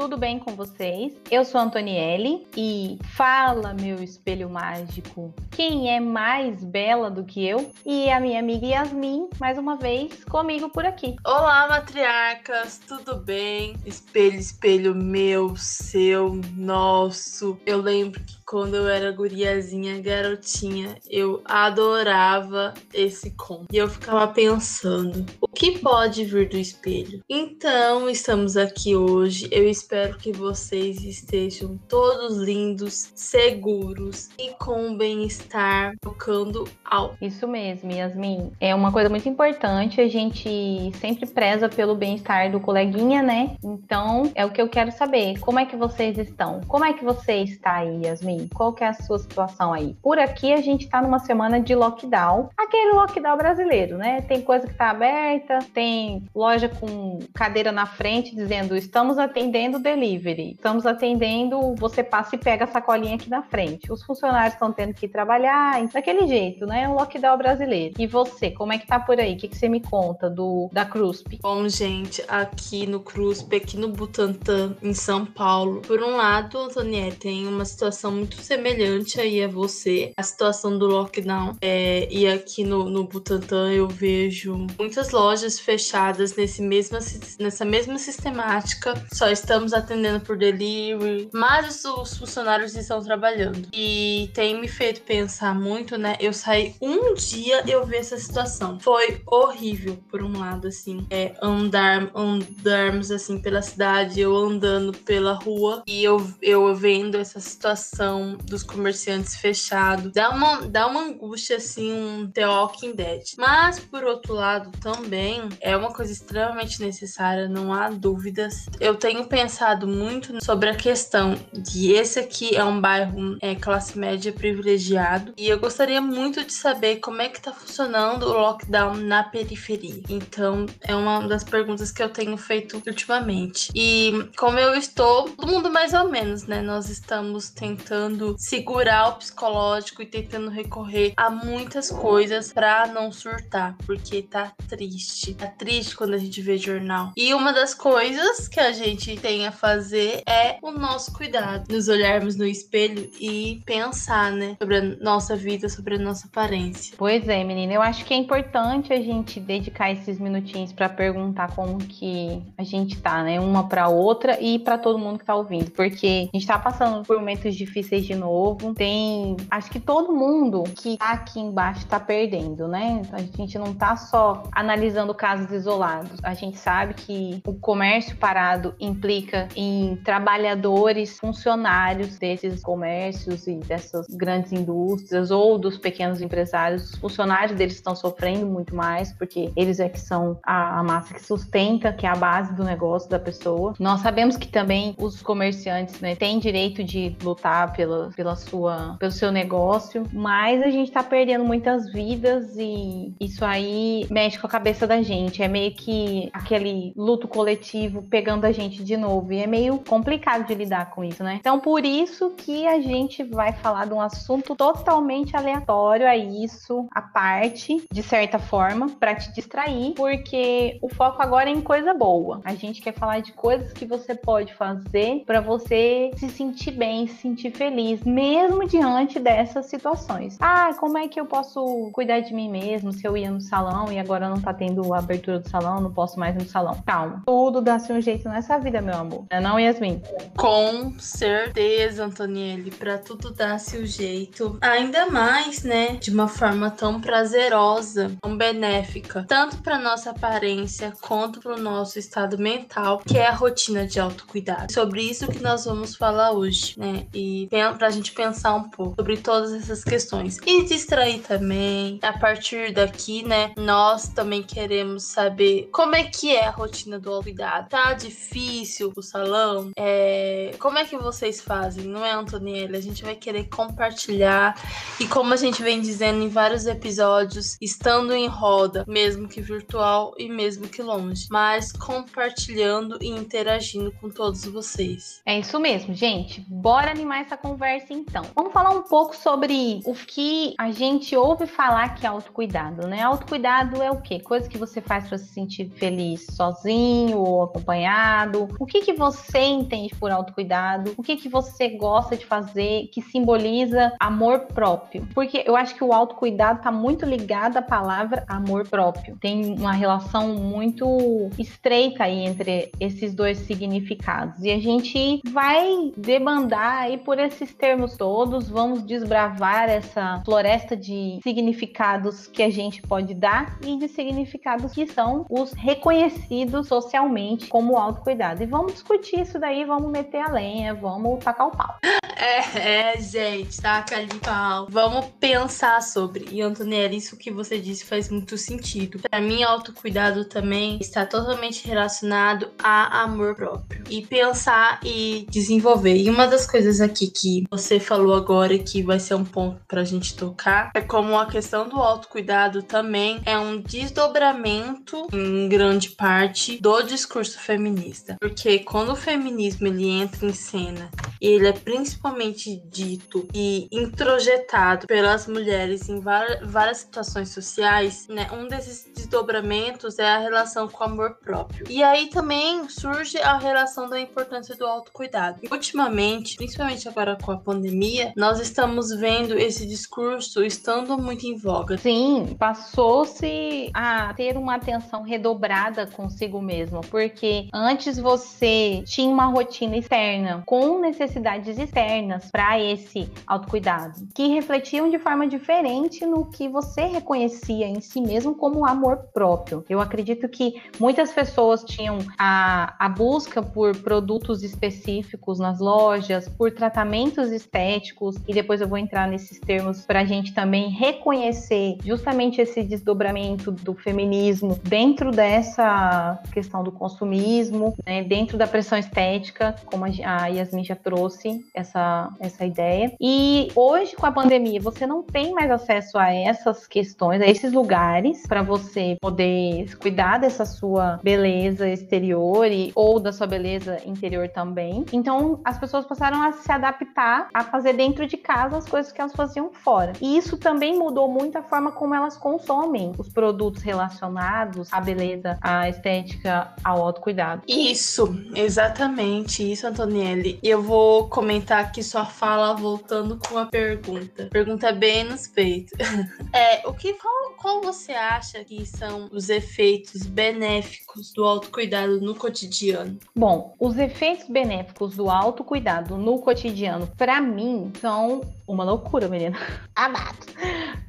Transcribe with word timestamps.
Tudo 0.00 0.16
bem 0.16 0.38
com 0.38 0.56
vocês? 0.56 1.12
Eu 1.30 1.44
sou 1.44 1.60
Antonielle 1.60 2.46
e 2.56 2.98
fala, 3.04 3.74
meu 3.74 4.02
espelho 4.02 4.48
mágico, 4.48 5.34
quem 5.50 5.94
é 5.94 6.00
mais 6.00 6.64
bela 6.64 7.10
do 7.10 7.22
que 7.22 7.46
eu? 7.46 7.70
E 7.84 8.08
a 8.08 8.18
minha 8.18 8.40
amiga 8.40 8.66
Yasmin, 8.66 9.28
mais 9.38 9.58
uma 9.58 9.76
vez, 9.76 10.24
comigo 10.24 10.70
por 10.70 10.86
aqui. 10.86 11.16
Olá, 11.22 11.68
matriarcas, 11.68 12.80
tudo 12.88 13.16
bem? 13.16 13.76
Espelho, 13.84 14.36
espelho 14.36 14.94
meu, 14.94 15.54
seu, 15.54 16.40
nosso. 16.56 17.60
Eu 17.66 17.76
lembro 17.76 18.22
que 18.24 18.39
quando 18.50 18.74
eu 18.74 18.88
era 18.88 19.12
guriazinha, 19.12 20.02
garotinha, 20.02 20.96
eu 21.08 21.40
adorava 21.44 22.74
esse 22.92 23.30
conto. 23.36 23.66
E 23.72 23.76
eu 23.76 23.88
ficava 23.88 24.26
pensando, 24.26 25.24
o 25.40 25.46
que 25.46 25.78
pode 25.78 26.24
vir 26.24 26.48
do 26.48 26.56
espelho? 26.56 27.22
Então, 27.30 28.10
estamos 28.10 28.56
aqui 28.56 28.96
hoje. 28.96 29.48
Eu 29.52 29.68
espero 29.68 30.18
que 30.18 30.32
vocês 30.32 31.00
estejam 31.04 31.78
todos 31.88 32.38
lindos, 32.38 33.12
seguros 33.14 34.30
e 34.36 34.50
com 34.54 34.98
bem-estar, 34.98 35.92
tocando 36.00 36.66
alto. 36.84 37.24
Isso 37.24 37.46
mesmo, 37.46 37.92
Yasmin. 37.92 38.50
É 38.58 38.74
uma 38.74 38.90
coisa 38.90 39.08
muito 39.08 39.28
importante, 39.28 40.00
a 40.00 40.08
gente 40.08 40.90
sempre 40.98 41.24
preza 41.24 41.68
pelo 41.68 41.94
bem-estar 41.94 42.50
do 42.50 42.58
coleguinha, 42.58 43.22
né? 43.22 43.54
Então, 43.62 44.32
é 44.34 44.44
o 44.44 44.50
que 44.50 44.60
eu 44.60 44.68
quero 44.68 44.90
saber. 44.90 45.38
Como 45.38 45.60
é 45.60 45.66
que 45.66 45.76
vocês 45.76 46.18
estão? 46.18 46.60
Como 46.66 46.84
é 46.84 46.92
que 46.92 47.04
você 47.04 47.34
está 47.44 47.76
aí, 47.76 48.02
Yasmin? 48.04 48.39
Qual 48.48 48.72
que 48.72 48.84
é 48.84 48.88
a 48.88 48.94
sua 48.94 49.18
situação 49.18 49.72
aí? 49.72 49.96
Por 50.02 50.18
aqui 50.18 50.52
a 50.52 50.60
gente 50.60 50.88
tá 50.88 51.00
numa 51.00 51.18
semana 51.18 51.60
de 51.60 51.74
lockdown, 51.74 52.50
aquele 52.56 52.92
lockdown 52.92 53.36
brasileiro, 53.36 53.96
né? 53.98 54.20
Tem 54.22 54.42
coisa 54.42 54.66
que 54.66 54.74
tá 54.74 54.90
aberta, 54.90 55.58
tem 55.74 56.24
loja 56.34 56.68
com 56.68 57.18
cadeira 57.34 57.72
na 57.72 57.86
frente 57.86 58.34
dizendo 58.34 58.76
estamos 58.76 59.18
atendendo 59.18 59.78
delivery, 59.78 60.52
estamos 60.52 60.86
atendendo, 60.86 61.74
você 61.76 62.02
passa 62.02 62.36
e 62.36 62.38
pega 62.38 62.64
a 62.64 62.68
sacolinha 62.68 63.16
aqui 63.16 63.28
na 63.28 63.42
frente. 63.42 63.92
Os 63.92 64.02
funcionários 64.02 64.54
estão 64.54 64.72
tendo 64.72 64.94
que 64.94 65.08
trabalhar 65.08 65.80
daquele 65.92 66.26
jeito, 66.26 66.66
né? 66.66 66.88
O 66.88 66.94
lockdown 66.94 67.36
brasileiro. 67.36 67.94
E 67.98 68.06
você, 68.06 68.50
como 68.50 68.72
é 68.72 68.78
que 68.78 68.86
tá 68.86 68.98
por 68.98 69.18
aí? 69.18 69.34
O 69.34 69.36
que, 69.36 69.48
que 69.48 69.56
você 69.56 69.68
me 69.68 69.80
conta 69.80 70.28
do 70.28 70.68
da 70.72 70.84
CRUSP? 70.84 71.38
Bom, 71.42 71.68
gente, 71.68 72.22
aqui 72.28 72.86
no 72.86 73.00
CRUSP, 73.00 73.56
aqui 73.56 73.76
no 73.76 73.88
Butantã, 73.88 74.74
em 74.82 74.94
São 74.94 75.24
Paulo, 75.24 75.80
por 75.82 76.02
um 76.02 76.16
lado, 76.16 76.58
Antoniette, 76.58 77.16
tem 77.18 77.46
uma 77.46 77.64
situação 77.64 78.12
muito 78.12 78.29
muito 78.30 78.42
semelhante 78.42 79.20
aí 79.20 79.42
a 79.42 79.48
você, 79.48 80.12
a 80.16 80.22
situação 80.22 80.78
do 80.78 80.86
lockdown. 80.86 81.56
É, 81.60 82.06
e 82.10 82.28
aqui 82.28 82.62
no, 82.62 82.88
no 82.88 83.04
Butantã 83.04 83.72
eu 83.72 83.88
vejo 83.88 84.66
muitas 84.78 85.10
lojas 85.10 85.58
fechadas 85.58 86.36
nesse 86.36 86.62
mesma, 86.62 87.00
nessa 87.40 87.64
mesma 87.64 87.98
sistemática. 87.98 88.94
Só 89.12 89.28
estamos 89.28 89.72
atendendo 89.72 90.20
por 90.20 90.36
delivery, 90.36 91.28
mas 91.32 91.84
os 91.84 92.16
funcionários 92.16 92.76
estão 92.76 93.02
trabalhando. 93.02 93.66
E 93.74 94.30
tem 94.32 94.60
me 94.60 94.68
feito 94.68 95.00
pensar 95.02 95.52
muito, 95.52 95.98
né? 95.98 96.16
Eu 96.20 96.32
saí 96.32 96.76
um 96.80 97.14
dia 97.14 97.64
eu 97.66 97.84
vi 97.84 97.96
essa 97.96 98.16
situação. 98.16 98.78
Foi 98.78 99.20
horrível, 99.26 99.98
por 100.08 100.22
um 100.22 100.38
lado, 100.38 100.68
assim. 100.68 101.04
É, 101.10 101.34
andar, 101.42 102.10
andarmos 102.14 103.10
assim 103.10 103.40
pela 103.40 103.60
cidade, 103.60 104.20
eu 104.20 104.36
andando 104.36 104.92
pela 104.92 105.32
rua 105.32 105.82
e 105.86 106.04
eu, 106.04 106.24
eu 106.40 106.72
vendo 106.76 107.16
essa 107.16 107.40
situação 107.40 108.19
dos 108.44 108.62
comerciantes 108.62 109.36
fechados. 109.36 110.12
Dá 110.12 110.30
uma, 110.30 110.62
dá 110.62 110.86
uma 110.86 111.02
angústia, 111.02 111.56
assim, 111.56 111.92
um 111.92 112.30
The 112.30 112.46
Walking 112.46 112.94
Dead. 112.94 113.22
Mas, 113.36 113.78
por 113.78 114.04
outro 114.04 114.34
lado, 114.34 114.70
também 114.80 115.48
é 115.60 115.76
uma 115.76 115.92
coisa 115.92 116.12
extremamente 116.12 116.80
necessária, 116.80 117.48
não 117.48 117.72
há 117.72 117.90
dúvidas. 117.90 118.66
Eu 118.78 118.94
tenho 118.94 119.24
pensado 119.26 119.86
muito 119.86 120.42
sobre 120.44 120.68
a 120.68 120.74
questão 120.74 121.34
de 121.52 121.92
esse 121.92 122.18
aqui 122.18 122.56
é 122.56 122.64
um 122.64 122.80
bairro 122.80 123.36
é, 123.40 123.54
classe 123.54 123.98
média 123.98 124.32
privilegiado 124.32 125.32
e 125.36 125.48
eu 125.48 125.58
gostaria 125.58 126.00
muito 126.00 126.44
de 126.44 126.52
saber 126.52 126.96
como 126.96 127.22
é 127.22 127.28
que 127.28 127.40
tá 127.40 127.52
funcionando 127.52 128.24
o 128.24 128.32
lockdown 128.32 128.94
na 128.96 129.22
periferia. 129.22 130.02
Então, 130.08 130.66
é 130.80 130.94
uma 130.94 131.26
das 131.26 131.44
perguntas 131.44 131.90
que 131.90 132.02
eu 132.02 132.08
tenho 132.08 132.36
feito 132.36 132.82
ultimamente. 132.86 133.70
E 133.74 134.28
como 134.36 134.58
eu 134.58 134.74
estou, 134.74 135.30
todo 135.30 135.46
mundo 135.46 135.70
mais 135.70 135.92
ou 135.92 136.08
menos, 136.08 136.44
né? 136.44 136.60
Nós 136.62 136.88
estamos 136.88 137.50
tentando 137.50 138.09
tentando 138.10 138.34
segurar 138.38 139.08
o 139.08 139.12
psicológico 139.16 140.02
e 140.02 140.06
tentando 140.06 140.50
recorrer 140.50 141.12
a 141.16 141.30
muitas 141.30 141.90
coisas 141.90 142.52
para 142.52 142.86
não 142.86 143.12
surtar, 143.12 143.76
porque 143.86 144.22
tá 144.22 144.52
triste. 144.68 145.34
Tá 145.34 145.46
triste 145.46 145.96
quando 145.96 146.14
a 146.14 146.18
gente 146.18 146.40
vê 146.40 146.56
jornal. 146.56 147.12
E 147.16 147.32
uma 147.34 147.52
das 147.52 147.74
coisas 147.74 148.48
que 148.48 148.58
a 148.58 148.72
gente 148.72 149.16
tem 149.16 149.46
a 149.46 149.52
fazer 149.52 150.22
é 150.26 150.58
o 150.62 150.70
nosso 150.70 151.12
cuidado, 151.12 151.72
nos 151.72 151.88
olharmos 151.88 152.36
no 152.36 152.46
espelho 152.46 153.10
e 153.20 153.62
pensar, 153.64 154.32
né, 154.32 154.56
sobre 154.58 154.76
a 154.76 154.82
nossa 154.82 155.36
vida, 155.36 155.68
sobre 155.68 155.94
a 155.94 155.98
nossa 155.98 156.26
aparência. 156.26 156.94
Pois 156.96 157.28
é, 157.28 157.44
menina, 157.44 157.72
eu 157.72 157.82
acho 157.82 158.04
que 158.04 158.14
é 158.14 158.16
importante 158.16 158.92
a 158.92 159.00
gente 159.00 159.38
dedicar 159.38 159.92
esses 159.92 160.18
minutinhos 160.18 160.72
para 160.72 160.88
perguntar 160.88 161.54
como 161.54 161.78
que 161.78 162.42
a 162.58 162.62
gente 162.62 163.00
tá, 163.00 163.22
né, 163.22 163.38
uma 163.40 163.68
para 163.68 163.88
outra 163.88 164.40
e 164.40 164.58
para 164.58 164.78
todo 164.78 164.98
mundo 164.98 165.18
que 165.18 165.24
tá 165.24 165.34
ouvindo, 165.34 165.70
porque 165.70 166.28
a 166.32 166.36
gente 166.36 166.46
tá 166.46 166.58
passando 166.58 167.04
por 167.04 167.16
momentos 167.18 167.54
difíceis 167.54 167.89
de 167.98 168.14
novo. 168.14 168.74
Tem. 168.74 169.36
Acho 169.50 169.70
que 169.70 169.80
todo 169.80 170.12
mundo 170.12 170.64
que 170.76 170.96
tá 170.96 171.12
aqui 171.12 171.40
embaixo 171.40 171.86
tá 171.86 171.98
perdendo, 171.98 172.68
né? 172.68 173.02
A 173.12 173.18
gente 173.18 173.58
não 173.58 173.74
tá 173.74 173.96
só 173.96 174.44
analisando 174.52 175.14
casos 175.14 175.50
isolados. 175.50 176.18
A 176.22 176.34
gente 176.34 176.58
sabe 176.58 176.94
que 176.94 177.42
o 177.46 177.54
comércio 177.54 178.16
parado 178.16 178.74
implica 178.78 179.48
em 179.56 179.96
trabalhadores, 180.04 181.18
funcionários 181.18 182.18
desses 182.18 182.62
comércios 182.62 183.46
e 183.46 183.56
dessas 183.56 184.06
grandes 184.08 184.52
indústrias 184.52 185.30
ou 185.30 185.58
dos 185.58 185.78
pequenos 185.78 186.20
empresários. 186.20 186.92
Os 186.92 186.98
funcionários 186.98 187.56
deles 187.56 187.74
estão 187.74 187.96
sofrendo 187.96 188.46
muito 188.46 188.74
mais, 188.74 189.12
porque 189.12 189.50
eles 189.56 189.80
é 189.80 189.88
que 189.88 190.00
são 190.00 190.38
a, 190.42 190.78
a 190.78 190.82
massa 190.82 191.14
que 191.14 191.24
sustenta, 191.24 191.92
que 191.92 192.06
é 192.06 192.08
a 192.08 192.16
base 192.16 192.54
do 192.54 192.64
negócio 192.64 193.08
da 193.08 193.18
pessoa. 193.18 193.74
Nós 193.78 194.00
sabemos 194.00 194.36
que 194.36 194.48
também 194.48 194.94
os 194.98 195.22
comerciantes 195.22 196.00
né, 196.00 196.14
têm 196.14 196.38
direito 196.38 196.84
de 196.84 197.16
lutar 197.22 197.72
pela 197.80 198.30
pela, 198.30 198.36
sua, 198.36 198.96
pelo 198.98 199.10
seu 199.12 199.32
negócio, 199.32 200.06
mas 200.12 200.62
a 200.62 200.68
gente 200.68 200.92
tá 200.92 201.02
perdendo 201.02 201.44
muitas 201.44 201.90
vidas 201.90 202.54
e 202.58 203.14
isso 203.18 203.44
aí 203.44 204.06
mexe 204.10 204.38
com 204.38 204.46
a 204.46 204.50
cabeça 204.50 204.86
da 204.86 205.00
gente. 205.02 205.42
É 205.42 205.48
meio 205.48 205.72
que 205.72 206.28
aquele 206.32 206.92
luto 206.94 207.26
coletivo 207.26 208.02
pegando 208.02 208.44
a 208.44 208.52
gente 208.52 208.84
de 208.84 208.96
novo. 208.96 209.32
E 209.32 209.38
é 209.38 209.46
meio 209.46 209.78
complicado 209.78 210.46
de 210.46 210.54
lidar 210.54 210.90
com 210.90 211.02
isso, 211.02 211.24
né? 211.24 211.38
Então, 211.40 211.58
por 211.58 211.84
isso 211.84 212.30
que 212.36 212.66
a 212.66 212.80
gente 212.80 213.24
vai 213.24 213.52
falar 213.52 213.86
de 213.86 213.94
um 213.94 214.00
assunto 214.00 214.54
totalmente 214.54 215.34
aleatório 215.34 216.06
a 216.06 216.16
isso, 216.16 216.86
a 216.92 217.00
parte, 217.00 217.82
de 217.90 218.02
certa 218.02 218.38
forma, 218.38 218.90
para 219.00 219.14
te 219.14 219.32
distrair, 219.32 219.94
porque 219.94 220.78
o 220.82 220.88
foco 220.88 221.22
agora 221.22 221.48
é 221.48 221.52
em 221.52 221.60
coisa 221.60 221.94
boa. 221.94 222.40
A 222.44 222.54
gente 222.54 222.82
quer 222.82 222.92
falar 222.92 223.20
de 223.20 223.32
coisas 223.32 223.72
que 223.72 223.86
você 223.86 224.14
pode 224.14 224.54
fazer 224.54 225.22
para 225.26 225.40
você 225.40 226.10
se 226.16 226.28
sentir 226.28 226.72
bem, 226.72 227.06
se 227.06 227.16
sentir 227.16 227.50
feliz 227.50 227.69
feliz, 227.70 228.02
mesmo 228.02 228.66
diante 228.66 229.20
dessas 229.20 229.66
situações. 229.66 230.36
Ah, 230.40 230.74
como 230.78 230.98
é 230.98 231.06
que 231.06 231.20
eu 231.20 231.24
posso 231.24 231.88
cuidar 231.92 232.20
de 232.20 232.34
mim 232.34 232.50
mesmo 232.50 232.92
se 232.92 233.06
eu 233.06 233.16
ia 233.16 233.30
no 233.30 233.40
salão 233.40 233.92
e 233.92 233.98
agora 233.98 234.28
não 234.28 234.40
tá 234.40 234.52
tendo 234.52 234.92
a 234.92 234.98
abertura 234.98 235.38
do 235.38 235.48
salão, 235.48 235.80
não 235.80 235.92
posso 235.92 236.18
mais 236.18 236.34
ir 236.34 236.40
no 236.40 236.48
salão? 236.48 236.82
Calma, 236.84 237.22
tudo 237.24 237.60
dá-se 237.60 237.92
um 237.92 238.00
jeito 238.00 238.28
nessa 238.28 238.58
vida, 238.58 238.82
meu 238.82 238.94
amor. 238.94 239.24
Não 239.30 239.38
é 239.38 239.40
não, 239.40 239.60
Yasmin? 239.60 240.02
Com 240.36 240.98
certeza, 240.98 242.04
Antonielle, 242.04 242.72
pra 242.72 242.98
tudo 242.98 243.32
dar-se 243.32 243.76
o 243.76 243.82
um 243.82 243.86
jeito. 243.86 244.58
Ainda 244.60 245.06
mais, 245.06 245.62
né, 245.62 245.96
de 246.00 246.10
uma 246.10 246.26
forma 246.26 246.70
tão 246.70 247.00
prazerosa, 247.00 248.10
tão 248.20 248.36
benéfica, 248.36 249.24
tanto 249.28 249.58
pra 249.58 249.78
nossa 249.78 250.10
aparência 250.10 250.92
quanto 251.00 251.40
pro 251.40 251.60
nosso 251.60 251.98
estado 251.98 252.36
mental, 252.36 253.00
que 253.06 253.16
é 253.16 253.28
a 253.28 253.32
rotina 253.32 253.86
de 253.86 254.00
autocuidado. 254.00 254.72
Sobre 254.72 255.02
isso 255.02 255.28
que 255.28 255.40
nós 255.40 255.64
vamos 255.64 255.94
falar 255.94 256.32
hoje, 256.32 256.74
né? 256.76 257.06
E 257.14 257.48
pra 257.76 257.90
gente 257.90 258.12
pensar 258.12 258.54
um 258.54 258.68
pouco 258.68 258.94
sobre 258.96 259.16
todas 259.16 259.52
essas 259.52 259.84
questões. 259.84 260.38
E 260.46 260.64
distrair 260.64 261.20
também. 261.20 261.98
A 262.02 262.12
partir 262.18 262.72
daqui, 262.72 263.22
né, 263.22 263.52
nós 263.56 264.08
também 264.08 264.42
queremos 264.42 265.04
saber 265.04 265.68
como 265.72 265.94
é 265.94 266.04
que 266.04 266.34
é 266.34 266.46
a 266.46 266.50
rotina 266.50 266.98
do 266.98 267.10
autocuidado. 267.10 267.68
Tá 267.68 267.92
difícil 267.92 268.92
o 268.96 269.02
salão? 269.02 269.70
É... 269.76 270.54
Como 270.58 270.78
é 270.78 270.84
que 270.84 270.96
vocês 270.96 271.40
fazem? 271.40 271.84
Não 271.84 272.04
é, 272.04 272.12
Antoniela? 272.12 272.76
A 272.76 272.80
gente 272.80 273.04
vai 273.04 273.14
querer 273.14 273.44
compartilhar. 273.44 274.54
E 274.98 275.06
como 275.06 275.32
a 275.32 275.36
gente 275.36 275.62
vem 275.62 275.80
dizendo 275.80 276.22
em 276.22 276.28
vários 276.28 276.66
episódios, 276.66 277.56
estando 277.60 278.12
em 278.14 278.26
roda, 278.26 278.84
mesmo 278.86 279.28
que 279.28 279.40
virtual 279.40 280.14
e 280.18 280.28
mesmo 280.28 280.68
que 280.68 280.82
longe, 280.82 281.26
mas 281.30 281.72
compartilhando 281.72 282.98
e 283.00 283.08
interagindo 283.08 283.92
com 284.00 284.08
todos 284.10 284.44
vocês. 284.44 285.20
É 285.26 285.38
isso 285.38 285.58
mesmo, 285.58 285.94
gente. 285.94 286.40
Bora 286.48 286.90
animar 286.90 287.22
essa 287.22 287.36
conversa 287.36 287.49
então. 287.90 288.22
Vamos 288.34 288.52
falar 288.52 288.70
um 288.70 288.82
pouco 288.82 289.16
sobre 289.16 289.80
o 289.84 289.94
que 289.94 290.54
a 290.58 290.70
gente 290.70 291.16
ouve 291.16 291.46
falar 291.46 291.94
que 291.94 292.06
é 292.06 292.08
autocuidado, 292.08 292.86
né? 292.86 293.02
Autocuidado 293.02 293.82
é 293.82 293.90
o 293.90 294.00
quê? 294.00 294.20
Coisa 294.20 294.48
que 294.48 294.58
você 294.58 294.80
faz 294.80 295.08
para 295.08 295.18
se 295.18 295.28
sentir 295.28 295.70
feliz 295.70 296.26
sozinho 296.30 297.18
ou 297.18 297.42
acompanhado. 297.44 298.48
O 298.58 298.66
que 298.66 298.80
que 298.80 298.92
você 298.92 299.38
entende 299.38 299.94
por 299.94 300.10
autocuidado? 300.10 300.94
O 300.96 301.02
que 301.02 301.16
que 301.16 301.28
você 301.28 301.68
gosta 301.68 302.16
de 302.16 302.26
fazer 302.26 302.88
que 302.92 303.02
simboliza 303.02 303.92
amor 304.00 304.46
próprio? 304.46 305.06
Porque 305.14 305.42
eu 305.46 305.56
acho 305.56 305.74
que 305.74 305.84
o 305.84 305.92
autocuidado 305.92 306.58
está 306.58 306.72
muito 306.72 307.04
ligado 307.04 307.56
à 307.56 307.62
palavra 307.62 308.24
amor 308.28 308.66
próprio. 308.68 309.16
Tem 309.20 309.54
uma 309.58 309.72
relação 309.72 310.28
muito 310.34 311.30
estreita 311.38 312.04
aí 312.04 312.26
entre 312.26 312.70
esses 312.80 313.14
dois 313.14 313.38
significados. 313.38 314.42
E 314.42 314.50
a 314.50 314.58
gente 314.58 315.20
vai 315.30 315.92
debandar 315.96 316.82
aí 316.82 316.98
por 316.98 317.18
esses 317.40 317.54
termos 317.54 317.96
todos, 317.96 318.48
vamos 318.48 318.82
desbravar 318.84 319.70
essa 319.70 320.20
floresta 320.24 320.76
de 320.76 321.18
significados 321.22 322.26
que 322.26 322.42
a 322.42 322.50
gente 322.50 322.82
pode 322.82 323.14
dar 323.14 323.58
e 323.64 323.78
de 323.78 323.88
significados 323.88 324.72
que 324.72 324.86
são 324.86 325.24
os 325.30 325.52
reconhecidos 325.52 326.68
socialmente 326.68 327.46
como 327.46 327.78
autocuidado. 327.78 328.42
E 328.42 328.46
vamos 328.46 328.74
discutir 328.74 329.20
isso 329.20 329.38
daí, 329.38 329.64
vamos 329.64 329.90
meter 329.90 330.20
a 330.20 330.30
lenha, 330.30 330.74
vamos 330.74 331.24
tacar 331.24 331.48
o 331.48 331.50
pau. 331.50 331.76
É, 332.20 332.90
é 332.92 333.00
gente, 333.00 333.62
taca 333.62 333.96
ali 333.96 334.08
pau. 334.22 334.66
Vamos 334.68 335.06
pensar 335.18 335.82
sobre. 335.82 336.26
E, 336.30 336.42
Antonella, 336.42 336.94
isso 336.94 337.16
que 337.16 337.30
você 337.30 337.58
disse 337.58 337.82
faz 337.86 338.10
muito 338.10 338.36
sentido. 338.36 338.98
Para 338.98 339.22
mim, 339.22 339.42
autocuidado 339.42 340.26
também 340.26 340.76
está 340.82 341.06
totalmente 341.06 341.66
relacionado 341.66 342.50
a 342.62 343.04
amor 343.04 343.34
próprio. 343.34 343.82
E 343.88 344.04
pensar 344.06 344.80
e 344.84 345.26
desenvolver. 345.30 345.96
E 345.96 346.10
uma 346.10 346.26
das 346.26 346.46
coisas 346.46 346.82
aqui 346.82 347.06
que 347.06 347.29
você 347.50 347.78
falou 347.78 348.14
agora 348.14 348.58
que 348.58 348.82
vai 348.82 348.98
ser 348.98 349.14
um 349.14 349.24
ponto 349.24 349.60
pra 349.66 349.84
gente 349.84 350.16
tocar 350.16 350.70
é 350.74 350.80
como 350.80 351.18
a 351.18 351.26
questão 351.26 351.68
do 351.68 351.76
autocuidado 351.76 352.62
também 352.62 353.20
é 353.24 353.38
um 353.38 353.60
desdobramento 353.60 355.06
em 355.12 355.48
grande 355.48 355.90
parte 355.90 356.60
do 356.60 356.82
discurso 356.82 357.38
feminista. 357.38 358.16
Porque 358.20 358.60
quando 358.60 358.92
o 358.92 358.96
feminismo 358.96 359.66
ele 359.66 359.88
entra 359.88 360.26
em 360.26 360.32
cena 360.32 360.90
e 361.20 361.28
ele 361.28 361.46
é 361.46 361.52
principalmente 361.52 362.62
dito 362.66 363.28
e 363.34 363.68
introjetado 363.70 364.86
pelas 364.86 365.26
mulheres 365.26 365.88
em 365.88 366.00
várias 366.00 366.78
situações 366.78 367.30
sociais, 367.30 368.06
né? 368.08 368.28
Um 368.32 368.48
desses 368.48 368.88
desdobramentos 368.94 369.98
é 369.98 370.08
a 370.08 370.18
relação 370.18 370.68
com 370.68 370.84
o 370.84 370.86
amor 370.86 371.16
próprio. 371.16 371.66
E 371.68 371.82
aí 371.82 372.08
também 372.08 372.68
surge 372.68 373.18
a 373.18 373.36
relação 373.38 373.88
da 373.88 374.00
importância 374.00 374.56
do 374.56 374.66
autocuidado. 374.66 375.40
ultimamente, 375.50 376.36
principalmente 376.36 376.88
agora 376.88 377.16
com 377.20 377.32
a 377.32 377.36
pandemia, 377.36 378.12
nós 378.16 378.40
estamos 378.40 378.90
vendo 378.90 379.38
esse 379.38 379.66
discurso 379.66 380.44
estando 380.44 380.96
muito 380.98 381.26
em 381.26 381.36
voga. 381.36 381.78
Sim, 381.78 382.36
passou-se 382.38 383.70
a 383.74 384.12
ter 384.14 384.36
uma 384.36 384.56
atenção 384.56 385.02
redobrada 385.02 385.86
consigo 385.86 386.40
mesmo, 386.40 386.80
porque 386.90 387.48
antes 387.52 387.98
você 387.98 388.82
tinha 388.86 389.12
uma 389.12 389.26
rotina 389.26 389.76
externa 389.76 390.42
com 390.46 390.78
necessidades 390.80 391.58
externas 391.58 392.30
para 392.30 392.58
esse 392.60 393.10
autocuidado, 393.26 394.08
que 394.14 394.28
refletiam 394.28 394.90
de 394.90 394.98
forma 394.98 395.26
diferente 395.26 396.04
no 396.06 396.26
que 396.26 396.48
você 396.48 396.82
reconhecia 396.82 397.66
em 397.66 397.80
si 397.80 398.00
mesmo 398.00 398.34
como 398.34 398.66
amor 398.66 399.08
próprio. 399.12 399.64
Eu 399.68 399.80
acredito 399.80 400.28
que 400.28 400.60
muitas 400.78 401.12
pessoas 401.12 401.62
tinham 401.64 401.98
a, 402.18 402.74
a 402.78 402.88
busca 402.88 403.42
por 403.42 403.76
produtos 403.76 404.42
específicos 404.42 405.38
nas 405.38 405.60
lojas, 405.60 406.28
por 406.28 406.52
tratamentos 407.00 407.32
estéticos, 407.32 408.16
e 408.28 408.34
depois 408.34 408.60
eu 408.60 408.68
vou 408.68 408.76
entrar 408.76 409.08
nesses 409.08 409.38
termos 409.40 409.86
para 409.86 410.00
a 410.00 410.04
gente 410.04 410.34
também 410.34 410.68
reconhecer 410.68 411.78
justamente 411.82 412.40
esse 412.40 412.62
desdobramento 412.62 413.50
do 413.50 413.74
feminismo 413.74 414.58
dentro 414.64 415.10
dessa 415.10 416.20
questão 416.32 416.62
do 416.62 416.70
consumismo, 416.70 417.74
né, 417.86 418.02
dentro 418.02 418.36
da 418.36 418.46
pressão 418.46 418.78
estética, 418.78 419.54
como 419.64 419.84
a 419.84 420.26
Yasmin 420.26 420.64
já 420.64 420.76
trouxe 420.76 421.40
essa, 421.54 422.10
essa 422.20 422.44
ideia. 422.44 422.92
E 423.00 423.48
hoje, 423.54 423.96
com 423.96 424.06
a 424.06 424.12
pandemia, 424.12 424.60
você 424.60 424.86
não 424.86 425.02
tem 425.02 425.32
mais 425.32 425.50
acesso 425.50 425.96
a 425.96 426.12
essas 426.12 426.66
questões, 426.66 427.22
a 427.22 427.26
esses 427.26 427.52
lugares, 427.52 428.26
para 428.26 428.42
você 428.42 428.96
poder 429.00 429.74
cuidar 429.78 430.18
dessa 430.18 430.44
sua 430.44 431.00
beleza 431.02 431.68
exterior 431.68 432.46
e, 432.46 432.72
ou 432.74 433.00
da 433.00 433.12
sua 433.12 433.26
beleza 433.26 433.78
interior 433.86 434.28
também. 434.28 434.84
Então, 434.92 435.40
as 435.44 435.58
pessoas 435.58 435.86
passaram 435.86 436.22
a 436.22 436.32
se 436.32 436.50
adaptar 436.50 436.89
a 436.96 437.44
fazer 437.44 437.74
dentro 437.74 438.06
de 438.06 438.16
casa 438.16 438.58
as 438.58 438.68
coisas 438.68 438.92
que 438.92 439.00
elas 439.00 439.12
faziam 439.12 439.50
fora. 439.52 439.92
E 440.00 440.16
isso 440.16 440.36
também 440.36 440.78
mudou 440.78 441.08
muito 441.08 441.36
a 441.36 441.42
forma 441.42 441.72
como 441.72 441.94
elas 441.94 442.16
consomem 442.16 442.92
os 442.98 443.08
produtos 443.08 443.62
relacionados 443.62 444.72
à 444.72 444.80
beleza, 444.80 445.38
à 445.40 445.68
estética, 445.68 446.54
ao 446.62 446.82
autocuidado. 446.82 447.42
Isso, 447.48 448.14
exatamente 448.34 449.50
isso, 449.50 449.66
Antonielli. 449.66 450.38
E 450.42 450.48
eu 450.48 450.62
vou 450.62 451.08
comentar 451.08 451.60
aqui 451.60 451.82
sua 451.82 452.04
fala 452.04 452.54
voltando 452.54 453.18
com 453.28 453.38
a 453.38 453.46
pergunta. 453.46 454.28
Pergunta 454.30 454.72
bem 454.72 455.04
nos 455.04 455.26
peitos. 455.26 455.72
é, 456.32 456.66
o 456.66 456.72
que 456.72 456.94
qual, 456.94 457.32
qual 457.36 457.60
você 457.60 457.92
acha 457.92 458.44
que 458.44 458.64
são 458.66 459.08
os 459.12 459.28
efeitos 459.28 460.04
benéficos 460.06 461.12
do 461.12 461.24
autocuidado 461.24 462.00
no 462.00 462.14
cotidiano? 462.14 462.98
Bom, 463.14 463.54
os 463.58 463.78
efeitos 463.78 464.28
benéficos 464.28 464.96
do 464.96 465.10
autocuidado 465.10 465.96
no 465.96 466.18
cotidiano, 466.18 466.79
para 466.86 467.20
mim, 467.20 467.72
são 467.80 468.22
uma 468.46 468.64
loucura, 468.64 469.08
menina. 469.08 469.38
Amado. 469.74 470.18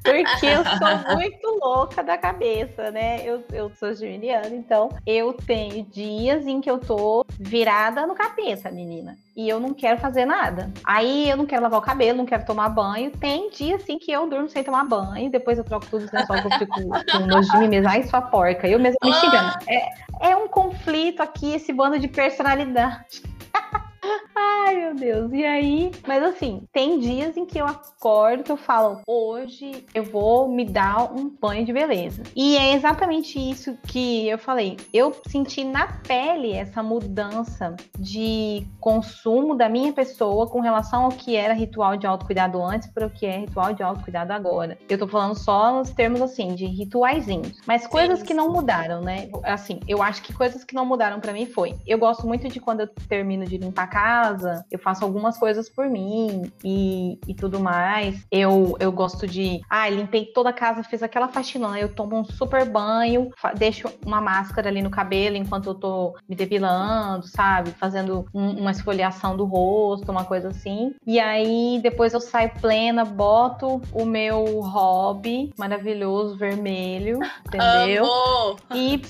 Porque 0.02 0.46
eu 0.46 0.64
sou 0.64 1.14
muito 1.16 1.58
louca 1.62 2.02
da 2.02 2.18
cabeça, 2.18 2.90
né? 2.90 3.22
Eu, 3.24 3.44
eu 3.52 3.70
sou 3.78 3.94
geminiana, 3.94 4.48
então 4.48 4.90
eu 5.06 5.32
tenho 5.32 5.84
dias 5.84 6.46
em 6.46 6.60
que 6.60 6.70
eu 6.70 6.78
tô 6.78 7.24
virada 7.38 8.06
no 8.06 8.14
capeta, 8.14 8.70
menina. 8.70 9.16
E 9.34 9.48
eu 9.48 9.58
não 9.58 9.72
quero 9.72 9.98
fazer 9.98 10.26
nada. 10.26 10.70
Aí 10.84 11.30
eu 11.30 11.36
não 11.36 11.46
quero 11.46 11.62
lavar 11.62 11.80
o 11.80 11.82
cabelo, 11.82 12.18
não 12.18 12.26
quero 12.26 12.44
tomar 12.44 12.68
banho. 12.68 13.10
Tem 13.12 13.48
dia 13.50 13.76
assim 13.76 13.98
que 13.98 14.12
eu 14.12 14.28
durmo 14.28 14.48
sem 14.48 14.62
tomar 14.62 14.84
banho. 14.84 15.30
Depois 15.30 15.56
eu 15.56 15.64
troco 15.64 15.86
tudo 15.86 16.04
os 16.04 16.12
lençóis 16.12 16.40
que 16.40 16.46
eu 16.46 16.58
fico 16.58 16.74
com 17.10 17.26
nojo 17.26 17.50
de 17.50 17.58
mim 17.58 17.68
mesmo. 17.68 17.88
Ai, 17.88 18.02
sua 18.02 18.20
porca. 18.20 18.68
Eu 18.68 18.78
mesmo 18.78 18.98
me 19.02 19.12
xingando. 19.14 19.58
É, 19.66 20.30
é 20.30 20.36
um 20.36 20.48
conflito 20.48 21.22
aqui, 21.22 21.54
esse 21.54 21.72
bando 21.72 21.98
de 21.98 22.08
personalidade. 22.08 23.22
Ai, 24.04 24.76
meu 24.76 24.94
Deus. 24.94 25.32
E 25.32 25.44
aí, 25.44 25.92
mas 26.06 26.22
assim, 26.22 26.62
tem 26.72 26.98
dias 26.98 27.36
em 27.36 27.46
que 27.46 27.58
eu 27.58 27.66
acordo 27.66 28.42
que 28.42 28.50
eu 28.50 28.56
falo, 28.56 29.00
hoje 29.06 29.86
eu 29.94 30.02
vou 30.02 30.48
me 30.48 30.64
dar 30.64 31.12
um 31.12 31.28
banho 31.28 31.64
de 31.64 31.72
beleza. 31.72 32.22
E 32.34 32.56
é 32.56 32.74
exatamente 32.74 33.38
isso 33.38 33.76
que 33.86 34.28
eu 34.28 34.38
falei. 34.38 34.76
Eu 34.92 35.14
senti 35.28 35.62
na 35.62 35.86
pele 35.86 36.52
essa 36.52 36.82
mudança 36.82 37.76
de 37.98 38.66
consumo 38.80 39.54
da 39.54 39.68
minha 39.68 39.92
pessoa 39.92 40.48
com 40.48 40.60
relação 40.60 41.04
ao 41.04 41.10
que 41.10 41.36
era 41.36 41.54
ritual 41.54 41.96
de 41.96 42.06
autocuidado 42.06 42.62
antes 42.62 42.88
para 42.88 43.06
o 43.06 43.10
que 43.10 43.26
é 43.26 43.38
ritual 43.38 43.72
de 43.72 43.82
autocuidado 43.82 44.32
agora. 44.32 44.78
Eu 44.88 44.98
tô 44.98 45.06
falando 45.06 45.36
só 45.38 45.72
nos 45.72 45.90
termos 45.90 46.20
assim, 46.20 46.54
de 46.54 46.66
rituaizinhos. 46.66 47.60
Mas 47.66 47.86
coisas 47.86 48.20
Sim. 48.20 48.26
que 48.26 48.34
não 48.34 48.50
mudaram, 48.50 49.00
né? 49.00 49.28
Assim, 49.44 49.78
eu 49.86 50.02
acho 50.02 50.22
que 50.22 50.32
coisas 50.32 50.64
que 50.64 50.74
não 50.74 50.84
mudaram 50.84 51.20
para 51.20 51.32
mim 51.32 51.46
foi. 51.46 51.76
Eu 51.86 51.98
gosto 51.98 52.26
muito 52.26 52.48
de 52.48 52.58
quando 52.58 52.80
eu 52.80 52.88
termino 53.08 53.44
de 53.44 53.58
limpar 53.58 53.91
casa, 53.92 54.64
eu 54.70 54.78
faço 54.78 55.04
algumas 55.04 55.36
coisas 55.36 55.68
por 55.68 55.86
mim 55.86 56.50
e, 56.64 57.18
e 57.28 57.34
tudo 57.34 57.60
mais. 57.60 58.26
Eu, 58.30 58.74
eu 58.80 58.90
gosto 58.90 59.26
de, 59.26 59.60
ah, 59.68 59.86
limpei 59.90 60.24
toda 60.24 60.48
a 60.48 60.52
casa, 60.52 60.82
fiz 60.82 61.02
aquela 61.02 61.28
faxina, 61.28 61.78
eu 61.78 61.94
tomo 61.94 62.18
um 62.18 62.24
super 62.24 62.64
banho, 62.64 63.30
deixo 63.54 63.90
uma 64.06 64.18
máscara 64.18 64.70
ali 64.70 64.80
no 64.80 64.88
cabelo 64.88 65.36
enquanto 65.36 65.66
eu 65.66 65.74
tô 65.74 66.16
me 66.26 66.34
depilando, 66.34 67.26
sabe? 67.26 67.72
Fazendo 67.72 68.24
um, 68.32 68.60
uma 68.60 68.70
esfoliação 68.70 69.36
do 69.36 69.44
rosto, 69.44 70.10
uma 70.10 70.24
coisa 70.24 70.48
assim. 70.48 70.94
E 71.06 71.20
aí 71.20 71.78
depois 71.82 72.14
eu 72.14 72.20
saio 72.20 72.50
plena, 72.62 73.04
boto 73.04 73.82
o 73.92 74.06
meu 74.06 74.60
hobby 74.60 75.52
maravilhoso 75.58 76.38
vermelho, 76.38 77.18
entendeu? 77.46 78.04
Amor. 78.06 78.56
E 78.74 79.02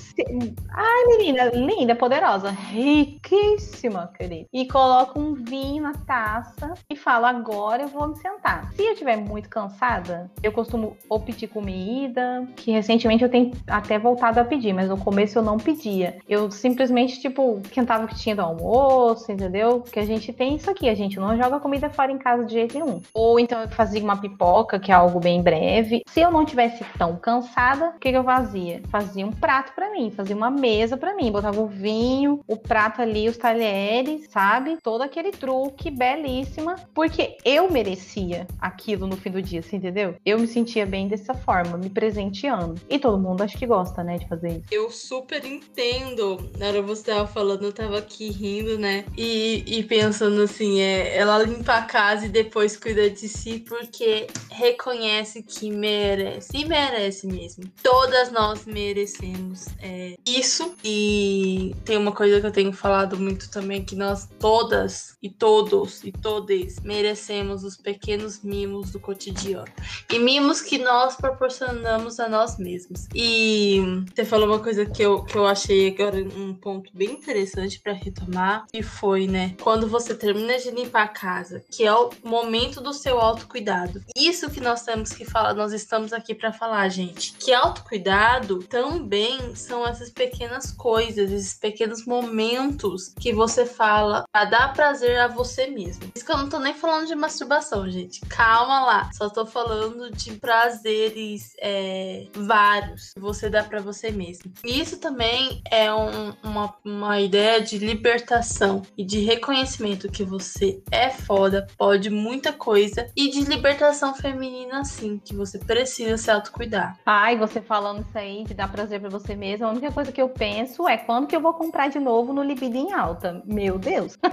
ai, 0.71 1.05
menina, 1.07 1.45
linda, 1.55 1.95
poderosa, 1.95 2.51
riquíssima, 2.51 4.11
querida. 4.19 4.49
E 4.53 4.72
coloco 4.73 5.21
um 5.21 5.35
vinho 5.35 5.83
na 5.83 5.93
taça 5.93 6.73
e 6.89 6.97
falo, 6.97 7.27
agora 7.27 7.83
eu 7.83 7.89
vou 7.89 8.09
me 8.09 8.17
sentar. 8.17 8.73
Se 8.73 8.83
eu 8.83 8.93
estiver 8.93 9.19
muito 9.19 9.47
cansada, 9.51 10.31
eu 10.43 10.51
costumo 10.51 10.97
ou 11.11 11.21
pedir 11.21 11.49
comida, 11.49 12.49
que 12.57 12.71
recentemente 12.71 13.23
eu 13.23 13.29
tenho 13.29 13.51
até 13.67 13.99
voltado 13.99 14.41
a 14.41 14.45
pedir, 14.45 14.73
mas 14.73 14.89
no 14.89 14.97
começo 14.97 15.39
eu 15.39 15.43
não 15.43 15.59
pedia. 15.59 16.17
Eu 16.27 16.51
simplesmente, 16.51 17.21
tipo, 17.21 17.61
quentava 17.71 18.07
o 18.07 18.09
que 18.09 18.19
tinha 18.19 18.35
do 18.35 18.41
almoço, 18.41 19.31
entendeu? 19.31 19.81
Porque 19.81 20.01
a 20.01 20.07
gente 20.07 20.33
tem 20.33 20.57
isso 20.57 20.71
aqui, 20.71 20.89
a 20.89 20.95
gente 20.95 21.21
não 21.21 21.37
joga 21.37 21.61
comida 21.61 21.91
fora 21.91 22.11
em 22.11 22.17
casa 22.17 22.43
de 22.47 22.55
jeito 22.55 22.75
nenhum. 22.75 23.03
Ou 23.13 23.39
então 23.39 23.61
eu 23.61 23.69
fazia 23.69 24.03
uma 24.03 24.17
pipoca, 24.17 24.81
que 24.81 24.91
é 24.91 24.95
algo 24.95 25.21
bem 25.21 25.43
breve. 25.43 26.03
Se 26.09 26.21
eu 26.21 26.31
não 26.31 26.47
tivesse 26.47 26.83
tão 26.97 27.17
cansada, 27.17 27.91
o 27.91 27.99
que, 27.99 28.11
que 28.11 28.17
eu 28.17 28.25
fazia? 28.25 28.81
Fazia 28.89 29.27
um 29.27 29.33
prato 29.33 29.75
para 29.75 29.91
mim, 29.91 30.11
fazia 30.11 30.35
uma 30.35 30.51
mesa 30.51 30.97
para 30.97 31.15
mim, 31.15 31.31
botava 31.31 31.61
o 31.61 31.67
vinho, 31.67 32.41
o 32.47 32.57
prato 32.57 33.03
ali, 33.03 33.29
os 33.29 33.37
talheres, 33.37 34.31
sabe? 34.31 34.62
Todo 34.83 35.03
aquele 35.03 35.31
truque 35.31 35.91
belíssima, 35.91 36.77
porque 36.95 37.37
eu 37.45 37.71
merecia 37.71 38.47
aquilo 38.61 39.07
no 39.07 39.17
fim 39.17 39.31
do 39.31 39.43
dia, 39.43 39.63
você 39.63 39.77
entendeu? 39.77 40.15
Eu 40.25 40.39
me 40.39 40.47
sentia 40.47 40.87
bem 40.87 41.09
dessa 41.09 41.35
forma, 41.35 41.77
me 41.77 41.91
presenteando. 41.91 42.81
E 42.89 42.99
todo 42.99 43.19
mundo 43.19 43.43
acho 43.43 43.59
que 43.59 43.67
gosta, 43.67 44.03
né, 44.03 44.19
de 44.19 44.29
fazer 44.29 44.49
isso. 44.49 44.65
Eu 44.71 44.91
super 44.91 45.45
entendo. 45.45 46.51
Na 46.59 46.69
hora 46.69 46.83
você 46.83 47.05
tava 47.05 47.27
falando, 47.27 47.65
eu 47.65 47.73
tava 47.73 47.99
aqui 47.99 48.31
rindo, 48.31 48.79
né? 48.79 49.05
E, 49.17 49.65
e 49.67 49.83
pensando 49.85 50.43
assim, 50.43 50.81
é, 50.81 51.17
ela 51.17 51.39
limpa 51.39 51.75
a 51.75 51.83
casa 51.83 52.27
e 52.27 52.29
depois 52.29 52.77
cuida 52.77 53.09
de 53.11 53.29
si 53.29 53.61
porque 53.61 54.27
reconhece 54.51 55.43
que 55.43 55.71
merece. 55.71 56.57
E 56.57 56.65
merece 56.65 57.27
mesmo. 57.27 57.65
Todas 57.83 58.31
nós 58.31 58.65
merecemos 58.65 59.67
é, 59.81 60.15
isso. 60.27 60.75
E 60.85 61.75
tem 61.85 61.97
uma 61.97 62.13
coisa 62.13 62.41
que 62.41 62.47
eu 62.47 62.53
tenho 62.53 62.73
falado 62.73 63.19
muito 63.19 63.51
também, 63.51 63.85
que 63.85 63.97
nós 63.97 64.29
todas 64.53 65.17
e 65.23 65.31
todos 65.31 66.05
e 66.05 66.13
todes 66.13 66.79
merecemos 66.81 67.65
os 67.65 67.75
pequenos 67.75 68.43
mimos 68.43 68.91
do 68.91 69.01
cotidiano. 69.01 69.73
E 70.13 70.19
mimos 70.19 70.61
que 70.61 70.77
nós 70.77 71.17
proporcionamos 71.17 72.21
a 72.21 72.29
nós 72.29 72.59
mesmos. 72.59 73.09
E 73.15 73.81
você 74.15 74.27
falou 74.27 74.49
uma 74.49 74.59
coisa 74.59 74.85
que 74.85 75.01
eu, 75.01 75.25
que 75.25 75.39
eu 75.39 75.47
achei 75.47 75.89
agora 75.89 76.19
um 76.19 76.53
ponto 76.53 76.91
bem 76.93 77.13
interessante 77.13 77.81
para 77.81 77.95
retomar, 77.95 78.67
e 78.75 78.83
foi, 78.83 79.27
né, 79.27 79.57
quando 79.63 79.89
você 79.89 80.15
termina 80.15 80.59
de 80.59 80.71
limpar 80.71 81.05
a 81.05 81.09
casa, 81.09 81.65
que 81.71 81.87
é 81.87 81.95
o 81.95 82.11
momento 82.23 82.79
do 82.83 82.93
seu 82.93 83.19
autocuidado. 83.19 84.05
Isso 84.15 84.51
que 84.51 84.61
nós 84.61 84.83
temos 84.83 85.13
que 85.13 85.25
falar, 85.25 85.55
nós 85.55 85.73
estamos 85.73 86.13
aqui 86.13 86.35
para 86.35 86.53
falar, 86.53 86.91
gente, 86.91 87.33
que 87.39 87.55
autocuidado 87.55 88.59
também 88.65 89.55
são 89.55 89.87
essas 89.87 90.11
pequenas 90.11 90.71
coisas, 90.71 91.33
esses 91.33 91.55
pequenos 91.55 92.05
momentos 92.05 93.15
que 93.19 93.33
você 93.33 93.65
fala 93.65 94.25
dar 94.45 94.73
prazer 94.73 95.19
a 95.21 95.29
você 95.29 95.67
mesmo. 95.67 96.11
Isso 96.15 96.25
que 96.25 96.33
eu 96.33 96.39
não 96.39 96.49
tô 96.49 96.59
nem 96.59 96.75
falando 96.75 97.07
de 97.07 97.15
masturbação, 97.15 97.89
gente. 97.91 98.21
Calma 98.23 98.85
lá. 98.85 99.11
Só 99.13 99.29
tô 99.29 99.47
falando 99.47 100.11
de 100.11 100.33
prazeres 100.33 101.55
é, 101.61 102.27
vários 102.35 103.13
que 103.15 103.21
você 103.21 103.49
dá 103.49 103.63
para 103.63 103.81
você 103.81 104.11
mesmo. 104.11 104.53
Isso 104.65 104.99
também 104.99 105.63
é 105.71 105.93
um, 105.93 106.33
uma, 106.43 106.75
uma 106.85 107.21
ideia 107.21 107.61
de 107.61 107.79
libertação 107.79 108.83
e 108.97 109.05
de 109.05 109.21
reconhecimento 109.21 110.11
que 110.11 110.25
você 110.25 110.83
é 110.91 111.11
foda, 111.11 111.67
pode 111.77 112.11
muita 112.11 112.53
coisa 112.53 113.09
e 113.17 113.31
de 113.31 113.41
libertação 113.45 114.15
feminina, 114.15 114.85
sim, 114.85 115.21
que 115.25 115.35
você 115.35 115.59
precisa 115.59 116.17
se 116.17 116.31
autocuidar. 116.31 116.99
Ai, 117.05 117.37
você 117.37 117.61
falando 117.61 118.05
isso 118.07 118.19
aí 118.19 118.45
de 118.45 118.55
dar 118.55 118.71
prazer 118.71 119.01
para 119.01 119.09
você 119.09 119.35
mesma, 119.35 119.67
a 119.67 119.71
única 119.71 119.91
coisa 119.93 120.13
que 120.13 120.21
eu 120.21 120.29
penso 120.29 120.89
é 120.89 120.97
quando 120.97 121.27
que 121.27 121.37
eu 121.37 121.41
vou 121.41 121.55
comprar 121.55 121.89
de 121.89 121.99
novo 121.99 122.33
no 122.33 122.43
libido 122.43 122.77
em 122.77 122.93
alta. 122.93 123.43
Meu 123.45 123.79
Deus. 123.79 124.17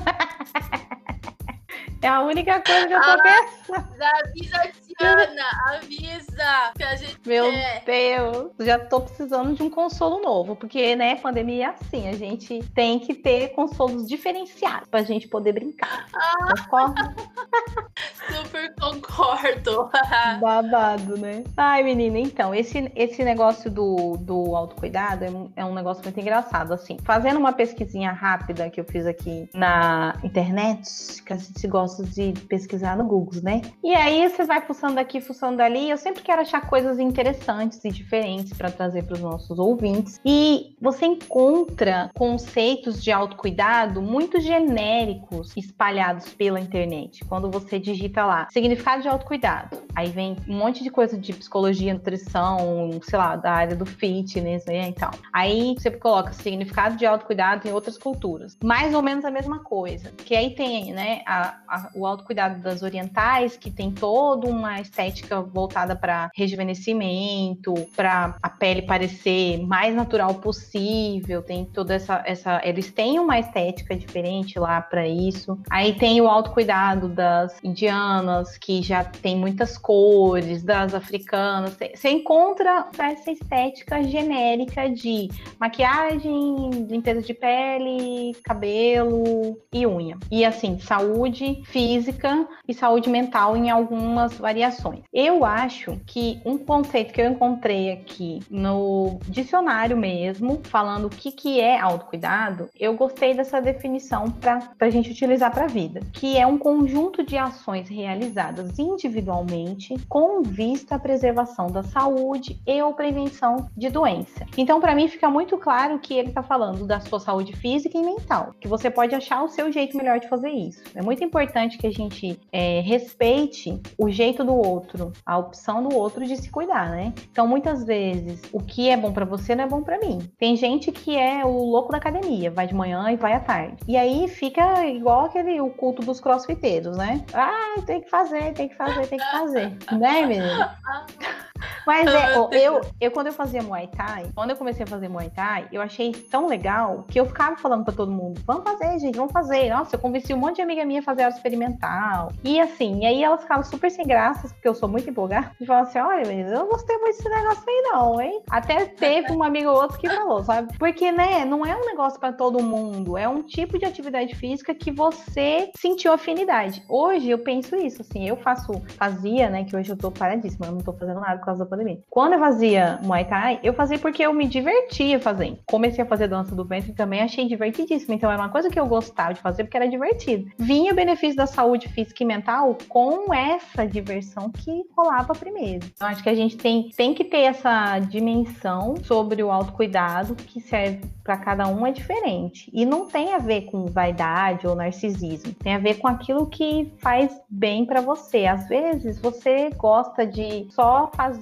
É 2.01 2.08
a 2.08 2.22
única 2.22 2.62
coisa 2.62 2.88
que 2.88 2.94
eu 2.94 3.01
tô 3.01 3.10
ah, 3.10 3.18
pensando. 3.22 4.03
Avisa, 4.03 4.72
Tiana, 5.00 5.75
avisa 5.75 6.74
que 6.75 6.84
a 6.84 6.96
gente 6.98 7.18
Meu 7.25 7.50
quer. 7.50 7.84
Deus, 7.86 8.51
já 8.60 8.77
tô 8.77 9.00
precisando 9.00 9.56
de 9.56 9.63
um 9.63 9.70
consolo 9.70 10.22
novo, 10.22 10.58
porque, 10.58 10.94
né, 10.94 11.15
pandemia 11.15 11.68
é 11.68 11.70
assim, 11.70 12.10
a 12.10 12.13
gente 12.13 12.60
tem 12.75 13.00
que 13.00 13.13
ter 13.13 13.50
consolos 13.50 14.08
diferenciados 14.08 14.89
pra 14.89 15.01
gente 15.01 15.27
poder 15.27 15.53
brincar. 15.53 16.06
Ah. 16.13 16.53
Concorda? 16.63 17.15
Super 18.29 18.75
concordo. 18.75 19.89
Babado, 20.41 21.18
né? 21.18 21.44
Ai, 21.56 21.82
menina, 21.84 22.20
então, 22.20 22.53
esse, 22.53 22.91
esse 22.96 23.24
negócio 23.24 23.72
do, 23.72 24.18
do 24.18 24.56
autocuidado 24.56 25.24
é 25.24 25.29
um, 25.29 25.51
é 25.56 25.65
um 25.65 25.74
negócio 25.74 26.03
muito 26.03 26.20
engraçado, 26.20 26.74
assim. 26.74 26.98
Fazendo 27.03 27.38
uma 27.38 27.53
pesquisinha 27.53 28.12
rápida 28.12 28.70
que 28.70 28.82
eu 28.82 28.86
fiz 28.86 29.06
aqui 29.06 29.50
na 29.53 30.15
internet, 30.24 31.24
que 31.24 31.34
a 31.34 31.38
gente 31.38 31.68
gosta 31.68 32.03
de 32.03 32.34
pesquisar 32.48 32.98
no 32.98 33.06
Google, 33.06 33.41
né? 33.41 33.62
E 33.84 33.94
aí 33.96 34.27
você 34.29 34.44
vai 34.44 34.62
fuçando 34.62 34.88
aqui, 34.98 35.22
fuçando 35.22 35.62
ali. 35.62 35.89
Eu 35.89 35.98
sempre 35.98 36.24
quero 36.24 36.41
achar 36.41 36.62
coisas 36.67 37.00
interessantes 37.00 37.84
e 37.84 37.91
diferentes 37.91 38.53
para 38.53 38.72
trazer 38.72 39.03
para 39.03 39.13
os 39.13 39.19
nossos 39.19 39.60
ouvintes. 39.60 40.19
E 40.25 40.75
você 40.81 41.05
encontra 41.05 42.10
conceitos 42.15 43.03
de 43.03 43.12
autocuidado 43.12 44.01
muito 44.01 44.39
genéricos 44.39 45.53
espalhados 45.55 46.34
pela 46.34 46.60
internet. 46.60 47.25
Quando 47.25 47.51
você 47.51 47.77
digita 47.77 48.25
lá 48.25 48.48
significado 48.51 49.01
de 49.01 49.08
autocuidado, 49.08 49.77
aí 49.96 50.10
vem 50.10 50.36
um 50.48 50.58
monte 50.58 50.84
de 50.84 50.89
coisa 50.89 51.17
de 51.17 51.34
psicologia, 51.34 51.93
nutrição, 51.93 53.00
sei 53.03 53.19
lá, 53.19 53.36
da 53.36 53.51
área 53.51 53.75
do 53.75 53.86
fitness, 53.86 54.65
né? 54.65 54.88
Então, 54.88 55.12
aí 55.34 55.75
você 55.77 55.91
coloca 55.91 56.34
significado 56.34 56.96
de 56.96 57.05
autocuidado 57.05 57.67
em 57.67 57.72
outras 57.72 57.98
culturas. 57.98 58.58
Mais 58.63 58.93
ou 58.93 59.01
menos 59.01 59.25
a 59.25 59.31
mesma 59.31 59.60
coisa. 59.60 60.12
Que 60.12 60.36
aí 60.36 60.55
tem, 60.55 60.93
né, 60.93 61.22
a, 61.25 61.58
a 61.67 61.89
o 61.96 62.05
autocuidado 62.05 62.62
das 62.62 62.81
orientais, 62.81 63.58
que 63.58 63.72
tem 63.72 63.91
toda 63.91 64.48
uma 64.48 64.78
estética 64.81 65.41
voltada 65.41 65.95
para 65.95 66.29
rejuvenescimento, 66.36 67.74
para 67.95 68.36
a 68.41 68.50
pele 68.50 68.83
parecer 68.83 69.62
mais 69.65 69.95
natural 69.95 70.36
possível, 70.36 71.41
tem 71.41 71.65
toda 71.65 71.95
essa, 71.95 72.24
essa 72.25 72.62
eles 72.63 72.91
têm 72.91 73.19
uma 73.19 73.39
estética 73.39 73.95
diferente 73.95 74.59
lá 74.59 74.81
para 74.81 75.07
isso. 75.07 75.57
Aí 75.69 75.93
tem 75.93 76.21
o 76.21 76.27
autocuidado 76.27 77.09
das 77.09 77.57
indianas, 77.63 78.57
que 78.57 78.81
já 78.81 79.03
tem 79.03 79.36
muitas 79.36 79.77
cores, 79.77 80.63
das 80.63 80.93
africanas. 80.93 81.77
Você 81.95 82.09
encontra 82.09 82.88
essa 82.98 83.31
estética 83.31 84.03
genérica 84.03 84.89
de 84.89 85.29
maquiagem, 85.59 86.69
limpeza 86.89 87.21
de 87.21 87.33
pele, 87.33 88.36
cabelo 88.43 89.59
e 89.74 89.86
unha. 89.86 90.17
E 90.31 90.45
assim, 90.45 90.79
saúde 90.79 91.62
física 91.65 92.48
e 92.67 92.74
saúde 92.74 93.09
mental 93.09 93.55
em 93.55 93.69
algumas 93.69 94.38
variações. 94.38 94.68
Eu 95.13 95.43
acho 95.43 95.99
que 96.05 96.41
um 96.45 96.57
conceito 96.57 97.13
que 97.13 97.21
eu 97.21 97.29
encontrei 97.29 97.91
aqui 97.91 98.39
no 98.49 99.19
dicionário 99.27 99.97
mesmo, 99.97 100.61
falando 100.63 101.05
o 101.05 101.09
que, 101.09 101.31
que 101.31 101.59
é 101.59 101.79
autocuidado, 101.79 102.69
eu 102.79 102.93
gostei 102.93 103.33
dessa 103.33 103.61
definição 103.61 104.29
para 104.31 104.69
a 104.79 104.89
gente 104.89 105.11
utilizar 105.11 105.51
para 105.51 105.65
a 105.65 105.67
vida, 105.67 106.01
que 106.13 106.38
é 106.38 106.45
um 106.45 106.57
conjunto 106.57 107.23
de 107.23 107.38
ações 107.38 107.89
realizadas 107.89 108.77
individualmente 108.77 109.95
com 110.07 110.41
vista 110.41 110.95
à 110.95 110.99
preservação 110.99 111.67
da 111.67 111.83
saúde 111.83 112.59
e 112.65 112.81
ou 112.81 112.93
prevenção 112.93 113.69
de 113.75 113.89
doença. 113.89 114.45
Então, 114.57 114.79
para 114.79 114.95
mim, 114.95 115.07
fica 115.07 115.29
muito 115.29 115.57
claro 115.57 115.99
que 115.99 116.13
ele 116.13 116.29
está 116.29 116.43
falando 116.43 116.85
da 116.85 116.99
sua 116.99 117.19
saúde 117.19 117.55
física 117.55 117.97
e 117.97 118.01
mental, 118.01 118.53
que 118.59 118.67
você 118.67 118.89
pode 118.89 119.15
achar 119.15 119.43
o 119.43 119.49
seu 119.49 119.71
jeito 119.71 119.97
melhor 119.97 120.19
de 120.19 120.29
fazer 120.29 120.49
isso. 120.49 120.81
É 120.95 121.01
muito 121.01 121.23
importante 121.23 121.39
importante 121.39 121.77
que 121.77 121.88
a 121.88 121.91
gente 121.91 122.39
é, 122.51 122.81
respeite 122.81 123.81
o 123.97 124.09
jeito 124.09 124.43
do 124.43 124.53
outro, 124.66 125.12
a 125.25 125.38
opção 125.38 125.84
do 125.84 125.96
outro 125.96 126.25
de 126.25 126.36
se 126.38 126.50
cuidar, 126.50 126.89
né? 126.89 127.13
Então, 127.32 127.48
muitas 127.48 127.84
vezes, 127.84 128.42
o 128.51 128.62
que 128.62 128.89
é 128.89 128.98
bom 128.98 129.12
para 129.12 129.25
você 129.25 129.56
não 129.56 129.63
é 129.63 129.68
bom 129.68 129.82
para 129.82 130.00
mim. 130.00 130.20
Tem 130.38 130.56
gente 130.56 130.92
que 130.92 131.18
é 131.18 131.46
o 131.46 131.63
louco 131.66 131.92
da 131.92 131.98
academia, 131.98 132.51
vai 132.51 132.68
de 132.68 132.74
manhã 132.74 133.10
e 133.12 133.16
vai 133.16 133.34
à 133.34 133.39
tarde. 133.39 133.78
E 133.88 133.98
aí 133.98 134.28
fica 134.28 134.86
igual 134.86 135.25
aquele 135.25 135.60
o 135.62 135.70
culto 135.70 136.01
dos 136.01 136.20
crossfiteiros, 136.20 136.98
né? 136.98 137.24
Ah, 137.34 137.82
tem 137.86 138.01
que 138.01 138.10
fazer, 138.10 138.54
tem 138.54 138.70
que 138.70 138.75
fazer, 138.75 139.08
tem 139.08 139.18
que 139.18 139.32
fazer. 139.32 139.78
né, 139.92 140.25
menino? 140.25 140.70
Mas 141.86 142.08
é, 142.08 142.36
eu, 142.66 142.82
eu, 143.00 143.12
quando 143.12 143.28
eu 143.28 143.34
fazia 143.34 143.62
Muay 143.62 143.88
Thai, 143.88 144.30
quando 144.36 144.51
eu 144.51 144.56
comecei 144.56 144.84
a 144.84 144.88
fazer 144.88 145.08
Muay 145.08 145.30
Thai, 145.30 145.68
eu 145.72 145.82
achei 145.82 146.12
tão 146.12 146.48
legal 146.48 147.06
que 147.08 147.20
eu 147.20 147.25
ficava 147.25 147.58
falando 147.58 147.84
pra 147.84 147.94
todo 147.94 148.12
mundo: 148.12 148.42
vamos 148.46 148.63
fazer, 148.63 149.00
gente, 149.00 149.16
vamos 149.16 149.32
fazer. 149.32 149.70
Nossa, 149.70 149.96
eu 149.96 150.00
convenci 150.00 150.34
um 150.34 150.38
monte 150.38 150.58
de 150.58 150.62
amiga 150.62 150.86
minha 150.86 151.00
a 151.00 151.04
fazer 151.04 151.24
aula 151.24 151.36
experimental. 151.36 152.32
E 152.44 152.60
assim, 152.60 153.00
e 153.01 153.06
aí 153.06 153.24
elas 153.24 153.42
ficavam 153.42 153.63
super 153.63 153.89
sem 153.89 154.06
graças, 154.06 154.51
porque 154.51 154.68
eu 154.68 154.75
sou 154.75 154.89
muito 154.89 155.10
empolgada, 155.10 155.51
e 155.60 155.66
falavam 155.66 155.89
assim: 155.89 156.00
olha, 156.00 156.32
eu 156.32 156.60
não 156.60 156.68
gostei 156.68 156.98
muito 156.98 157.18
desse 157.18 157.30
negócio 157.30 157.63
aí, 157.68 157.82
não, 157.92 158.22
hein? 158.22 158.42
Até 158.50 158.86
teve 158.86 159.32
um 159.32 159.44
amigo 159.44 159.70
ou 159.70 159.82
outro 159.82 159.98
que 159.98 160.10
falou, 160.10 160.44
sabe? 160.44 160.78
Porque, 160.78 161.12
né, 161.12 161.46
não 161.46 161.66
é 161.66 161.75
um 161.75 161.86
negócio 161.86 162.20
para 162.20 162.34
todo 162.34 162.62
mundo, 162.62 163.18
é 163.18 163.28
um 163.28 163.42
tipo 163.42 163.78
de 163.78 163.86
atividade 163.86 164.36
física 164.36 164.74
que 164.74 164.92
você 164.92 165.72
sentiu 165.78 166.13
afinidade. 166.13 166.84
Hoje 166.88 167.30
eu 167.30 167.39
penso 167.39 167.75
isso, 167.75 168.01
assim, 168.01 168.28
eu 168.28 168.38
faço, 168.38 168.72
fazia, 168.98 169.50
né, 169.50 169.63
que 169.63 169.75
hoje 169.75 169.92
eu 169.92 169.98
tô 169.98 170.12
paradíssima, 170.12 170.68
eu 170.68 170.74
não 170.74 170.82
tô 170.82 170.94
fazendo 170.94 171.20
nada 171.20 171.39
causa 171.50 171.63
da 171.63 171.70
pandemia. 171.70 172.00
Quando 172.10 172.34
eu 172.34 172.39
fazia 172.39 173.00
Muay 173.01 173.25
Thai, 173.25 173.60
eu 173.63 173.74
fazia 173.74 173.98
porque 173.98 174.24
eu 174.24 174.34
me 174.34 174.48
divertia 174.48 175.20
fazendo. 175.20 175.58
Comecei 175.65 176.03
a 176.03 176.08
fazer 176.08 176.27
dança 176.27 176.56
do 176.56 176.65
ventre 176.65 176.94
também 176.94 177.22
achei 177.22 177.48
divertidíssimo. 177.48 178.13
Então 178.13 178.32
era 178.32 178.41
uma 178.41 178.50
coisa 178.50 178.70
que 178.70 178.79
eu 178.79 178.86
gostava 178.86 179.34
de 179.34 179.41
fazer 179.41 179.63
porque 179.63 179.77
era 179.77 179.88
divertido. 179.88 180.50
Vinha 180.58 180.91
o 180.91 180.96
benefício 180.96 181.36
da 181.36 181.48
saúde 181.48 181.88
física 181.89 182.24
e 182.24 182.25
mental 182.25 182.77
com 182.88 183.34
essa 183.34 183.86
diversão 183.86 184.50
que 184.50 184.84
rolava 184.96 185.34
primeiro. 185.34 185.88
Eu 186.00 186.08
acho 186.08 186.24
que 186.24 186.29
a 186.29 186.36
gente 186.36 186.58
tem, 186.58 186.89
tem 186.96 187.13
que 187.13 187.24
ter 187.24 187.41
essa 187.41 188.00
dimensão 188.00 188.96
sobre 189.03 189.41
o 189.44 189.51
autocuidado 189.51 190.36
que 190.36 190.60
serve 190.60 191.01
para 191.29 191.38
cada 191.38 191.68
um 191.68 191.86
é 191.86 191.91
diferente. 191.91 192.72
E 192.74 192.86
não 192.86 193.06
tem 193.06 193.36
a 193.36 193.38
ver 193.38 193.62
com 193.65 193.86
vaidade 193.86 194.65
ou 194.65 194.75
narcisismo. 194.75 195.53
Tem 195.53 195.75
a 195.75 195.77
ver 195.77 196.00
com 196.00 196.08
aquilo 196.08 196.48
que 196.48 196.91
faz 196.98 197.39
bem 197.48 197.86
para 197.86 198.01
você. 198.01 198.48
Às 198.48 198.68
vezes 198.68 199.20
você 199.20 199.70
gosta 199.77 200.25
de 200.25 200.68
só 200.72 201.12
fazer 201.15 201.38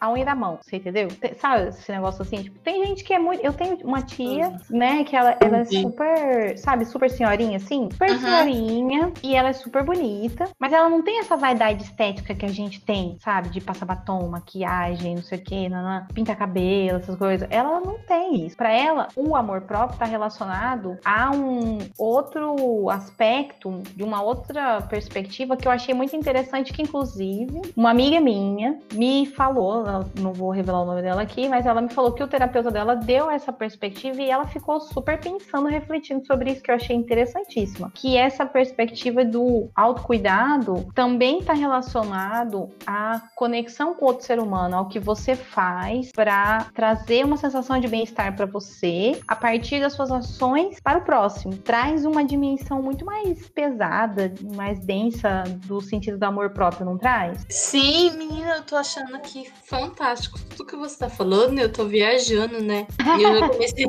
a 0.00 0.10
unha 0.10 0.24
da 0.24 0.34
mão, 0.34 0.58
você 0.60 0.76
entendeu? 0.76 1.08
Sabe 1.38 1.68
esse 1.68 1.90
negócio 1.90 2.22
assim? 2.22 2.42
Tipo, 2.42 2.58
tem 2.60 2.84
gente 2.84 3.04
que 3.04 3.12
é 3.12 3.18
muito. 3.18 3.44
Eu 3.44 3.52
tenho 3.52 3.76
uma 3.84 4.02
tia, 4.02 4.56
né, 4.70 5.04
que 5.04 5.16
ela, 5.16 5.36
ela 5.40 5.58
é 5.58 5.64
super, 5.64 6.58
sabe, 6.58 6.84
super 6.84 7.10
senhorinha 7.10 7.56
assim? 7.56 7.88
Super 7.90 8.10
uhum. 8.10 8.18
senhorinha. 8.18 9.12
E 9.22 9.34
ela 9.34 9.50
é 9.50 9.52
super 9.52 9.84
bonita. 9.84 10.48
Mas 10.58 10.72
ela 10.72 10.88
não 10.88 11.02
tem 11.02 11.20
essa 11.20 11.36
vaidade 11.36 11.84
estética 11.84 12.34
que 12.34 12.44
a 12.44 12.50
gente 12.50 12.80
tem, 12.80 13.16
sabe? 13.20 13.48
De 13.48 13.60
passar 13.60 13.86
batom, 13.86 14.28
maquiagem, 14.28 15.16
não 15.16 15.22
sei 15.22 15.38
o 15.38 15.42
quê, 15.42 15.68
pinta 16.12 16.34
cabelo, 16.34 16.98
essas 16.98 17.16
coisas. 17.16 17.46
Ela 17.50 17.80
não 17.80 17.98
tem 17.98 18.46
isso. 18.46 18.56
Pra 18.56 18.70
ela, 18.70 19.08
o 19.16 19.36
amor 19.36 19.62
próprio 19.62 19.94
está 19.94 20.04
relacionado 20.04 20.98
a 21.04 21.30
um 21.30 21.78
outro 21.98 22.88
aspecto, 22.90 23.82
de 23.94 24.02
uma 24.02 24.22
outra 24.22 24.82
perspectiva 24.82 25.56
que 25.56 25.66
eu 25.66 25.72
achei 25.72 25.94
muito 25.94 26.14
interessante, 26.16 26.72
que 26.72 26.82
inclusive 26.82 27.60
uma 27.76 27.90
amiga 27.90 28.20
minha 28.20 28.78
me 28.92 29.26
falou, 29.36 29.84
não 30.18 30.32
vou 30.32 30.50
revelar 30.50 30.82
o 30.82 30.86
nome 30.86 31.02
dela 31.02 31.22
aqui, 31.22 31.48
mas 31.48 31.66
ela 31.66 31.80
me 31.80 31.92
falou 31.92 32.12
que 32.12 32.22
o 32.22 32.26
terapeuta 32.26 32.70
dela 32.70 32.96
deu 32.96 33.30
essa 33.30 33.52
perspectiva 33.52 34.20
e 34.22 34.30
ela 34.30 34.46
ficou 34.46 34.80
super 34.80 35.20
pensando, 35.20 35.68
refletindo 35.68 36.26
sobre 36.26 36.52
isso 36.52 36.62
que 36.62 36.70
eu 36.70 36.74
achei 36.74 36.96
interessantíssima, 36.96 37.92
que 37.94 38.16
essa 38.16 38.46
perspectiva 38.46 39.24
do 39.24 39.68
autocuidado 39.76 40.86
também 40.94 41.40
está 41.40 41.52
relacionado 41.52 42.70
à 42.86 43.22
conexão 43.34 43.94
com 43.94 44.06
outro 44.06 44.24
ser 44.24 44.38
humano, 44.38 44.76
ao 44.76 44.88
que 44.88 44.98
você 44.98 45.36
faz 45.36 46.10
para 46.12 46.66
trazer 46.74 47.24
uma 47.24 47.36
sensação 47.36 47.78
de 47.78 47.86
bem-estar 47.88 48.34
para 48.34 48.46
você 48.46 49.20
a 49.28 49.36
partir 49.36 49.80
das 49.80 49.92
suas 49.92 50.10
ações 50.10 50.80
para 50.80 50.98
o 50.98 51.02
próximo. 51.02 51.56
Traz 51.58 52.04
uma 52.06 52.24
dimensão 52.24 52.80
muito 52.80 53.04
mais 53.04 53.48
pesada, 53.50 54.32
mais 54.54 54.80
densa 54.80 55.44
do 55.66 55.80
sentido 55.80 56.18
do 56.18 56.24
amor 56.24 56.50
próprio, 56.50 56.86
não 56.86 56.96
traz? 56.96 57.44
Sim, 57.48 58.16
menina, 58.16 58.56
eu 58.56 58.62
tô 58.62 58.76
achando 58.76 59.25
aqui 59.26 59.50
fantástico 59.64 60.38
tudo 60.50 60.64
que 60.64 60.76
você 60.76 60.98
tá 60.98 61.10
falando. 61.10 61.58
Eu 61.58 61.72
tô 61.72 61.84
viajando, 61.84 62.62
né? 62.62 62.86
E 63.18 63.22
eu 63.22 63.50
comecei 63.50 63.84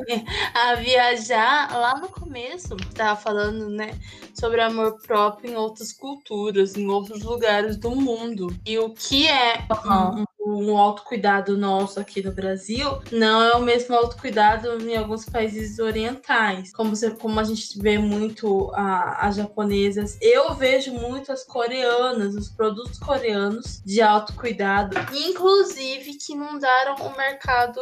a 0.53 0.75
viajar 0.75 1.71
lá 1.77 1.99
no 1.99 2.09
começo. 2.09 2.75
Tava 2.95 3.19
falando, 3.19 3.69
né, 3.69 3.91
sobre 4.33 4.59
amor 4.61 4.99
próprio 5.05 5.51
em 5.51 5.55
outras 5.55 5.93
culturas, 5.93 6.75
em 6.75 6.87
outros 6.87 7.21
lugares 7.21 7.77
do 7.77 7.91
mundo. 7.91 8.47
E 8.65 8.77
o 8.79 8.89
que 8.89 9.27
é 9.27 9.65
uhum. 9.85 10.21
um, 10.21 10.25
um 10.47 10.77
autocuidado 10.77 11.57
nosso 11.57 11.99
aqui 11.99 12.23
no 12.23 12.31
Brasil 12.31 13.01
não 13.11 13.41
é 13.41 13.53
o 13.55 13.61
mesmo 13.61 13.95
autocuidado 13.95 14.81
em 14.81 14.95
alguns 14.95 15.25
países 15.25 15.79
orientais. 15.79 16.71
Como, 16.71 16.95
você, 16.95 17.11
como 17.11 17.39
a 17.39 17.43
gente 17.43 17.79
vê 17.79 17.97
muito 17.97 18.71
as 18.73 19.35
japonesas, 19.35 20.17
eu 20.21 20.53
vejo 20.53 20.93
muito 20.93 21.31
as 21.31 21.43
coreanas, 21.43 22.35
os 22.35 22.49
produtos 22.49 22.97
coreanos 22.99 23.81
de 23.85 24.01
autocuidado, 24.01 24.97
inclusive 25.13 26.15
que 26.15 26.33
inundaram 26.33 26.95
o 26.95 27.17
mercado 27.17 27.79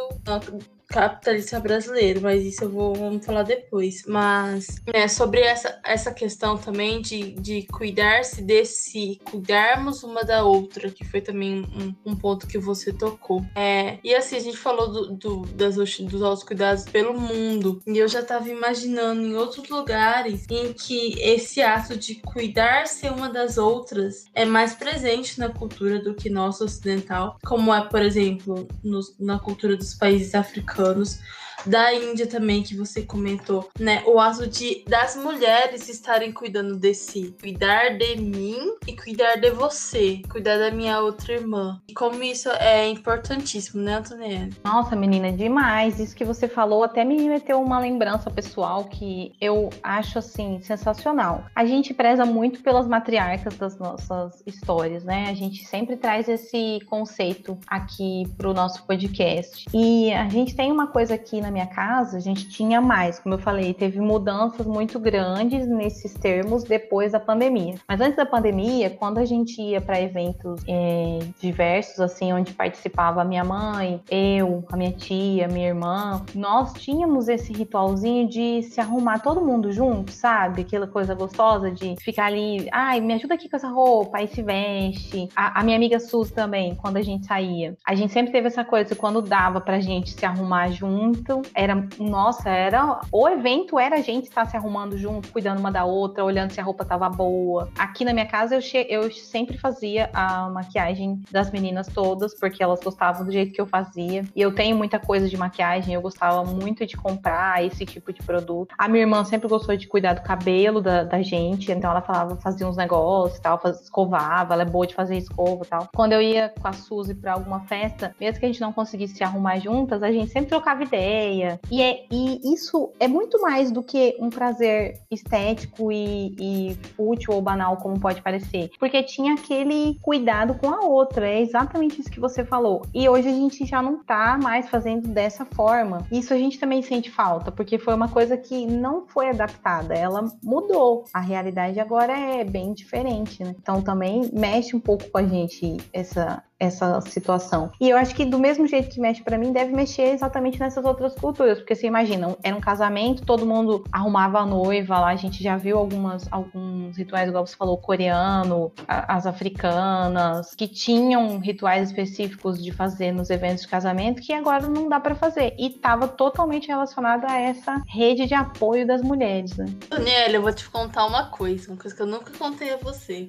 capitalista 0.88 1.58
brasileiro, 1.58 2.20
mas 2.22 2.44
isso 2.44 2.64
eu 2.64 2.70
vou 2.70 2.94
vamos 2.94 3.24
falar 3.24 3.42
depois. 3.42 4.04
Mas 4.06 4.76
né, 4.92 5.08
sobre 5.08 5.40
essa, 5.40 5.78
essa 5.84 6.12
questão 6.12 6.56
também 6.56 7.00
de, 7.00 7.32
de 7.32 7.66
cuidar-se 7.66 8.42
desse, 8.42 9.20
cuidarmos 9.24 10.02
uma 10.02 10.22
da 10.22 10.44
outra, 10.44 10.90
que 10.90 11.04
foi 11.04 11.20
também 11.20 11.66
um, 11.74 12.12
um 12.12 12.16
ponto 12.16 12.46
que 12.46 12.58
você 12.58 12.92
tocou. 12.92 13.44
É, 13.54 13.98
e 14.02 14.14
assim, 14.14 14.36
a 14.36 14.40
gente 14.40 14.56
falou 14.56 14.90
do, 14.90 15.12
do, 15.14 15.46
das, 15.46 15.76
dos 15.76 16.22
autocuidados 16.22 16.84
pelo 16.84 17.18
mundo, 17.18 17.82
e 17.86 17.98
eu 17.98 18.08
já 18.08 18.20
estava 18.20 18.48
imaginando 18.48 19.22
em 19.22 19.34
outros 19.34 19.68
lugares 19.68 20.46
em 20.50 20.72
que 20.72 21.20
esse 21.20 21.60
ato 21.60 21.96
de 21.96 22.16
cuidar-se 22.16 23.08
uma 23.08 23.28
das 23.28 23.58
outras 23.58 24.24
é 24.34 24.44
mais 24.44 24.74
presente 24.74 25.38
na 25.38 25.48
cultura 25.48 25.98
do 25.98 26.14
que 26.14 26.30
nosso 26.30 26.64
ocidental, 26.64 27.38
como 27.44 27.74
é, 27.74 27.80
por 27.82 28.02
exemplo, 28.02 28.66
no, 28.82 29.00
na 29.18 29.38
cultura 29.38 29.76
dos 29.76 29.94
países 29.94 30.34
africanos 30.34 30.75
americanos 30.78 31.20
da 31.66 31.92
Índia 31.92 32.26
também 32.26 32.62
que 32.62 32.76
você 32.76 33.02
comentou, 33.02 33.68
né? 33.78 34.02
O 34.06 34.18
ato 34.18 34.46
de 34.46 34.84
das 34.88 35.16
mulheres 35.16 35.88
estarem 35.88 36.32
cuidando 36.32 36.76
de 36.76 36.94
si, 36.94 37.34
cuidar 37.40 37.96
de 37.96 38.16
mim 38.16 38.74
e 38.86 38.96
cuidar 38.96 39.36
de 39.36 39.50
você, 39.50 40.22
cuidar 40.30 40.58
da 40.58 40.70
minha 40.70 41.00
outra 41.00 41.34
irmã. 41.34 41.80
E 41.88 41.94
como 41.94 42.22
isso 42.22 42.48
é 42.50 42.88
importantíssimo, 42.88 43.82
né, 43.82 43.94
Antoniela? 43.96 44.48
Nossa, 44.64 44.94
menina, 44.94 45.32
demais. 45.32 45.98
Isso 45.98 46.14
que 46.14 46.24
você 46.24 46.48
falou 46.48 46.84
até 46.84 47.04
me 47.04 47.28
meteu 47.28 47.60
uma 47.60 47.78
lembrança 47.78 48.30
pessoal 48.30 48.84
que 48.84 49.32
eu 49.40 49.70
acho 49.82 50.18
assim 50.18 50.60
sensacional. 50.62 51.46
A 51.54 51.64
gente 51.64 51.92
preza 51.94 52.24
muito 52.24 52.62
pelas 52.62 52.86
matriarcas 52.86 53.56
das 53.56 53.78
nossas 53.78 54.42
histórias, 54.46 55.04
né? 55.04 55.26
A 55.28 55.34
gente 55.34 55.64
sempre 55.64 55.96
traz 55.96 56.28
esse 56.28 56.80
conceito 56.86 57.58
aqui 57.66 58.24
pro 58.36 58.54
nosso 58.54 58.84
podcast. 58.84 59.66
E 59.72 60.12
a 60.12 60.28
gente 60.28 60.54
tem 60.54 60.70
uma 60.70 60.86
coisa 60.86 61.14
aqui 61.14 61.40
na 61.40 61.50
minha 61.56 61.66
casa, 61.66 62.18
a 62.18 62.20
gente 62.20 62.48
tinha 62.48 62.82
mais, 62.82 63.18
como 63.18 63.34
eu 63.34 63.38
falei, 63.38 63.72
teve 63.72 63.98
mudanças 63.98 64.66
muito 64.66 65.00
grandes 65.00 65.66
nesses 65.66 66.12
termos 66.12 66.64
depois 66.64 67.12
da 67.12 67.20
pandemia. 67.20 67.76
Mas 67.88 68.00
antes 68.00 68.16
da 68.16 68.26
pandemia, 68.26 68.90
quando 68.90 69.18
a 69.18 69.24
gente 69.24 69.60
ia 69.60 69.80
para 69.80 69.98
eventos 69.98 70.62
é, 70.68 71.20
diversos, 71.40 71.98
assim, 71.98 72.30
onde 72.32 72.52
participava 72.52 73.22
a 73.22 73.24
minha 73.24 73.42
mãe, 73.42 74.02
eu, 74.10 74.64
a 74.70 74.76
minha 74.76 74.92
tia, 74.92 75.48
minha 75.48 75.68
irmã, 75.68 76.22
nós 76.34 76.74
tínhamos 76.74 77.26
esse 77.26 77.52
ritualzinho 77.54 78.28
de 78.28 78.62
se 78.62 78.78
arrumar 78.78 79.20
todo 79.20 79.40
mundo 79.40 79.72
junto, 79.72 80.12
sabe? 80.12 80.60
Aquela 80.60 80.86
coisa 80.86 81.14
gostosa 81.14 81.70
de 81.70 81.96
ficar 82.02 82.26
ali, 82.26 82.68
ai, 82.70 83.00
me 83.00 83.14
ajuda 83.14 83.34
aqui 83.34 83.48
com 83.48 83.56
essa 83.56 83.68
roupa, 83.68 84.18
aí 84.18 84.28
se 84.28 84.42
veste. 84.42 85.28
A, 85.34 85.60
a 85.60 85.64
minha 85.64 85.76
amiga 85.76 85.98
Sus 85.98 86.30
também, 86.30 86.74
quando 86.74 86.98
a 86.98 87.02
gente 87.02 87.24
saía. 87.24 87.74
A 87.86 87.94
gente 87.94 88.12
sempre 88.12 88.30
teve 88.30 88.48
essa 88.48 88.64
coisa, 88.64 88.94
quando 88.94 89.22
dava 89.22 89.58
pra 89.58 89.80
gente 89.80 90.10
se 90.10 90.26
arrumar 90.26 90.68
junto, 90.68 91.40
era, 91.54 91.86
nossa, 91.98 92.50
era. 92.50 93.00
O 93.12 93.28
evento 93.28 93.78
era 93.78 93.96
a 93.96 94.00
gente 94.00 94.24
estar 94.24 94.46
se 94.46 94.56
arrumando 94.56 94.96
junto, 94.96 95.30
cuidando 95.30 95.58
uma 95.58 95.70
da 95.70 95.84
outra, 95.84 96.24
olhando 96.24 96.50
se 96.52 96.60
a 96.60 96.64
roupa 96.64 96.84
tava 96.84 97.08
boa. 97.08 97.70
Aqui 97.78 98.04
na 98.04 98.12
minha 98.12 98.26
casa 98.26 98.54
eu, 98.54 98.60
che... 98.60 98.86
eu 98.88 99.10
sempre 99.10 99.58
fazia 99.58 100.10
a 100.12 100.48
maquiagem 100.48 101.20
das 101.30 101.50
meninas 101.50 101.86
todas, 101.88 102.34
porque 102.38 102.62
elas 102.62 102.80
gostavam 102.80 103.24
do 103.24 103.32
jeito 103.32 103.52
que 103.52 103.60
eu 103.60 103.66
fazia. 103.66 104.24
E 104.34 104.40
eu 104.40 104.54
tenho 104.54 104.76
muita 104.76 104.98
coisa 104.98 105.28
de 105.28 105.36
maquiagem, 105.36 105.94
eu 105.94 106.00
gostava 106.00 106.44
muito 106.44 106.86
de 106.86 106.96
comprar 106.96 107.64
esse 107.64 107.84
tipo 107.84 108.12
de 108.12 108.22
produto. 108.22 108.74
A 108.78 108.88
minha 108.88 109.02
irmã 109.02 109.24
sempre 109.24 109.48
gostou 109.48 109.76
de 109.76 109.86
cuidar 109.86 110.14
do 110.14 110.22
cabelo 110.22 110.80
da, 110.80 111.04
da 111.04 111.22
gente, 111.22 111.70
então 111.70 111.90
ela 111.90 112.02
falava, 112.02 112.36
fazia 112.36 112.66
uns 112.66 112.76
negócios 112.76 113.38
e 113.38 113.42
tal, 113.42 113.58
faz, 113.58 113.80
escovava, 113.82 114.54
ela 114.54 114.62
é 114.62 114.66
boa 114.66 114.86
de 114.86 114.94
fazer 114.94 115.16
escova 115.16 115.64
e 115.64 115.68
tal. 115.68 115.88
Quando 115.94 116.12
eu 116.12 116.22
ia 116.22 116.52
com 116.60 116.68
a 116.68 116.72
Suzy 116.72 117.14
pra 117.14 117.32
alguma 117.32 117.60
festa, 117.60 118.14
mesmo 118.20 118.40
que 118.40 118.46
a 118.46 118.48
gente 118.48 118.60
não 118.60 118.72
conseguisse 118.72 119.16
se 119.16 119.24
arrumar 119.24 119.58
juntas, 119.58 120.02
a 120.02 120.10
gente 120.10 120.30
sempre 120.30 120.48
trocava 120.48 120.82
ideia. 120.82 121.35
E, 121.70 121.82
é, 121.82 122.04
e 122.10 122.52
isso 122.52 122.92
é 122.98 123.08
muito 123.08 123.40
mais 123.40 123.70
do 123.70 123.82
que 123.82 124.16
um 124.20 124.30
prazer 124.30 125.00
estético 125.10 125.90
e, 125.92 126.34
e 126.38 126.74
fútil 126.96 127.34
ou 127.34 127.42
banal, 127.42 127.76
como 127.76 127.98
pode 127.98 128.22
parecer. 128.22 128.70
Porque 128.78 129.02
tinha 129.02 129.34
aquele 129.34 129.98
cuidado 130.02 130.54
com 130.54 130.70
a 130.70 130.80
outra. 130.80 131.28
É 131.28 131.40
exatamente 131.40 132.00
isso 132.00 132.10
que 132.10 132.20
você 132.20 132.44
falou. 132.44 132.82
E 132.94 133.08
hoje 133.08 133.28
a 133.28 133.32
gente 133.32 133.64
já 133.64 133.82
não 133.82 134.02
tá 134.02 134.38
mais 134.40 134.68
fazendo 134.68 135.08
dessa 135.08 135.44
forma. 135.44 136.06
Isso 136.10 136.32
a 136.32 136.36
gente 136.36 136.58
também 136.58 136.82
sente 136.82 137.10
falta, 137.10 137.50
porque 137.50 137.78
foi 137.78 137.94
uma 137.94 138.08
coisa 138.08 138.36
que 138.36 138.66
não 138.66 139.06
foi 139.06 139.30
adaptada. 139.30 139.94
Ela 139.94 140.24
mudou. 140.42 141.04
A 141.12 141.20
realidade 141.20 141.80
agora 141.80 142.12
é 142.12 142.44
bem 142.44 142.72
diferente, 142.72 143.42
né? 143.42 143.54
Então 143.60 143.82
também 143.82 144.30
mexe 144.32 144.74
um 144.74 144.80
pouco 144.80 145.08
com 145.10 145.18
a 145.18 145.26
gente 145.26 145.76
essa, 145.92 146.42
essa 146.58 147.00
situação. 147.02 147.70
E 147.80 147.90
eu 147.90 147.96
acho 147.96 148.14
que 148.14 148.24
do 148.24 148.38
mesmo 148.38 148.66
jeito 148.66 148.88
que 148.88 149.00
mexe 149.00 149.22
para 149.22 149.38
mim, 149.38 149.52
deve 149.52 149.72
mexer 149.74 150.14
exatamente 150.14 150.58
nessas 150.58 150.84
outras 150.84 151.14
culturas, 151.14 151.58
porque 151.58 151.74
você 151.74 151.86
imagina, 151.86 152.36
era 152.42 152.56
um 152.56 152.60
casamento, 152.60 153.24
todo 153.24 153.44
mundo 153.44 153.84
arrumava 153.92 154.40
a 154.40 154.46
noiva 154.46 154.98
lá, 154.98 155.08
a 155.08 155.16
gente 155.16 155.42
já 155.42 155.56
viu 155.56 155.78
algumas 155.78 156.26
alguns 156.30 156.96
rituais, 156.96 157.28
igual 157.28 157.46
você 157.46 157.56
falou, 157.56 157.76
coreano, 157.78 158.72
as 158.86 159.26
africanas, 159.26 160.54
que 160.54 160.66
tinham 160.66 161.38
rituais 161.38 161.88
específicos 161.88 162.62
de 162.62 162.72
fazer 162.72 163.12
nos 163.12 163.30
eventos 163.30 163.62
de 163.62 163.68
casamento 163.68 164.22
que 164.22 164.32
agora 164.32 164.66
não 164.66 164.88
dá 164.88 164.98
para 164.98 165.14
fazer. 165.14 165.54
E 165.58 165.68
estava 165.68 166.08
totalmente 166.08 166.68
relacionado 166.68 167.24
a 167.26 167.38
essa 167.38 167.82
rede 167.86 168.26
de 168.26 168.34
apoio 168.34 168.86
das 168.86 169.02
mulheres, 169.02 169.56
né? 169.56 169.66
Daniela, 169.88 170.34
eu 170.34 170.42
vou 170.42 170.52
te 170.52 170.68
contar 170.68 171.06
uma 171.06 171.26
coisa, 171.26 171.70
uma 171.70 171.78
coisa 171.78 171.94
que 171.94 172.02
eu 172.02 172.06
nunca 172.06 172.32
contei 172.36 172.72
a 172.72 172.76
você. 172.76 173.28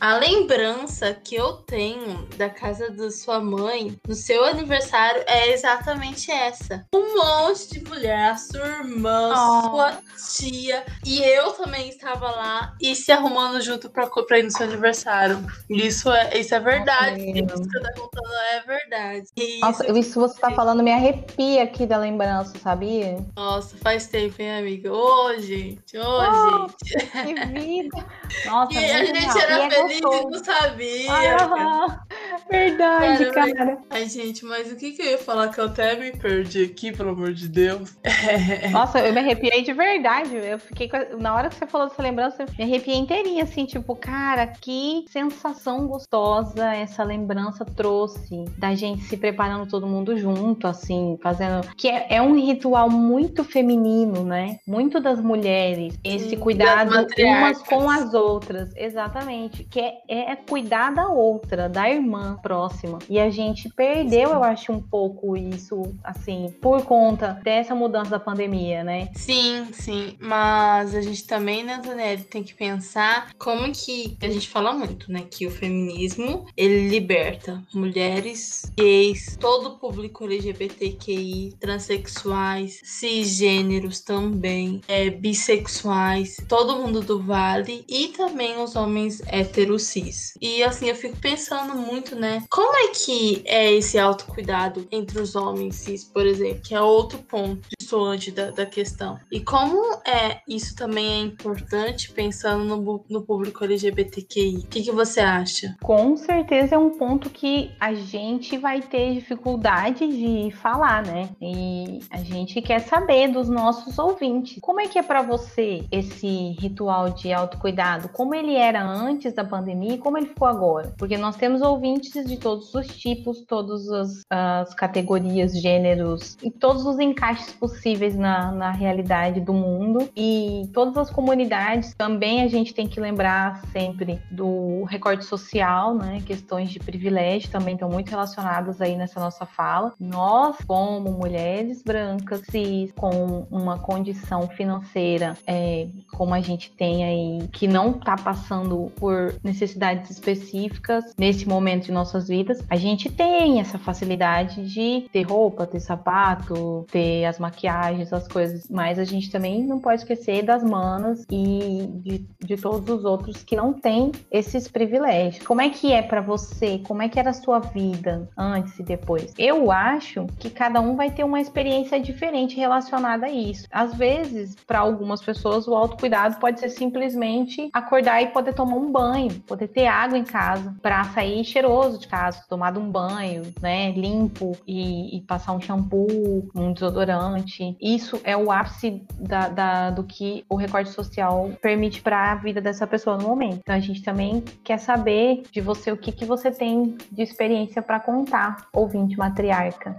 A 0.00 0.18
lembrança 0.18 1.14
que 1.14 1.34
eu 1.34 1.54
tenho 1.54 2.26
da 2.36 2.50
casa 2.64 2.90
da 2.90 3.10
sua 3.10 3.40
mãe 3.40 3.94
no 4.08 4.14
seu 4.14 4.42
aniversário 4.42 5.22
é 5.26 5.52
exatamente 5.52 6.30
essa. 6.30 6.86
Um 6.94 7.14
monte 7.14 7.74
de 7.74 7.84
mulher, 7.86 8.30
a 8.30 8.36
sua 8.38 8.66
irmã, 8.66 9.32
oh. 9.34 9.70
sua 9.70 9.98
tia. 10.38 10.82
E 11.04 11.22
eu 11.22 11.52
também 11.52 11.90
estava 11.90 12.30
lá 12.30 12.74
e 12.80 12.96
se 12.96 13.12
arrumando 13.12 13.60
junto 13.60 13.90
pra, 13.90 14.06
pra 14.06 14.38
ir 14.38 14.44
no 14.44 14.50
seu 14.50 14.66
aniversário. 14.66 15.44
Isso 15.68 16.10
é, 16.10 16.38
isso 16.38 16.54
é 16.54 16.60
verdade. 16.60 17.20
Isso 17.20 17.68
que 17.68 17.76
eu 17.76 17.82
tô 17.82 18.00
contando 18.00 18.32
é 18.52 18.60
verdade. 18.62 19.26
E 19.36 19.60
Nossa, 19.60 19.84
isso, 19.84 19.98
isso 19.98 20.20
você 20.20 20.40
tá 20.40 20.50
falando 20.52 20.82
me 20.82 20.90
arrepia 20.90 21.64
aqui 21.64 21.84
da 21.84 21.98
lembrança, 21.98 22.58
sabia? 22.58 23.18
Nossa, 23.36 23.76
faz 23.76 24.06
tempo, 24.06 24.40
hein, 24.40 24.58
amiga? 24.58 24.90
Ô, 24.90 25.26
oh, 25.26 25.38
gente, 25.38 25.98
ô, 25.98 26.66
gente. 26.82 27.10
Que 27.10 27.46
vida. 27.46 28.06
Nossa, 28.46 28.72
e 28.80 28.90
a 28.90 29.04
gente 29.04 29.38
era 29.38 29.58
e 29.58 29.66
é 29.66 29.70
feliz 29.70 30.00
é 30.00 30.22
e 30.22 30.24
não 30.24 30.44
sabia. 30.44 31.12
Ah, 31.12 32.04
verdade, 32.54 33.30
cara. 33.32 33.54
cara. 33.54 33.78
Ai, 33.90 34.08
gente, 34.08 34.44
mas 34.44 34.70
o 34.70 34.76
que, 34.76 34.92
que 34.92 35.02
eu 35.02 35.10
ia 35.12 35.18
falar 35.18 35.48
que 35.48 35.60
eu 35.60 35.66
até 35.66 35.96
me 35.96 36.12
perdi 36.12 36.64
aqui, 36.64 36.92
pelo 36.92 37.10
amor 37.10 37.32
de 37.32 37.48
Deus? 37.48 37.96
Nossa, 38.72 39.00
eu 39.00 39.12
me 39.12 39.20
arrepiei 39.20 39.62
de 39.62 39.72
verdade. 39.72 40.34
Eu 40.34 40.58
fiquei 40.58 40.90
a... 40.92 41.16
Na 41.16 41.34
hora 41.34 41.48
que 41.48 41.56
você 41.56 41.66
falou 41.66 41.88
dessa 41.88 42.02
lembrança, 42.02 42.42
eu 42.42 42.48
me 42.58 42.64
arrepiei 42.64 42.96
inteirinha, 42.96 43.44
assim, 43.44 43.64
tipo, 43.64 43.94
cara, 43.96 44.46
que 44.46 45.04
sensação 45.08 45.86
gostosa 45.86 46.74
essa 46.74 47.02
lembrança 47.02 47.64
trouxe 47.64 48.44
da 48.58 48.74
gente 48.74 49.02
se 49.04 49.16
preparando 49.16 49.68
todo 49.68 49.86
mundo 49.86 50.16
junto, 50.16 50.66
assim, 50.66 51.18
fazendo. 51.22 51.66
Que 51.76 51.88
é, 51.88 52.16
é 52.16 52.22
um 52.22 52.34
ritual 52.34 52.90
muito 52.90 53.44
feminino, 53.44 54.24
né? 54.24 54.58
Muito 54.66 55.00
das 55.00 55.20
mulheres. 55.20 55.98
Esse 56.04 56.30
Sim, 56.30 56.36
cuidado 56.36 56.90
umas 57.18 57.62
com 57.62 57.88
as 57.90 58.14
outras. 58.14 58.70
Exatamente. 58.76 59.64
Que 59.64 59.80
é, 59.80 60.32
é 60.32 60.36
cuidar 60.36 60.92
da 60.92 61.08
outra, 61.08 61.68
da 61.68 61.88
irmã 61.88 62.38
próxima. 62.44 62.98
E 63.08 63.18
a 63.18 63.30
gente 63.30 63.70
perdeu, 63.70 64.28
Sim. 64.28 64.34
eu 64.34 64.44
acho, 64.44 64.70
um 64.70 64.82
pouco 64.82 65.34
isso, 65.34 65.94
assim, 66.04 66.54
por 66.60 66.84
conta 66.84 67.40
dessa 67.42 67.74
mudança 67.74 68.10
da 68.10 68.20
pandemia, 68.20 68.84
né? 68.84 69.08
Sim, 69.14 69.68
sim. 69.72 70.14
Mas 70.20 70.94
a 70.94 71.00
gente 71.00 71.26
também, 71.26 71.64
né, 71.64 71.76
Antonelli, 71.76 72.24
tem 72.24 72.42
que 72.42 72.52
pensar 72.52 73.30
como 73.38 73.72
que 73.72 74.18
a 74.20 74.28
gente 74.28 74.48
fala 74.50 74.74
muito, 74.74 75.10
né? 75.10 75.24
Que 75.30 75.46
o 75.46 75.50
feminismo 75.50 76.44
ele 76.54 76.90
liberta 76.90 77.62
mulheres, 77.72 78.70
gays, 78.76 79.38
todo 79.40 79.70
o 79.70 79.78
público 79.78 80.24
LGBTQI, 80.24 81.56
transexuais, 81.58 82.80
cisgêneros 82.84 84.00
também, 84.00 84.82
é, 84.86 85.08
bissexuais, 85.08 86.36
todo 86.46 86.76
mundo 86.76 87.00
do 87.00 87.22
vale 87.22 87.84
e 87.88 88.08
também 88.08 88.60
os 88.62 88.76
homens 88.76 89.22
héteros 89.26 89.84
cis. 89.84 90.34
E 90.40 90.62
assim, 90.62 90.88
eu 90.88 90.94
fico 90.94 91.16
pensando 91.16 91.74
muito, 91.74 92.14
né? 92.16 92.33
Como 92.50 92.76
é 92.76 92.88
que 92.88 93.42
é 93.44 93.72
esse 93.72 93.98
autocuidado 93.98 94.86
entre 94.90 95.20
os 95.20 95.34
homens 95.34 95.76
cis, 95.76 96.04
por 96.04 96.26
exemplo, 96.26 96.60
que 96.62 96.74
é 96.74 96.80
outro 96.80 97.18
ponto 97.18 97.68
distoante 97.78 98.30
da, 98.30 98.50
da 98.50 98.66
questão. 98.66 99.18
E 99.30 99.40
como 99.40 99.78
é 100.06 100.40
isso 100.48 100.74
também 100.74 101.06
é 101.06 101.20
importante 101.20 102.10
pensando 102.12 102.64
no, 102.64 103.04
no 103.08 103.22
público 103.22 103.64
LGBTQI? 103.64 104.56
O 104.56 104.66
que, 104.66 104.82
que 104.82 104.90
você 104.90 105.20
acha? 105.20 105.76
Com 105.82 106.16
certeza 106.16 106.74
é 106.74 106.78
um 106.78 106.90
ponto 106.90 107.30
que 107.30 107.70
a 107.78 107.94
gente 107.94 108.56
vai 108.56 108.80
ter 108.80 109.14
dificuldade 109.14 110.06
de 110.06 110.50
falar, 110.56 111.04
né? 111.04 111.28
E 111.40 112.00
a 112.10 112.18
gente 112.18 112.60
quer 112.60 112.80
saber 112.80 113.28
dos 113.28 113.48
nossos 113.48 113.98
ouvintes. 113.98 114.58
Como 114.60 114.80
é 114.80 114.88
que 114.88 114.98
é 114.98 115.02
para 115.02 115.22
você 115.22 115.84
esse 115.92 116.56
ritual 116.58 117.10
de 117.10 117.32
autocuidado? 117.32 118.08
Como 118.08 118.34
ele 118.34 118.54
era 118.54 118.84
antes 118.84 119.32
da 119.32 119.44
pandemia 119.44 119.94
e 119.94 119.98
como 119.98 120.18
ele 120.18 120.26
ficou 120.26 120.48
agora? 120.48 120.94
Porque 120.98 121.16
nós 121.16 121.36
temos 121.36 121.62
ouvintes 121.62 122.23
de 122.24 122.36
todos 122.36 122.74
os 122.74 122.86
tipos, 122.86 123.44
todas 123.46 123.88
as, 123.90 124.22
as 124.30 124.74
categorias, 124.74 125.60
gêneros 125.60 126.36
e 126.42 126.50
todos 126.50 126.86
os 126.86 126.98
encaixes 126.98 127.52
possíveis 127.52 128.16
na, 128.16 128.52
na 128.52 128.70
realidade 128.70 129.40
do 129.40 129.52
mundo. 129.52 130.08
E 130.16 130.68
todas 130.72 130.96
as 130.96 131.10
comunidades 131.10 131.94
também 131.94 132.42
a 132.42 132.48
gente 132.48 132.74
tem 132.74 132.86
que 132.86 133.00
lembrar 133.00 133.62
sempre 133.72 134.20
do 134.30 134.84
recorte 134.84 135.24
social, 135.24 135.94
né? 135.94 136.22
Questões 136.26 136.70
de 136.70 136.78
privilégio 136.78 137.50
também 137.50 137.74
estão 137.74 137.88
muito 137.88 138.10
relacionadas 138.10 138.80
aí 138.80 138.96
nessa 138.96 139.20
nossa 139.20 139.46
fala. 139.46 139.92
Nós, 139.98 140.56
como 140.66 141.10
mulheres 141.12 141.82
brancas, 141.82 142.42
cis, 142.50 142.92
com 142.92 143.46
uma 143.50 143.78
condição 143.78 144.48
financeira 144.48 145.36
é, 145.46 145.86
como 146.12 146.34
a 146.34 146.40
gente 146.40 146.70
tem 146.70 147.04
aí, 147.04 147.48
que 147.48 147.66
não 147.66 147.92
está 147.92 148.16
passando 148.16 148.90
por 148.96 149.34
necessidades 149.42 150.10
específicas 150.10 151.14
nesse 151.18 151.46
momento 151.46 151.86
de 151.86 151.92
nossas 152.14 152.28
vidas, 152.28 152.64
a 152.70 152.76
gente 152.76 153.10
tem 153.10 153.60
essa 153.60 153.78
facilidade 153.78 154.66
de 154.72 155.08
ter 155.12 155.22
roupa, 155.22 155.66
ter 155.66 155.80
sapato, 155.80 156.86
ter 156.90 157.24
as 157.24 157.38
maquiagens, 157.38 158.12
as 158.12 158.28
coisas, 158.28 158.68
mas 158.70 158.98
a 158.98 159.04
gente 159.04 159.30
também 159.30 159.64
não 159.64 159.80
pode 159.80 160.02
esquecer 160.02 160.42
das 160.42 160.62
manas 160.62 161.24
e 161.30 161.88
de, 162.02 162.26
de 162.40 162.56
todos 162.56 162.88
os 162.88 163.04
outros 163.04 163.42
que 163.42 163.56
não 163.56 163.72
têm 163.72 164.12
esses 164.30 164.68
privilégios. 164.68 165.44
Como 165.44 165.60
é 165.60 165.68
que 165.68 165.92
é 165.92 166.02
para 166.02 166.20
você? 166.20 166.80
Como 166.86 167.02
é 167.02 167.08
que 167.08 167.18
era 167.18 167.30
a 167.30 167.34
sua 167.34 167.58
vida 167.58 168.28
antes 168.36 168.78
e 168.78 168.82
depois? 168.82 169.34
Eu 169.36 169.70
acho 169.70 170.26
que 170.38 170.50
cada 170.50 170.80
um 170.80 170.94
vai 170.94 171.10
ter 171.10 171.24
uma 171.24 171.40
experiência 171.40 171.98
diferente 171.98 172.56
relacionada 172.56 173.26
a 173.26 173.30
isso. 173.30 173.66
Às 173.70 173.94
vezes, 173.94 174.54
para 174.66 174.80
algumas 174.80 175.22
pessoas, 175.22 175.66
o 175.66 175.74
autocuidado 175.74 176.36
pode 176.38 176.60
ser 176.60 176.68
simplesmente 176.68 177.68
acordar 177.72 178.22
e 178.22 178.28
poder 178.28 178.54
tomar 178.54 178.76
um 178.76 178.92
banho, 178.92 179.40
poder 179.40 179.68
ter 179.68 179.86
água 179.86 180.18
em 180.18 180.24
casa 180.24 180.74
para 180.80 181.02
sair 181.04 181.44
cheiroso 181.44 181.93
de 181.98 182.08
casa, 182.08 182.44
tomar 182.48 182.76
um 182.76 182.90
banho, 182.90 183.42
né, 183.60 183.92
limpo 183.92 184.56
e, 184.66 185.16
e 185.16 185.20
passar 185.22 185.52
um 185.52 185.60
shampoo, 185.60 186.48
um 186.54 186.72
desodorante. 186.72 187.76
Isso 187.80 188.20
é 188.24 188.36
o 188.36 188.50
ápice 188.50 189.02
da, 189.18 189.48
da, 189.48 189.90
do 189.90 190.04
que 190.04 190.44
o 190.48 190.56
recorte 190.56 190.90
social 190.90 191.50
permite 191.60 192.02
para 192.02 192.32
a 192.32 192.34
vida 192.34 192.60
dessa 192.60 192.86
pessoa 192.86 193.16
no 193.16 193.28
momento. 193.28 193.60
Então 193.60 193.74
a 193.74 193.80
gente 193.80 194.02
também 194.02 194.42
quer 194.62 194.78
saber 194.78 195.42
de 195.50 195.60
você 195.60 195.90
o 195.92 195.96
que, 195.96 196.12
que 196.12 196.24
você 196.24 196.50
tem 196.50 196.96
de 197.10 197.22
experiência 197.22 197.82
para 197.82 198.00
contar, 198.00 198.66
ouvinte 198.72 199.16
matriarca. 199.16 199.96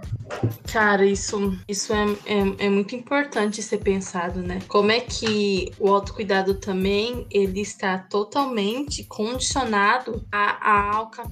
Cara, 0.72 1.04
isso, 1.04 1.58
isso 1.68 1.92
é, 1.92 2.04
é, 2.26 2.66
é, 2.66 2.70
muito 2.70 2.94
importante 2.94 3.62
ser 3.62 3.78
pensado, 3.78 4.40
né? 4.40 4.58
Como 4.68 4.90
é 4.90 5.00
que 5.00 5.72
o 5.78 5.88
autocuidado 5.88 6.54
também 6.54 7.26
ele 7.30 7.60
está 7.60 7.98
totalmente 7.98 9.04
condicionado 9.04 10.24
a, 10.30 10.70
a 10.70 10.96
alca... 10.96 11.24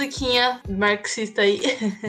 musiquinha 0.00 0.62
marxista 0.66 1.42
aí, 1.42 1.60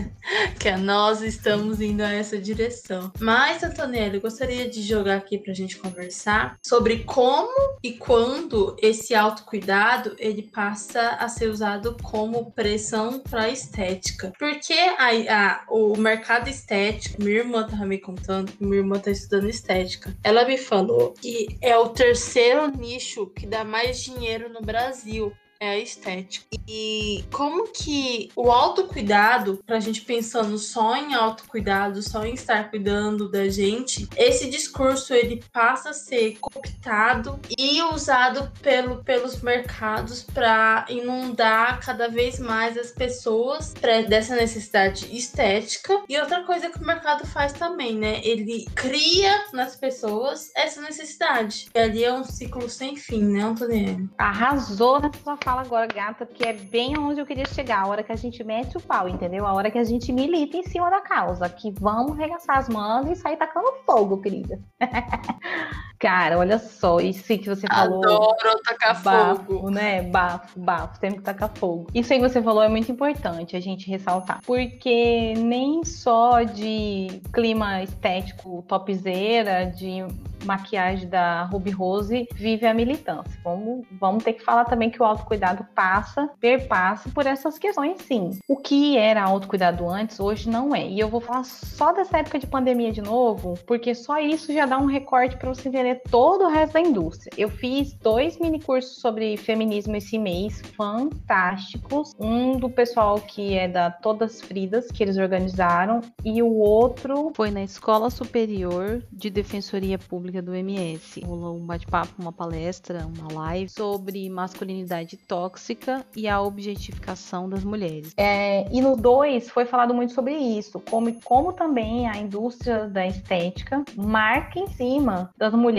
que 0.57 0.69
é 0.69 0.77
nós 0.77 1.21
estamos 1.21 1.81
indo 1.81 2.01
a 2.01 2.11
essa 2.11 2.37
direção. 2.37 3.11
Mas, 3.19 3.63
Antonelli, 3.63 4.15
eu 4.15 4.21
gostaria 4.21 4.69
de 4.69 4.81
jogar 4.81 5.17
aqui 5.17 5.37
pra 5.37 5.53
gente 5.53 5.77
conversar 5.77 6.57
sobre 6.65 6.99
como 7.03 7.51
e 7.83 7.93
quando 7.93 8.77
esse 8.81 9.13
autocuidado 9.13 10.15
ele 10.17 10.43
passa 10.43 11.01
a 11.19 11.27
ser 11.27 11.49
usado 11.49 11.97
como 12.01 12.51
pressão 12.53 13.19
para 13.19 13.49
estética. 13.49 14.31
Porque 14.39 14.73
a, 14.73 15.09
a, 15.09 15.65
o 15.69 15.97
mercado 15.97 16.49
estético, 16.49 17.21
minha 17.21 17.39
irmã 17.39 17.67
tava 17.67 17.85
me 17.85 17.97
contando, 17.97 18.53
minha 18.57 18.77
irmã 18.77 18.99
tá 18.99 19.11
estudando 19.11 19.49
estética. 19.49 20.15
Ela 20.23 20.45
me 20.45 20.57
falou 20.57 21.13
que 21.21 21.57
é 21.61 21.77
o 21.77 21.89
terceiro 21.89 22.67
nicho 22.67 23.27
que 23.27 23.45
dá 23.45 23.65
mais 23.65 24.01
dinheiro 24.01 24.47
no 24.47 24.61
Brasil 24.61 25.33
é 25.61 25.69
a 25.69 25.77
estética. 25.77 26.47
E 26.67 27.23
como 27.31 27.67
que 27.67 28.29
o 28.35 28.51
autocuidado, 28.51 29.61
pra 29.65 29.79
gente 29.79 30.01
pensando 30.01 30.57
só 30.57 30.97
em 30.97 31.13
autocuidado, 31.13 32.01
só 32.01 32.25
em 32.25 32.33
estar 32.33 32.71
cuidando 32.71 33.29
da 33.29 33.47
gente, 33.47 34.09
esse 34.17 34.49
discurso 34.49 35.13
ele 35.13 35.43
passa 35.53 35.91
a 35.91 35.93
ser 35.93 36.39
cooptado 36.41 37.39
e 37.55 37.79
usado 37.83 38.51
pelo, 38.61 39.03
pelos 39.03 39.39
mercados 39.41 40.23
para 40.23 40.87
inundar 40.89 41.79
cada 41.85 42.09
vez 42.09 42.39
mais 42.39 42.75
as 42.75 42.91
pessoas 42.91 43.71
pra, 43.79 44.01
dessa 44.01 44.35
necessidade 44.35 45.15
estética. 45.15 46.01
E 46.09 46.17
outra 46.17 46.43
coisa 46.43 46.71
que 46.71 46.79
o 46.79 46.85
mercado 46.85 47.27
faz 47.27 47.53
também, 47.53 47.95
né? 47.95 48.19
Ele 48.23 48.65
cria 48.73 49.45
nas 49.53 49.75
pessoas 49.75 50.49
essa 50.55 50.81
necessidade. 50.81 51.69
E 51.75 51.79
ali 51.79 52.03
é 52.03 52.11
um 52.11 52.23
ciclo 52.23 52.67
sem 52.67 52.95
fim, 52.95 53.23
né, 53.23 53.43
Antoniano? 53.43 54.09
Arrasou 54.17 54.99
nessa 54.99 55.19
sua 55.23 55.37
fala 55.37 55.50
fala 55.51 55.61
agora, 55.63 55.85
gata, 55.85 56.25
que 56.25 56.47
é 56.47 56.53
bem 56.53 56.97
onde 56.97 57.19
eu 57.19 57.25
queria 57.25 57.45
chegar. 57.45 57.81
A 57.81 57.87
hora 57.87 58.03
que 58.03 58.11
a 58.11 58.15
gente 58.15 58.41
mete 58.41 58.77
o 58.77 58.79
pau, 58.81 59.09
entendeu? 59.09 59.45
A 59.45 59.51
hora 59.51 59.69
que 59.69 59.77
a 59.77 59.83
gente 59.83 60.09
milita 60.13 60.55
em 60.55 60.63
cima 60.63 60.89
da 60.89 61.01
causa. 61.01 61.49
Que 61.49 61.69
vamos 61.71 62.17
arregaçar 62.17 62.57
as 62.57 62.69
mangas 62.69 63.17
e 63.17 63.21
sair 63.21 63.35
tacando 63.35 63.69
fogo, 63.85 64.21
querida. 64.21 64.61
Cara, 66.01 66.39
olha 66.39 66.57
só, 66.57 66.99
isso 66.99 67.23
que 67.23 67.47
você 67.47 67.67
falou. 67.67 68.03
Adoro 68.03 68.59
tacar 68.65 69.03
bafo, 69.03 69.43
fogo. 69.43 69.69
né? 69.69 70.01
Bafo, 70.01 70.59
bafo, 70.59 70.99
sempre 70.99 71.19
que 71.19 71.23
tacar 71.23 71.51
fogo. 71.53 71.85
Isso 71.93 72.11
aí 72.11 72.19
que 72.19 72.27
você 72.27 72.41
falou 72.41 72.63
é 72.63 72.67
muito 72.67 72.91
importante 72.91 73.55
a 73.55 73.59
gente 73.59 73.87
ressaltar. 73.87 74.39
Porque 74.43 75.35
nem 75.37 75.85
só 75.85 76.41
de 76.41 77.21
clima 77.31 77.83
estético 77.83 78.63
topzera, 78.67 79.65
de 79.65 80.03
maquiagem 80.45 81.07
da 81.07 81.43
Ruby 81.43 81.71
Rose 81.71 82.27
vive 82.33 82.65
a 82.65 82.73
militância. 82.73 83.39
Vamos, 83.43 83.85
vamos 83.91 84.23
ter 84.23 84.33
que 84.33 84.43
falar 84.43 84.65
também 84.65 84.89
que 84.89 85.01
o 85.01 85.05
autocuidado 85.05 85.65
passa, 85.75 86.29
perpassa 86.39 87.09
por 87.09 87.25
essas 87.25 87.57
questões, 87.57 88.01
sim. 88.01 88.39
O 88.47 88.57
que 88.57 88.97
era 88.97 89.23
autocuidado 89.23 89.87
antes, 89.87 90.19
hoje 90.19 90.49
não 90.49 90.75
é. 90.75 90.87
E 90.87 90.99
eu 90.99 91.07
vou 91.09 91.21
falar 91.21 91.43
só 91.43 91.91
dessa 91.91 92.17
época 92.17 92.39
de 92.39 92.47
pandemia 92.47 92.91
de 92.91 93.01
novo, 93.01 93.57
porque 93.65 93.93
só 93.93 94.19
isso 94.19 94.53
já 94.53 94.65
dá 94.65 94.77
um 94.77 94.85
recorte 94.85 95.37
para 95.37 95.49
você 95.49 95.69
todo 95.95 96.45
o 96.45 96.49
resto 96.49 96.73
da 96.73 96.81
indústria. 96.81 97.31
Eu 97.37 97.49
fiz 97.49 97.93
dois 97.93 98.37
mini 98.39 98.59
cursos 98.59 98.97
sobre 98.97 99.37
feminismo 99.37 99.95
esse 99.95 100.17
mês, 100.17 100.61
fantásticos. 100.75 102.13
Um 102.19 102.57
do 102.57 102.69
pessoal 102.69 103.19
que 103.19 103.55
é 103.55 103.67
da 103.67 103.89
Todas 103.89 104.41
Fridas, 104.41 104.87
que 104.87 105.03
eles 105.03 105.17
organizaram, 105.17 106.01
e 106.23 106.41
o 106.41 106.53
outro 106.53 107.31
foi 107.35 107.51
na 107.51 107.63
Escola 107.63 108.09
Superior 108.09 109.03
de 109.11 109.29
Defensoria 109.29 109.97
Pública 109.97 110.41
do 110.41 110.53
MS. 110.53 111.21
Rolou 111.25 111.57
um 111.57 111.65
bate-papo, 111.65 112.13
uma 112.19 112.31
palestra, 112.31 113.05
uma 113.05 113.33
live 113.33 113.69
sobre 113.69 114.29
masculinidade 114.29 115.17
tóxica 115.17 116.05
e 116.15 116.27
a 116.27 116.41
objetificação 116.41 117.49
das 117.49 117.63
mulheres. 117.63 118.13
É, 118.17 118.67
e 118.71 118.81
no 118.81 118.95
2 118.95 119.49
foi 119.49 119.65
falado 119.65 119.93
muito 119.93 120.13
sobre 120.13 120.35
isso, 120.35 120.79
como, 120.89 121.13
como 121.21 121.53
também 121.53 122.07
a 122.07 122.17
indústria 122.17 122.87
da 122.87 123.05
estética 123.05 123.83
marca 123.95 124.59
em 124.59 124.67
cima 124.67 125.29
das 125.37 125.53
mulheres, 125.53 125.71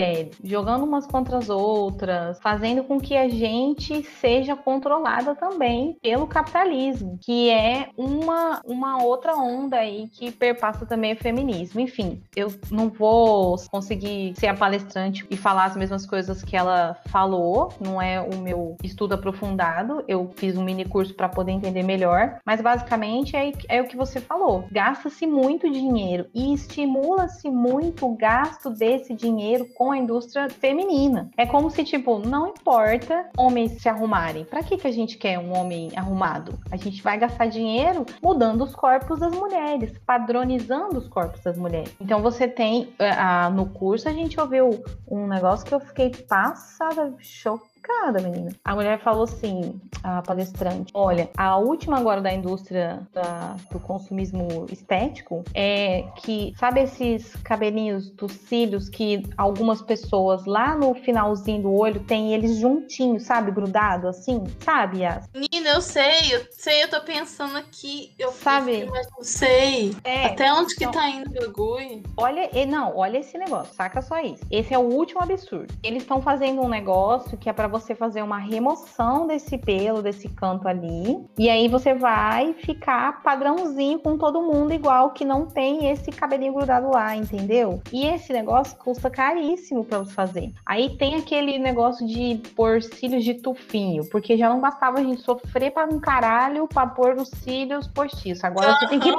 jogando 0.43 0.83
umas 0.83 1.05
contra 1.05 1.37
as 1.37 1.49
outras, 1.49 2.39
fazendo 2.39 2.83
com 2.83 2.99
que 2.99 3.15
a 3.15 3.27
gente 3.29 4.03
seja 4.03 4.55
controlada 4.55 5.35
também 5.35 5.97
pelo 6.01 6.27
capitalismo, 6.27 7.17
que 7.21 7.49
é 7.49 7.89
uma, 7.97 8.61
uma 8.65 9.03
outra 9.03 9.35
onda 9.35 9.77
aí 9.77 10.07
que 10.09 10.31
perpassa 10.31 10.85
também 10.85 11.13
o 11.13 11.17
feminismo. 11.17 11.79
Enfim, 11.79 12.21
eu 12.35 12.47
não 12.71 12.89
vou 12.89 13.55
conseguir 13.71 14.33
ser 14.37 14.47
a 14.47 14.53
palestrante 14.53 15.25
e 15.29 15.37
falar 15.37 15.65
as 15.65 15.75
mesmas 15.75 16.05
coisas 16.05 16.43
que 16.43 16.55
ela 16.55 16.97
falou, 17.07 17.73
não 17.79 18.01
é 18.01 18.19
o 18.19 18.37
meu 18.37 18.77
estudo 18.83 19.13
aprofundado, 19.13 20.03
eu 20.07 20.31
fiz 20.35 20.57
um 20.57 20.63
mini 20.63 20.85
curso 20.85 21.13
para 21.13 21.29
poder 21.29 21.51
entender 21.51 21.83
melhor, 21.83 22.39
mas 22.45 22.61
basicamente 22.61 23.35
é, 23.35 23.51
é 23.69 23.81
o 23.81 23.87
que 23.87 23.97
você 23.97 24.19
falou. 24.19 24.65
Gasta-se 24.71 25.25
muito 25.27 25.69
dinheiro 25.69 26.27
e 26.33 26.53
estimula-se 26.53 27.49
muito 27.49 28.05
o 28.05 28.15
gasto 28.15 28.69
desse 28.69 29.13
dinheiro 29.13 29.67
com 29.75 29.92
a 29.93 29.97
indústria 29.97 30.49
feminina. 30.49 31.29
É 31.37 31.45
como 31.45 31.69
se, 31.69 31.83
tipo, 31.83 32.19
não 32.19 32.49
importa 32.49 33.29
homens 33.37 33.81
se 33.81 33.87
arrumarem. 33.87 34.45
Para 34.45 34.63
que, 34.63 34.77
que 34.77 34.87
a 34.87 34.91
gente 34.91 35.17
quer 35.17 35.39
um 35.39 35.57
homem 35.57 35.91
arrumado? 35.95 36.59
A 36.71 36.75
gente 36.75 37.01
vai 37.01 37.17
gastar 37.17 37.45
dinheiro 37.45 38.05
mudando 38.21 38.63
os 38.63 38.75
corpos 38.75 39.19
das 39.19 39.33
mulheres, 39.33 39.97
padronizando 40.05 40.97
os 40.97 41.07
corpos 41.07 41.41
das 41.41 41.57
mulheres. 41.57 41.93
Então 41.99 42.21
você 42.21 42.47
tem, 42.47 42.93
uh, 42.99 43.53
no 43.53 43.67
curso, 43.67 44.09
a 44.09 44.13
gente 44.13 44.39
ouviu 44.39 44.83
um 45.09 45.27
negócio 45.27 45.65
que 45.65 45.73
eu 45.73 45.79
fiquei 45.79 46.09
passada, 46.09 47.13
chocada 47.19 47.72
chocada, 47.83 48.21
menina. 48.21 48.51
A 48.63 48.75
mulher 48.75 48.99
falou 49.01 49.23
assim, 49.23 49.79
a 50.01 50.21
palestrante: 50.21 50.91
olha, 50.93 51.29
a 51.37 51.57
última 51.57 51.97
agora 51.97 52.21
da 52.21 52.33
indústria 52.33 53.05
da, 53.13 53.55
do 53.71 53.79
consumismo 53.79 54.65
estético 54.71 55.43
é 55.53 56.03
que, 56.17 56.53
sabe 56.57 56.81
esses 56.81 57.35
cabelinhos 57.43 58.09
dos 58.11 58.31
cílios 58.31 58.89
que 58.89 59.23
algumas 59.37 59.81
pessoas 59.81 60.45
lá 60.45 60.75
no 60.75 60.93
finalzinho 60.95 61.63
do 61.63 61.73
olho 61.73 61.99
tem 62.01 62.33
eles 62.33 62.57
juntinhos, 62.57 63.23
sabe? 63.23 63.51
Grudado 63.51 64.07
assim? 64.07 64.43
Sabe, 64.59 65.01
Yas? 65.01 65.29
Menina, 65.33 65.69
eu 65.69 65.81
sei, 65.81 66.33
eu 66.33 66.45
sei, 66.51 66.83
eu 66.83 66.89
tô 66.89 67.01
pensando 67.01 67.57
aqui. 67.57 68.13
Eu 68.17 68.31
sabe? 68.31 68.85
Mas 68.89 69.07
não 69.15 69.23
sei. 69.23 69.95
É, 70.03 70.27
Até 70.27 70.51
onde 70.53 70.75
que 70.75 70.85
então, 70.85 71.01
tá 71.01 71.09
indo 71.09 71.29
o 71.29 71.33
bagulho? 71.33 72.03
Olha, 72.17 72.49
não, 72.65 72.95
olha 72.95 73.17
esse 73.17 73.37
negócio, 73.37 73.73
saca 73.75 74.01
só 74.01 74.19
isso. 74.19 74.43
Esse 74.49 74.73
é 74.73 74.77
o 74.77 74.81
último 74.81 75.21
absurdo. 75.21 75.73
Eles 75.83 76.03
estão 76.03 76.21
fazendo 76.21 76.61
um 76.61 76.69
negócio 76.69 77.37
que 77.37 77.49
é 77.49 77.53
para 77.53 77.67
você 77.73 77.95
fazer 77.95 78.21
uma 78.21 78.37
remoção 78.37 79.25
desse 79.25 79.57
pelo, 79.57 80.03
desse 80.03 80.29
canto 80.29 80.67
ali. 80.67 81.25
E 81.37 81.49
aí 81.49 81.67
você 81.67 81.95
vai 81.95 82.53
ficar 82.53 83.23
padrãozinho 83.23 83.97
com 83.99 84.15
todo 84.15 84.43
mundo 84.43 84.73
igual 84.73 85.09
que 85.09 85.25
não 85.25 85.47
tem 85.47 85.89
esse 85.89 86.11
cabelinho 86.11 86.53
grudado 86.53 86.91
lá, 86.91 87.15
entendeu? 87.15 87.81
E 87.91 88.05
esse 88.05 88.31
negócio 88.31 88.77
custa 88.77 89.09
caríssimo 89.09 89.83
para 89.83 89.99
você 89.99 90.13
fazer. 90.13 90.53
Aí 90.65 90.95
tem 90.97 91.15
aquele 91.15 91.57
negócio 91.57 92.05
de 92.05 92.39
pôr 92.55 92.81
cílios 92.81 93.23
de 93.23 93.33
tufinho, 93.33 94.07
porque 94.09 94.37
já 94.37 94.47
não 94.47 94.61
bastava 94.61 94.99
a 94.99 95.03
gente 95.03 95.21
sofrer 95.21 95.71
para 95.71 95.91
um 95.91 95.99
caralho 95.99 96.67
para 96.67 96.85
pôr 96.85 97.15
os 97.15 97.29
cílios 97.29 97.87
postiços. 97.87 98.43
Agora 98.43 98.75
você 98.75 98.87
tem 98.87 98.99
que 98.99 99.11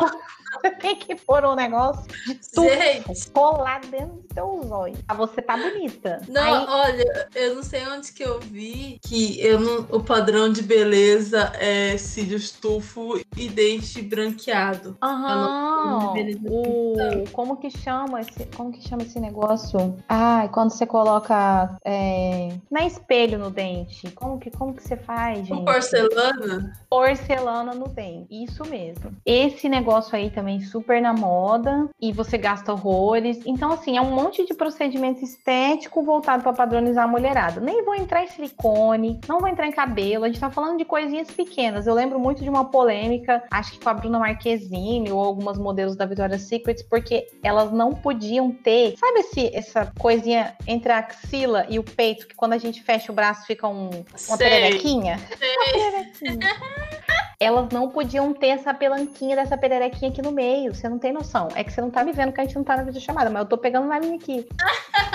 tem 0.80 0.96
que 0.96 1.14
pôr 1.14 1.44
um 1.44 1.54
negócio 1.54 2.04
de 2.26 2.34
tudo 2.52 2.68
Gente. 2.68 3.30
colar 3.30 3.80
dentro 3.82 4.16
do 4.16 4.34
seu 4.34 4.62
zóio. 4.68 4.96
Pra 5.06 5.16
você 5.16 5.40
tá 5.42 5.56
bonita. 5.56 6.20
Não, 6.28 6.42
Aí- 6.42 6.66
olha, 6.68 7.28
eu 7.34 7.54
não 7.56 7.62
sei 7.62 7.86
onde 7.88 8.12
que 8.12 8.22
eu 8.22 8.38
vi 8.40 8.98
que 9.02 9.40
eu 9.40 9.58
não- 9.60 9.86
o 9.90 10.02
padrão 10.02 10.50
de 10.50 10.62
beleza 10.62 11.52
é 11.58 11.96
cílios 11.96 12.50
tufo 12.50 13.18
e 13.36 13.48
dente 13.48 14.00
branqueado. 14.02 14.96
Aham. 15.02 16.12
O, 16.46 16.94
como 17.32 17.56
que 17.56 17.70
chama 17.70 18.20
esse, 18.20 18.46
como 18.56 18.72
que 18.72 18.86
chama 18.86 19.02
esse 19.02 19.18
negócio? 19.20 19.96
Ai, 20.08 20.48
quando 20.48 20.70
você 20.70 20.86
coloca 20.86 21.76
é, 21.84 22.48
na 22.70 22.84
espelho 22.86 23.38
no 23.38 23.50
dente. 23.50 24.10
Como 24.12 24.38
que, 24.38 24.50
como 24.50 24.74
que 24.74 24.82
você 24.82 24.96
faz, 24.96 25.38
gente? 25.46 25.50
Com 25.58 25.64
porcelana? 25.64 26.72
porcelana 26.88 27.74
no 27.74 27.88
dente. 27.88 28.26
Isso 28.44 28.64
mesmo. 28.68 29.12
Esse 29.24 29.68
negócio 29.68 30.14
aí 30.16 30.30
também 30.30 30.43
super 30.60 31.00
na 31.00 31.12
moda 31.12 31.88
e 32.00 32.12
você 32.12 32.38
gasta 32.38 32.72
horrores. 32.72 33.40
Então, 33.44 33.72
assim, 33.72 33.96
é 33.96 34.00
um 34.00 34.14
monte 34.14 34.44
de 34.44 34.54
procedimento 34.54 35.24
estético 35.24 36.02
voltado 36.02 36.42
para 36.42 36.52
padronizar 36.52 37.04
a 37.04 37.08
mulherada. 37.08 37.60
Nem 37.60 37.84
vou 37.84 37.94
entrar 37.94 38.22
em 38.22 38.26
silicone, 38.28 39.20
não 39.28 39.38
vou 39.38 39.48
entrar 39.48 39.66
em 39.66 39.72
cabelo. 39.72 40.24
A 40.24 40.28
gente 40.28 40.40
tá 40.40 40.50
falando 40.50 40.78
de 40.78 40.84
coisinhas 40.84 41.30
pequenas. 41.30 41.86
Eu 41.86 41.94
lembro 41.94 42.18
muito 42.18 42.42
de 42.42 42.48
uma 42.48 42.64
polêmica, 42.64 43.42
acho 43.50 43.72
que 43.72 43.80
com 43.80 43.88
a 43.88 43.94
Bruna 43.94 44.18
Marquezine 44.18 45.10
ou 45.10 45.20
algumas 45.20 45.58
modelos 45.58 45.96
da 45.96 46.06
Victoria's 46.06 46.42
Secret, 46.42 46.84
porque 46.88 47.26
elas 47.42 47.72
não 47.72 47.92
podiam 47.92 48.50
ter, 48.50 48.96
sabe 48.98 49.20
esse, 49.20 49.54
essa 49.54 49.92
coisinha 49.98 50.54
entre 50.66 50.92
a 50.92 50.98
axila 50.98 51.66
e 51.68 51.78
o 51.78 51.82
peito, 51.82 52.26
que 52.26 52.34
quando 52.34 52.52
a 52.52 52.58
gente 52.58 52.82
fecha 52.82 53.10
o 53.10 53.14
braço 53.14 53.46
fica 53.46 53.66
um, 53.68 53.90
uma 54.28 54.38
pererequinha? 54.38 55.18
Sei. 55.38 55.54
pererequinha. 55.72 56.38
Elas 57.38 57.68
não 57.70 57.88
podiam 57.88 58.32
ter 58.32 58.48
essa 58.48 58.72
pelanquinha 58.72 59.36
dessa 59.36 59.56
pererequinha 59.56 60.10
aqui 60.10 60.22
no 60.22 60.32
meio. 60.32 60.74
Você 60.74 60.88
não 60.88 60.98
tem 60.98 61.12
noção. 61.12 61.48
É 61.54 61.64
que 61.64 61.72
você 61.72 61.80
não 61.80 61.90
tá 61.90 62.04
me 62.04 62.12
vendo 62.12 62.32
que 62.32 62.40
a 62.40 62.44
gente 62.44 62.56
não 62.56 62.64
tá 62.64 62.76
na 62.76 62.84
videochamada, 62.84 63.30
mas 63.30 63.42
eu 63.42 63.48
tô 63.48 63.58
pegando 63.58 63.86
na 63.86 63.98
minha 64.00 64.16
aqui. 64.16 64.46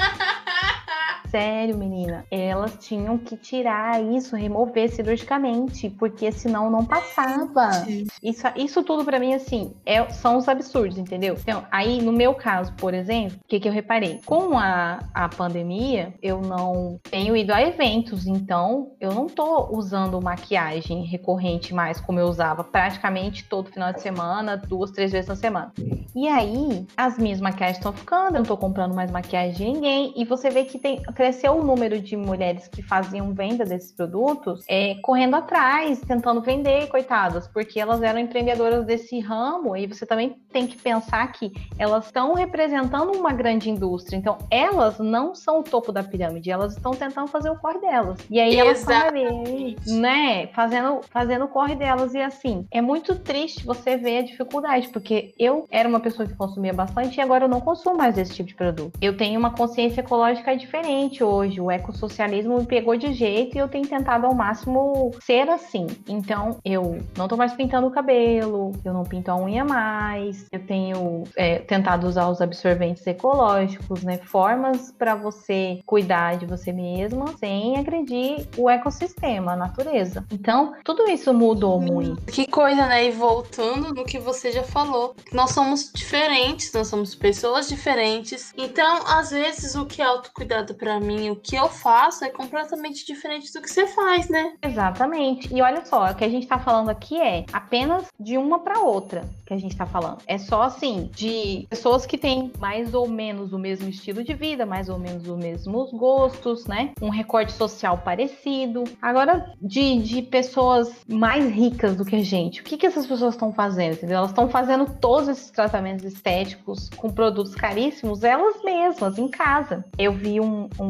Sério, 1.30 1.78
menina. 1.78 2.26
Elas 2.32 2.78
tinham 2.80 3.18
que 3.18 3.38
tirar 3.38 4.02
isso, 4.04 4.36
remover 4.36 4.90
cirurgicamente, 4.90 5.90
porque 5.90 6.32
senão 6.32 6.70
não 6.70 6.84
passava. 6.86 7.86
Isso, 8.24 8.48
isso 8.56 8.84
tudo 8.84 9.06
pra 9.06 9.20
mim, 9.20 9.34
assim, 9.34 9.74
é- 9.86 10.10
são 10.10 10.38
os 10.38 10.48
absurdos, 10.48 10.98
entendeu? 10.98 11.36
Então, 11.40 11.64
aí, 11.72 12.02
no 12.02 12.12
meu 12.12 12.34
caso, 12.34 12.74
por 12.74 12.94
exemplo, 12.94 13.38
o 13.44 13.48
que, 13.48 13.60
que 13.60 13.68
eu 13.68 13.72
reparei? 13.72 14.20
Com 14.26 14.58
a, 14.58 15.00
a 15.14 15.30
pandemia, 15.30 16.14
eu 16.22 16.42
não 16.42 17.00
tenho 17.10 17.36
ido 17.36 17.54
a 17.54 17.62
eventos, 17.62 18.26
então 18.26 18.92
eu 19.00 19.14
não 19.14 19.28
tô 19.28 19.70
usando 19.72 20.20
maquiagem 20.22 21.04
recorrente 21.04 21.74
mais 21.74 22.00
como 22.00 22.20
eu 22.20 22.28
usava 22.28 22.64
praticamente 22.64 23.44
todo 23.48 23.70
final 23.72 23.94
de 23.94 24.02
semana, 24.02 24.58
duas, 24.58 24.92
três 24.92 25.12
vezes 25.12 25.28
na 25.28 25.36
semana. 25.36 25.72
E 26.16 26.28
aí, 26.28 26.88
as 26.98 27.18
minhas 27.18 27.40
maquiagens 27.40 27.78
estão 27.78 27.94
ficando, 27.94 28.36
eu 28.36 28.40
não 28.40 28.44
tô 28.44 28.58
comprando 28.58 28.96
mais 28.96 29.12
maquiagem 29.12 29.54
de 29.54 29.66
ninguém, 29.66 30.14
e 30.16 30.26
você 30.26 30.50
vê 30.50 30.66
que 30.66 30.80
tem, 30.80 31.02
cresceu 31.20 31.58
o 31.58 31.62
número 31.62 32.00
de 32.00 32.16
mulheres 32.16 32.70
que 32.70 32.82
faziam 32.82 33.34
venda 33.34 33.66
desses 33.66 33.92
produtos 33.92 34.64
é, 34.70 34.96
correndo 35.02 35.36
atrás, 35.36 36.00
tentando 36.00 36.40
vender, 36.40 36.88
coitadas, 36.88 37.46
porque 37.46 37.78
elas 37.78 38.02
eram 38.02 38.20
empreendedoras 38.20 38.86
desse 38.86 39.20
ramo, 39.20 39.76
e 39.76 39.86
você 39.86 40.06
também 40.06 40.38
tem 40.50 40.66
que 40.66 40.78
pensar 40.78 41.30
que 41.34 41.52
elas 41.78 42.06
estão 42.06 42.36
representando 42.36 43.12
uma 43.12 43.34
grande 43.34 43.70
indústria, 43.70 44.16
então 44.16 44.38
elas 44.50 44.98
não 44.98 45.36
são 45.36 45.60
o 45.60 45.64
topo 45.64 45.92
da 45.92 46.02
pirâmide, 46.02 46.50
elas 46.50 46.78
estão 46.78 46.92
tentando 46.92 47.28
fazer 47.28 47.50
o 47.50 47.58
corre 47.58 47.80
delas. 47.80 48.18
E 48.30 48.40
aí 48.40 48.56
elas 48.56 48.80
estão 48.80 49.08
ali, 49.08 49.76
né, 49.88 50.48
fazendo, 50.54 51.02
fazendo 51.10 51.44
o 51.44 51.48
corre 51.50 51.76
delas, 51.76 52.14
e 52.14 52.22
assim, 52.22 52.66
é 52.72 52.80
muito 52.80 53.20
triste 53.20 53.66
você 53.66 53.98
ver 53.98 54.20
a 54.20 54.22
dificuldade, 54.22 54.88
porque 54.88 55.34
eu 55.38 55.68
era 55.70 55.90
uma 55.90 56.00
pessoa 56.00 56.26
que 56.26 56.34
consumia 56.34 56.72
bastante 56.72 57.18
e 57.18 57.22
agora 57.22 57.44
eu 57.44 57.50
não 57.50 57.60
consumo 57.60 57.98
mais 57.98 58.18
esse 58.18 58.34
tipo 58.34 58.48
de 58.48 58.56
produto. 58.56 58.98
Eu 59.02 59.18
tenho 59.18 59.38
uma 59.38 59.52
consciência 59.52 60.00
ecológica 60.00 60.56
diferente, 60.56 61.09
Infelizmente, 61.10 61.24
hoje, 61.24 61.60
o 61.60 61.72
ecossocialismo 61.72 62.60
me 62.60 62.66
pegou 62.66 62.96
de 62.96 63.14
jeito 63.14 63.56
e 63.56 63.60
eu 63.60 63.68
tenho 63.68 63.88
tentado 63.88 64.28
ao 64.28 64.36
máximo 64.36 65.12
ser 65.22 65.50
assim. 65.50 65.88
Então, 66.08 66.58
eu 66.64 67.00
não 67.18 67.28
tô 67.28 67.36
mais 67.36 67.54
pintando 67.54 67.88
o 67.88 67.92
cabelo, 67.92 68.72
eu 68.86 68.94
não 68.94 69.04
pinto 69.04 69.32
a 69.32 69.36
unha 69.36 69.66
mais, 69.66 70.46
eu 70.52 70.60
tenho 70.60 71.24
é, 71.36 71.60
tentado 71.60 72.08
usar 72.08 72.28
os 72.30 72.42
absorventes 72.42 73.06
ecológicos, 73.08 74.04
né? 74.04 74.18
Formas 74.18 74.92
para 74.92 75.16
você 75.16 75.80
cuidar 75.86 76.38
de 76.38 76.46
você 76.46 76.72
mesma 76.72 77.36
sem 77.38 77.78
agredir 77.78 78.48
o 78.58 78.70
ecossistema, 78.70 79.54
a 79.54 79.56
natureza. 79.56 80.26
Então, 80.32 80.74
tudo 80.84 81.10
isso 81.10 81.34
mudou 81.34 81.82
muito. 81.82 82.22
Que 82.26 82.46
coisa, 82.48 82.86
né? 82.88 83.06
E 83.06 83.12
voltando 83.12 83.94
no 83.94 84.06
que 84.06 84.20
você 84.20 84.52
já 84.52 84.64
falou, 84.64 85.16
nós 85.34 85.52
somos 85.52 85.92
diferentes, 85.94 86.72
nós 86.74 86.88
somos 86.88 87.16
pessoas 87.16 87.68
diferentes. 87.68 88.54
Então, 88.58 89.02
às 89.08 89.32
vezes, 89.32 89.76
o 89.76 89.86
que 89.86 90.02
é 90.02 90.06
autocuidado 90.06 90.74
para 90.76 90.99
mim, 91.00 91.30
o 91.30 91.36
que 91.36 91.56
eu 91.56 91.70
faço 91.70 92.24
é 92.24 92.30
completamente 92.30 93.06
diferente 93.06 93.52
do 93.54 93.62
que 93.62 93.70
você 93.70 93.88
faz, 93.88 94.30
né? 94.30 94.54
Exatamente. 94.62 95.54
E 95.54 95.62
olha 95.62 95.86
só, 95.86 96.10
o 96.12 96.16
que 96.16 96.24
a 96.24 96.30
gente 96.30 96.48
tá 96.48 96.60
falando 96.60 96.90
aqui 96.90 97.20
é 97.20 97.46
apenas 97.52 98.06
de 98.20 98.38
uma 98.38 98.60
para 98.60 98.80
outra 98.80 99.24
que 99.46 99.54
a 99.54 99.58
gente 99.58 99.76
tá 99.76 99.86
falando. 99.86 100.20
É 100.28 100.38
só 100.38 100.62
assim, 100.62 101.10
de 101.16 101.66
pessoas 101.70 102.06
que 102.06 102.18
têm 102.18 102.52
mais 102.60 102.94
ou 102.94 103.08
menos 103.08 103.52
o 103.52 103.58
mesmo 103.58 103.90
estilo 103.90 104.24
de 104.24 104.34
vida, 104.34 104.66
mais 104.66 104.90
ou 104.90 105.00
menos 105.00 105.28
os 105.28 105.38
mesmos 105.38 105.92
gostos, 105.92 106.68
né? 106.68 106.92
Um 107.02 107.10
recorte 107.10 107.52
social 107.54 107.98
parecido. 107.98 108.84
Agora, 109.02 109.54
de, 109.62 109.98
de 110.04 110.22
pessoas 110.22 110.92
mais 111.08 111.50
ricas 111.50 111.96
do 111.96 112.06
que 112.06 112.16
a 112.16 112.24
gente, 112.24 112.62
o 112.62 112.64
que, 112.64 112.78
que 112.78 112.86
essas 112.86 113.08
pessoas 113.08 113.34
estão 113.34 113.52
fazendo? 113.52 113.94
Entendeu? 113.94 114.18
Elas 114.18 114.30
estão 114.30 114.48
fazendo 114.50 114.86
todos 115.00 115.30
esses 115.30 115.50
tratamentos 115.50 116.06
estéticos 116.06 116.90
com 116.96 117.10
produtos 117.10 117.56
caríssimos, 117.56 118.24
elas 118.24 118.64
mesmas, 118.64 119.18
em 119.18 119.28
casa. 119.28 119.84
Eu 119.98 120.14
vi 120.14 120.40
um, 120.40 120.70
um 120.80 120.89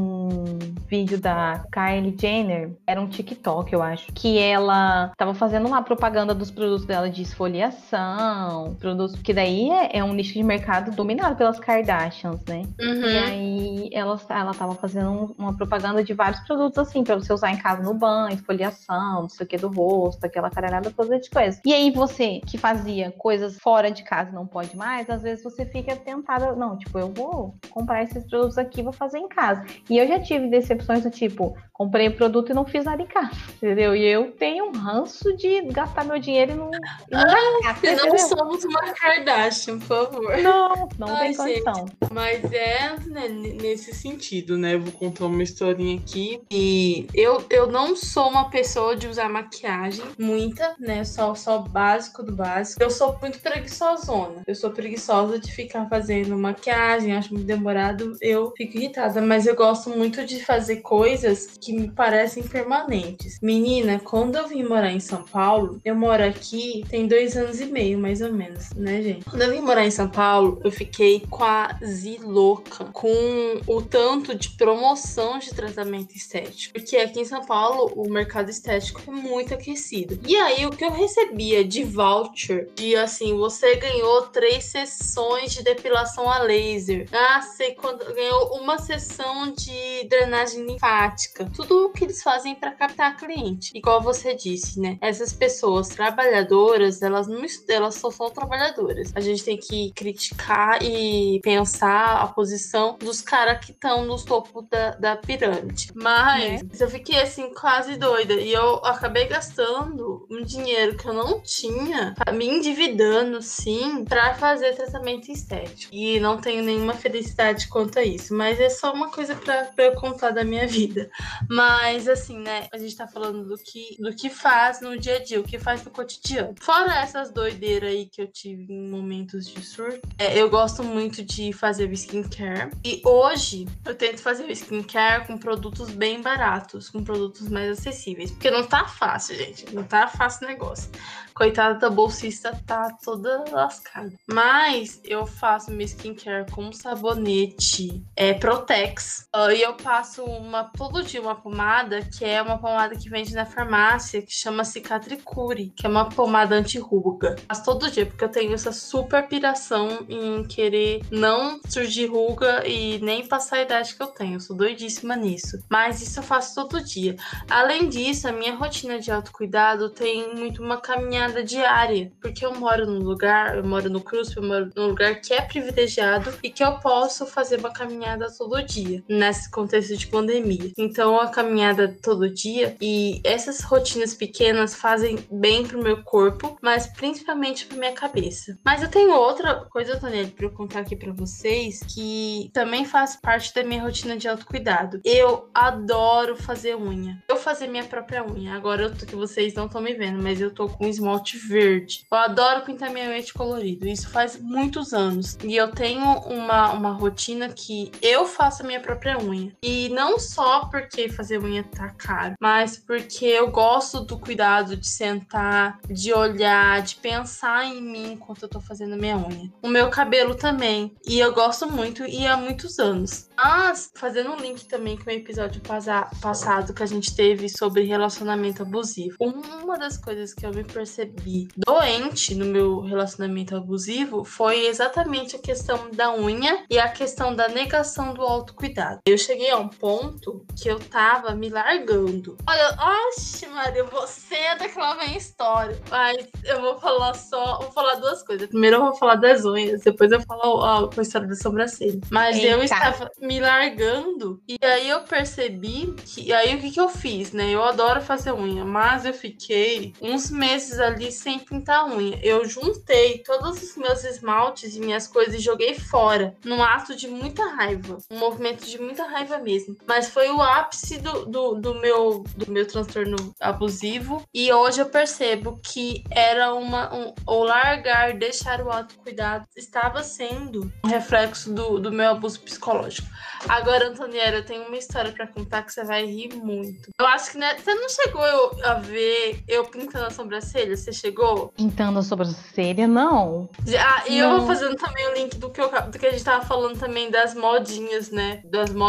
vídeo 0.90 1.20
da 1.20 1.64
Kylie 1.72 2.16
Jenner, 2.20 2.72
era 2.86 3.00
um 3.00 3.08
TikTok, 3.08 3.72
eu 3.72 3.82
acho, 3.82 4.12
que 4.14 4.40
ela 4.40 5.12
tava 5.16 5.34
fazendo 5.36 5.68
uma 5.68 5.84
propaganda 5.84 6.34
dos 6.34 6.50
produtos 6.50 6.86
dela 6.86 7.10
de 7.10 7.22
esfoliação, 7.22 8.76
produtos, 8.80 9.16
que 9.22 9.34
daí 9.34 9.70
é, 9.70 9.98
é 10.00 10.04
um 10.04 10.14
nicho 10.14 10.34
de 10.34 10.44
mercado 10.44 10.92
dominado 10.92 11.36
pelas 11.36 11.60
Kardashians, 11.60 12.44
né? 12.46 12.64
Uhum. 12.80 13.06
E 13.06 13.18
aí 13.18 13.90
ela, 13.94 14.20
ela 14.30 14.54
tava 14.54 14.74
fazendo 14.76 15.36
uma 15.38 15.56
propaganda 15.56 16.04
de 16.04 16.14
vários 16.14 16.40
produtos 16.42 16.80
assim, 16.80 17.04
pra 17.04 17.16
você 17.16 17.32
usar 17.32 17.52
em 17.52 17.58
casa 17.58 17.84
no 17.84 17.94
banho, 17.94 18.34
esfoliação, 18.34 19.22
não 19.22 19.30
sei 19.30 19.46
o 19.46 19.50
que 19.50 19.58
do 19.58 19.68
rosto, 19.68 20.26
aquela 20.26 20.50
caralhada 20.50 20.92
toda 20.92 21.20
de 21.20 21.30
coisa. 21.30 21.62
E 21.66 21.74
aí 21.74 21.92
você 21.92 22.42
que 22.48 22.58
fazia 22.58 23.12
coisas 23.12 23.60
fora 23.60 23.92
de 23.92 24.04
casa 24.04 24.32
não 24.32 24.48
pode 24.48 24.76
mais, 24.76 25.10
às 25.10 25.22
vezes 25.22 25.44
você 25.44 25.66
fica 25.66 25.96
tentada, 25.96 26.56
não, 26.56 26.78
tipo, 26.78 26.98
eu 26.98 27.10
vou 27.14 27.56
comprar 27.70 28.04
esses 28.04 28.24
produtos 28.26 28.58
aqui, 28.58 28.82
vou 28.82 28.94
fazer 28.94 29.20
em 29.20 29.28
casa. 29.28 29.64
E 29.90 29.98
eu 29.98 30.08
já 30.08 30.20
tive 30.20 30.48
decepções 30.48 31.04
do 31.04 31.10
tipo, 31.10 31.56
comprei 31.74 32.10
o 32.10 32.16
produto 32.16 32.52
e 32.52 32.54
não 32.54 32.66
fiz 32.66 32.84
nada 32.86 33.02
em 33.02 33.08
casa, 33.08 33.32
entendeu? 33.56 33.96
E 33.96 34.06
eu 34.06 34.32
tenho 34.34 34.66
um 34.66 34.72
ranço 34.72 35.36
de 35.38 35.62
gastar 35.72 36.04
meu 36.04 36.20
dinheiro 36.20 36.52
e 36.52 36.56
não, 36.56 36.70
e 36.72 37.16
não 37.16 37.60
E 37.84 37.96
não 37.96 38.10
entendeu? 38.10 38.18
somos 38.20 38.64
uma 38.66 38.82
Kardashian, 38.94 39.80
por 39.80 39.88
favor. 39.88 40.38
Não, 40.40 40.90
não 40.98 41.08
Ai, 41.16 41.34
tem 41.34 41.54
gente. 41.54 41.64
condição. 41.64 41.86
Mas 42.12 42.44
é 42.52 42.96
né, 43.08 43.28
nesse 43.30 43.94
sentido, 43.94 44.58
né? 44.58 44.76
Eu 44.76 44.82
vou 44.82 44.92
contar 44.92 45.26
uma 45.26 45.42
historinha 45.42 45.98
aqui. 45.98 46.42
E 46.52 47.08
eu, 47.14 47.44
eu 47.50 47.68
não 47.68 47.96
sou 47.96 48.30
uma 48.30 48.50
pessoa 48.50 48.96
de 48.96 49.08
usar 49.08 49.30
maquiagem, 49.30 50.04
muita, 50.20 50.76
né? 50.80 51.04
Só, 51.04 51.34
só 51.34 51.60
básico 51.60 52.24
do 52.24 52.34
básico. 52.34 52.82
Eu 52.84 52.90
sou 52.92 53.18
muito 53.22 53.40
preguiçosona. 53.40 54.44
Eu 54.46 54.56
sou 54.56 54.72
preguiçosa 54.72 55.40
de 55.40 55.52
ficar 55.52 55.88
fazendo 55.88 56.38
maquiagem, 56.38 57.16
acho 57.16 57.34
muito 57.34 57.48
demorado. 57.48 58.18
Eu 58.22 58.52
fico 58.58 58.78
irritada, 58.78 59.22
mas 59.22 59.46
eu 59.48 59.56
gosto 59.56 59.79
muito 59.88 60.26
de 60.26 60.44
fazer 60.44 60.78
coisas 60.78 61.58
que 61.60 61.74
me 61.74 61.90
parecem 61.90 62.44
permanentes. 62.44 63.40
Menina, 63.42 64.00
quando 64.00 64.36
eu 64.36 64.48
vim 64.48 64.64
morar 64.64 64.92
em 64.92 65.00
São 65.00 65.24
Paulo, 65.24 65.80
eu 65.84 65.96
moro 65.96 66.24
aqui 66.24 66.84
tem 66.90 67.08
dois 67.08 67.36
anos 67.38 67.60
e 67.60 67.66
meio, 67.66 68.00
mais 68.00 68.22
ou 68.22 68.32
menos, 68.32 68.72
né, 68.72 69.02
gente? 69.02 69.26
Quando 69.26 69.42
eu 69.44 69.52
vim 69.52 69.62
morar 69.62 69.86
em 69.86 69.92
São 69.92 70.10
Paulo, 70.10 70.60
eu 70.64 70.72
fiquei 70.72 71.24
quase 71.30 72.18
louca 72.18 72.86
com 72.86 73.62
o 73.68 73.82
tanto 73.82 74.36
de 74.36 74.50
promoção 74.52 75.40
de 75.40 75.54
tratamento 75.54 76.16
estético. 76.16 76.74
Porque 76.74 76.98
aqui 76.98 77.22
em 77.22 77.26
São 77.26 77.46
Paulo, 77.46 77.92
o 77.96 78.10
mercado 78.10 78.50
estético 78.50 79.02
é 79.08 79.12
muito 79.12 79.54
aquecido. 79.54 80.20
E 80.28 80.36
aí, 80.36 80.66
o 80.66 80.72
que 80.72 80.84
eu 80.84 80.92
recebia 80.92 81.64
de 81.64 81.84
voucher, 81.84 82.70
de 82.76 82.96
assim, 82.96 83.36
você 83.36 83.76
ganhou 83.76 84.24
três 84.24 84.66
sessões 84.66 85.54
de 85.54 85.64
depilação 85.64 86.30
a 86.30 86.40
laser. 86.40 87.08
Ah, 87.12 87.42
você 87.42 87.76
ganhou 88.16 88.56
uma 88.56 88.78
sessão 88.78 89.52
de 89.52 89.69
drenagem 90.10 90.66
linfática. 90.66 91.50
Tudo 91.56 91.86
o 91.86 91.90
que 91.90 92.04
eles 92.04 92.22
fazem 92.22 92.56
para 92.56 92.72
captar 92.72 93.18
cliente. 93.18 93.72
Igual 93.76 94.02
você 94.02 94.36
disse, 94.36 94.80
né? 94.80 94.98
Essas 95.02 95.34
pessoas 95.34 95.90
trabalhadoras, 95.90 97.02
elas 97.02 97.28
não 97.28 97.44
elas 97.68 97.96
só 97.96 98.12
são 98.12 98.30
trabalhadoras. 98.30 99.12
A 99.16 99.20
gente 99.20 99.44
tem 99.44 99.58
que 99.58 99.92
criticar 99.94 100.82
e 100.84 101.40
pensar 101.42 102.22
a 102.22 102.28
posição 102.28 102.98
dos 103.00 103.22
caras 103.22 103.64
que 103.64 103.72
estão 103.72 104.06
no 104.06 104.24
topo 104.24 104.62
da, 104.62 104.92
da 104.92 105.16
pirâmide. 105.16 105.92
Mas 105.94 106.62
eu 106.80 106.90
fiquei 106.90 107.22
assim 107.22 107.54
quase 107.54 107.96
doida 107.98 108.34
e 108.34 108.52
eu 108.54 108.76
acabei 108.86 109.26
gastando 109.26 110.28
um 110.30 110.44
dinheiro 110.44 110.98
que 110.98 111.08
eu 111.08 111.14
não 111.14 111.42
tinha, 111.42 112.14
me 112.34 112.48
endividando 112.48 113.42
sim, 113.42 114.04
pra 114.06 114.34
fazer 114.36 114.76
tratamento 114.76 115.32
estético. 115.32 115.94
E 115.94 116.20
não 116.20 116.38
tenho 116.38 116.64
nenhuma 116.64 116.94
felicidade 116.94 117.68
quanto 117.68 118.00
a 118.00 118.04
isso, 118.04 118.34
mas 118.34 118.60
é 118.60 118.70
só 118.70 118.94
uma 118.94 119.10
coisa 119.10 119.36
pra, 119.50 119.64
pra 119.66 119.86
eu 119.86 119.96
contar 119.96 120.30
da 120.30 120.44
minha 120.44 120.68
vida. 120.68 121.10
Mas 121.50 122.08
assim, 122.08 122.38
né, 122.38 122.68
a 122.72 122.78
gente 122.78 122.96
tá 122.96 123.08
falando 123.08 123.46
do 123.46 123.58
que, 123.58 123.98
do 124.00 124.14
que 124.14 124.30
faz 124.30 124.80
no 124.80 124.98
dia 124.98 125.16
a 125.16 125.24
dia, 125.24 125.40
o 125.40 125.44
que 125.44 125.58
faz 125.58 125.84
no 125.84 125.90
cotidiano. 125.90 126.54
Fora 126.62 127.02
essas 127.02 127.32
doideiras 127.32 127.90
aí 127.90 128.06
que 128.06 128.22
eu 128.22 128.28
tive 128.28 128.72
em 128.72 128.90
momentos 128.90 129.48
de 129.48 129.62
surto, 129.66 130.08
é, 130.20 130.40
eu 130.40 130.50
gosto 130.50 130.84
muito 130.84 131.24
de 131.24 131.52
fazer 131.52 131.92
skincare. 131.94 132.72
E 132.86 133.02
hoje 133.04 133.66
eu 133.86 133.96
tento 133.96 134.22
fazer 134.22 134.44
o 134.44 134.52
skincare 134.52 135.26
com 135.26 135.38
produtos 135.38 135.90
bem 135.90 136.22
baratos, 136.22 136.90
com 136.90 137.04
produtos 137.04 137.50
mais 137.50 137.72
acessíveis. 137.72 138.32
Porque 138.32 138.52
não 138.52 138.66
tá 138.66 138.86
fácil, 138.88 139.36
gente. 139.36 139.74
Não 139.74 139.84
tá 139.84 140.08
fácil 140.08 140.46
o 140.46 140.50
negócio. 140.50 140.92
Coitada 141.34 141.80
da 141.80 141.90
bolsista 141.90 142.52
tá 142.68 142.96
toda 143.02 143.46
lascada. 143.50 144.12
Mas 144.28 145.00
eu 145.06 145.26
faço 145.26 145.72
meu 145.72 145.86
skincare 145.86 146.52
com 146.52 146.72
sabonete 146.74 148.04
é, 148.14 148.34
Protex. 148.34 149.30
Ah, 149.42 149.54
e 149.54 149.62
eu 149.62 149.74
passo 149.74 150.22
uma 150.26 150.66
todo 150.66 151.02
dia 151.02 151.22
uma 151.22 151.34
pomada 151.34 152.02
que 152.02 152.26
é 152.26 152.42
uma 152.42 152.58
pomada 152.58 152.94
que 152.94 153.10
vende 153.10 153.34
na 153.34 153.46
farmácia 153.46 154.22
que 154.22 154.34
chama 154.34 154.66
Cicatricure, 154.66 155.72
que 155.74 155.86
é 155.86 155.90
uma 155.90 156.10
pomada 156.10 156.56
anti-ruga. 156.56 157.38
Faço 157.48 157.64
todo 157.64 157.90
dia 157.90 158.06
porque 158.06 158.22
eu 158.22 158.30
tenho 158.30 158.54
essa 158.54 158.74
super 158.74 159.26
piração 159.30 160.06
em 160.10 160.44
querer 160.44 161.04
não 161.10 161.58
surgir 161.70 162.08
ruga 162.08 162.68
e 162.68 163.00
nem 163.00 163.26
passar 163.26 163.58
a 163.58 163.62
idade 163.62 163.96
que 163.96 164.04
eu 164.04 164.08
tenho. 164.08 164.34
Eu 164.34 164.40
sou 164.42 164.58
doidíssima 164.58 165.16
nisso. 165.16 165.64
Mas 165.70 166.02
isso 166.02 166.20
eu 166.20 166.24
faço 166.24 166.54
todo 166.56 166.84
dia. 166.84 167.16
Além 167.50 167.88
disso, 167.88 168.28
a 168.28 168.34
minha 168.34 168.56
rotina 168.56 169.00
de 169.00 169.10
autocuidado 169.10 169.90
tem 169.90 170.36
muito 170.36 170.62
uma 170.62 170.82
caminhada 170.82 171.42
diária, 171.42 172.12
porque 172.20 172.46
eu 172.46 172.54
moro 172.54 172.86
num 172.86 173.00
lugar, 173.00 173.56
eu 173.56 173.64
moro 173.64 173.90
no 173.90 174.02
Cruz, 174.02 174.36
eu 174.36 174.44
moro 174.44 174.70
num 174.76 174.88
lugar 174.88 175.22
que 175.22 175.34
é 175.34 175.42
privilegiado 175.42 176.34
e 176.44 176.50
que 176.50 176.64
eu 176.64 176.78
posso 176.80 177.26
fazer 177.26 177.60
uma 177.60 177.72
caminhada 177.72 178.28
todo 178.38 178.62
dia, 178.62 179.02
nesse 179.30 179.50
contexto 179.50 179.96
de 179.96 180.08
pandemia. 180.08 180.72
Então, 180.78 181.20
a 181.20 181.30
caminhada 181.30 181.96
todo 182.02 182.30
dia 182.30 182.76
e 182.82 183.22
essas 183.24 183.62
rotinas 183.62 184.14
pequenas 184.14 184.76
fazem 184.76 185.18
bem 185.32 185.66
pro 185.66 185.82
meu 185.82 186.04
corpo, 186.04 186.58
mas 186.62 186.88
principalmente 186.88 187.66
pra 187.66 187.78
minha 187.78 187.94
cabeça. 187.94 188.58
Mas 188.66 188.82
eu 188.82 188.90
tenho 188.90 189.14
outra 189.14 189.56
coisa, 189.70 190.00
Tonelli, 190.00 190.32
pra 190.32 190.46
eu 190.46 190.52
contar 190.52 190.80
aqui 190.80 190.96
pra 190.96 191.14
vocês, 191.14 191.82
que 191.88 192.50
também 192.54 192.86
faz 192.86 193.16
parte 193.16 193.54
da 193.54 193.64
minha 193.64 193.84
rotina 193.84 194.18
de 194.18 194.28
autocuidado. 194.28 195.00
Eu 195.04 195.50
adoro 195.54 196.36
fazer 196.36 196.76
unha. 196.76 197.24
Eu 197.30 197.38
fazer 197.38 197.68
minha 197.68 197.84
própria 197.84 198.26
unha. 198.26 198.54
Agora 198.54 198.84
eu 198.84 198.96
tô, 198.96 199.06
que 199.06 199.16
vocês 199.16 199.54
não 199.54 199.68
estão 199.68 199.82
me 199.82 199.94
vendo, 199.94 200.22
mas 200.22 200.42
eu 200.42 200.54
tô 200.54 200.68
com 200.68 200.88
esmalte 200.88 201.38
verde. 201.38 202.06
Eu 202.12 202.18
adoro 202.18 202.66
pintar 202.66 202.90
minha 202.90 203.10
unha 203.10 203.22
de 203.22 203.34
colorido. 203.34 203.88
Isso 203.88 204.10
faz 204.10 204.40
muitos 204.40 204.94
anos. 204.94 205.38
E 205.44 205.56
eu 205.56 205.72
tenho 205.72 206.04
uma, 206.04 206.72
uma 206.72 206.92
rotina 206.92 207.50
que 207.50 207.92
eu 208.02 208.26
faço 208.26 208.64
a 208.64 208.66
minha 208.66 208.80
própria 208.80 209.19
unha. 209.20 209.56
E 209.62 209.90
não 209.90 210.20
só 210.20 210.66
porque 210.66 211.10
fazer 211.10 211.40
unha 211.40 211.64
tá 211.64 211.90
caro, 211.90 212.36
mas 212.40 212.78
porque 212.78 213.26
eu 213.26 213.52
gosto 213.52 214.02
do 214.02 214.20
cuidado 214.20 214.76
de 214.76 214.88
sentar, 214.88 215.80
de 215.90 216.14
olhar, 216.14 216.82
de 216.82 216.96
pensar 216.96 217.66
em 217.66 217.82
mim 217.82 218.14
enquanto 218.14 218.44
eu 218.44 218.50
tô 218.50 218.60
fazendo 218.60 218.96
minha 218.96 219.18
unha. 219.18 219.52
O 219.62 219.68
meu 219.68 219.90
cabelo 219.90 220.36
também. 220.36 220.96
E 221.06 221.20
eu 221.20 221.34
gosto 221.34 221.70
muito 221.70 222.04
e 222.06 222.26
há 222.26 222.38
muitos 222.38 222.80
anos. 222.80 223.30
Mas, 223.38 223.92
fazendo 223.96 224.32
um 224.32 224.36
link 224.36 224.66
também 224.66 224.98
com 224.98 225.10
o 225.10 225.14
episódio 225.14 225.62
passado 225.62 226.74
que 226.74 226.84
a 226.84 226.86
gente 226.86 227.16
teve 227.16 227.48
sobre 227.48 227.84
relacionamento 227.84 228.64
abusivo. 228.64 229.16
Uma 229.20 229.78
das 229.78 229.98
coisas 229.98 230.34
que 230.34 230.46
eu 230.46 230.54
me 230.54 230.64
percebi 230.64 231.48
doente 231.56 232.36
no 232.36 232.46
meu 232.46 232.82
relacionamento 232.82 233.56
abusivo 233.56 234.24
foi 234.24 234.66
exatamente 234.66 235.36
a 235.36 235.40
questão 235.40 235.90
da 235.92 236.14
unha 236.14 236.66
e 236.70 236.78
a 236.78 236.90
questão 236.90 237.36
da 237.36 237.48
negação 237.48 238.14
do 238.14 238.22
autocuidado. 238.22 239.00
Eu 239.10 239.18
cheguei 239.18 239.50
a 239.50 239.58
um 239.58 239.68
ponto 239.68 240.46
que 240.56 240.70
eu 240.70 240.80
tava 240.80 241.34
me 241.34 241.50
largando. 241.50 242.38
Olha, 242.48 242.78
oxe, 243.08 243.48
Maria, 243.48 243.84
você 243.86 244.36
é 244.36 244.56
daquela 244.56 244.96
vem 244.96 245.18
história. 245.18 245.80
Mas 245.90 246.28
eu 246.46 246.62
vou 246.62 246.80
falar 246.80 247.14
só, 247.16 247.60
vou 247.60 247.72
falar 247.72 247.96
duas 247.96 248.22
coisas. 248.24 248.48
Primeiro 248.48 248.78
eu 248.78 248.82
vou 248.82 248.96
falar 248.96 249.16
das 249.16 249.46
unhas, 249.46 249.82
depois 249.82 250.12
eu 250.12 250.22
falo 250.22 250.62
a, 250.64 250.90
a 250.96 251.02
história 251.02 251.28
da 251.28 251.36
sobrancelha. 251.36 252.00
Mas 252.12 252.38
Eita. 252.38 252.48
eu 252.48 252.64
estava 252.64 253.10
me 253.20 253.40
largando 253.40 254.42
e 254.48 254.58
aí 254.64 254.90
eu 254.90 255.02
percebi 255.02 255.94
que 256.06 256.32
aí 256.32 256.56
o 256.56 256.60
que 256.60 256.72
que 256.72 256.80
eu 256.80 256.90
fiz, 256.90 257.32
né? 257.32 257.50
Eu 257.50 257.64
adoro 257.64 258.02
fazer 258.02 258.34
unha, 258.34 258.64
mas 258.66 259.06
eu 259.06 259.14
fiquei 259.14 259.94
uns 260.02 260.30
meses 260.30 260.80
ali 260.80 261.12
sem 261.12 261.40
pintar 261.40 261.88
unha. 261.88 262.20
Eu 262.22 262.46
juntei 262.46 263.20
todos 263.20 263.62
os 263.62 263.76
meus 263.76 264.04
esmaltes 264.04 264.76
e 264.76 264.80
minhas 264.80 265.08
coisas 265.08 265.36
e 265.36 265.40
joguei 265.40 265.74
fora, 265.74 266.36
num 266.44 266.62
ato 266.62 266.96
de 266.96 267.08
muita 267.08 267.44
raiva, 267.56 267.98
um 268.12 268.18
movimento 268.18 268.66
de 268.66 268.80
muita 268.80 268.99
raiva 269.08 269.38
mesmo. 269.38 269.76
Mas 269.88 270.10
foi 270.10 270.30
o 270.30 270.42
ápice 270.42 270.98
do, 271.00 271.26
do, 271.26 271.56
do 271.56 271.76
meu 271.76 272.24
do 272.36 272.52
meu 272.52 272.68
transtorno 272.68 273.34
abusivo 273.40 274.24
e 274.34 274.52
hoje 274.52 274.82
eu 274.82 274.86
percebo 274.88 275.60
que 275.64 276.04
era 276.10 276.54
uma 276.54 276.94
um, 276.94 277.14
o 277.28 277.44
largar, 277.44 278.14
deixar 278.14 278.62
o 278.62 278.72
autocuidado 278.72 279.46
estava 279.56 280.04
sendo 280.04 280.72
um 280.84 280.88
reflexo 280.88 281.54
do, 281.54 281.80
do 281.80 281.92
meu 281.92 282.12
abuso 282.12 282.40
psicológico. 282.42 283.08
Agora, 283.48 283.88
Antoniera, 283.88 284.38
eu 284.38 284.46
tenho 284.46 284.68
uma 284.68 284.78
história 284.78 285.12
para 285.12 285.28
contar 285.28 285.64
que 285.64 285.72
você 285.72 285.84
vai 285.84 286.06
rir 286.06 286.36
muito. 286.36 286.90
Eu 287.00 287.06
acho 287.08 287.32
que 287.32 287.38
né, 287.38 287.56
você 287.58 287.74
não 287.74 287.88
chegou 287.88 288.60
a 288.64 288.74
ver 288.76 289.44
eu 289.48 289.66
pintando 289.66 290.06
a 290.06 290.10
sobrancelha? 290.10 290.76
Você 290.76 290.92
chegou? 290.92 291.54
Pintando 291.56 292.00
a 292.00 292.04
sobrancelha, 292.04 292.88
não. 292.88 293.50
Ah, 293.80 294.04
e 294.08 294.18
eu 294.18 294.38
vou 294.38 294.48
fazendo 294.48 294.76
também 294.76 295.08
o 295.08 295.14
link 295.14 295.38
do 295.38 295.50
que, 295.50 295.62
eu, 295.62 295.70
do 295.90 295.98
que 295.98 296.06
a 296.06 296.12
gente 296.12 296.24
tava 296.24 296.46
falando 296.46 296.78
também 296.78 297.10
das 297.10 297.34
modinhas, 297.34 298.12
né? 298.12 298.42
Das 298.46 298.72
modinhas, 298.72 298.89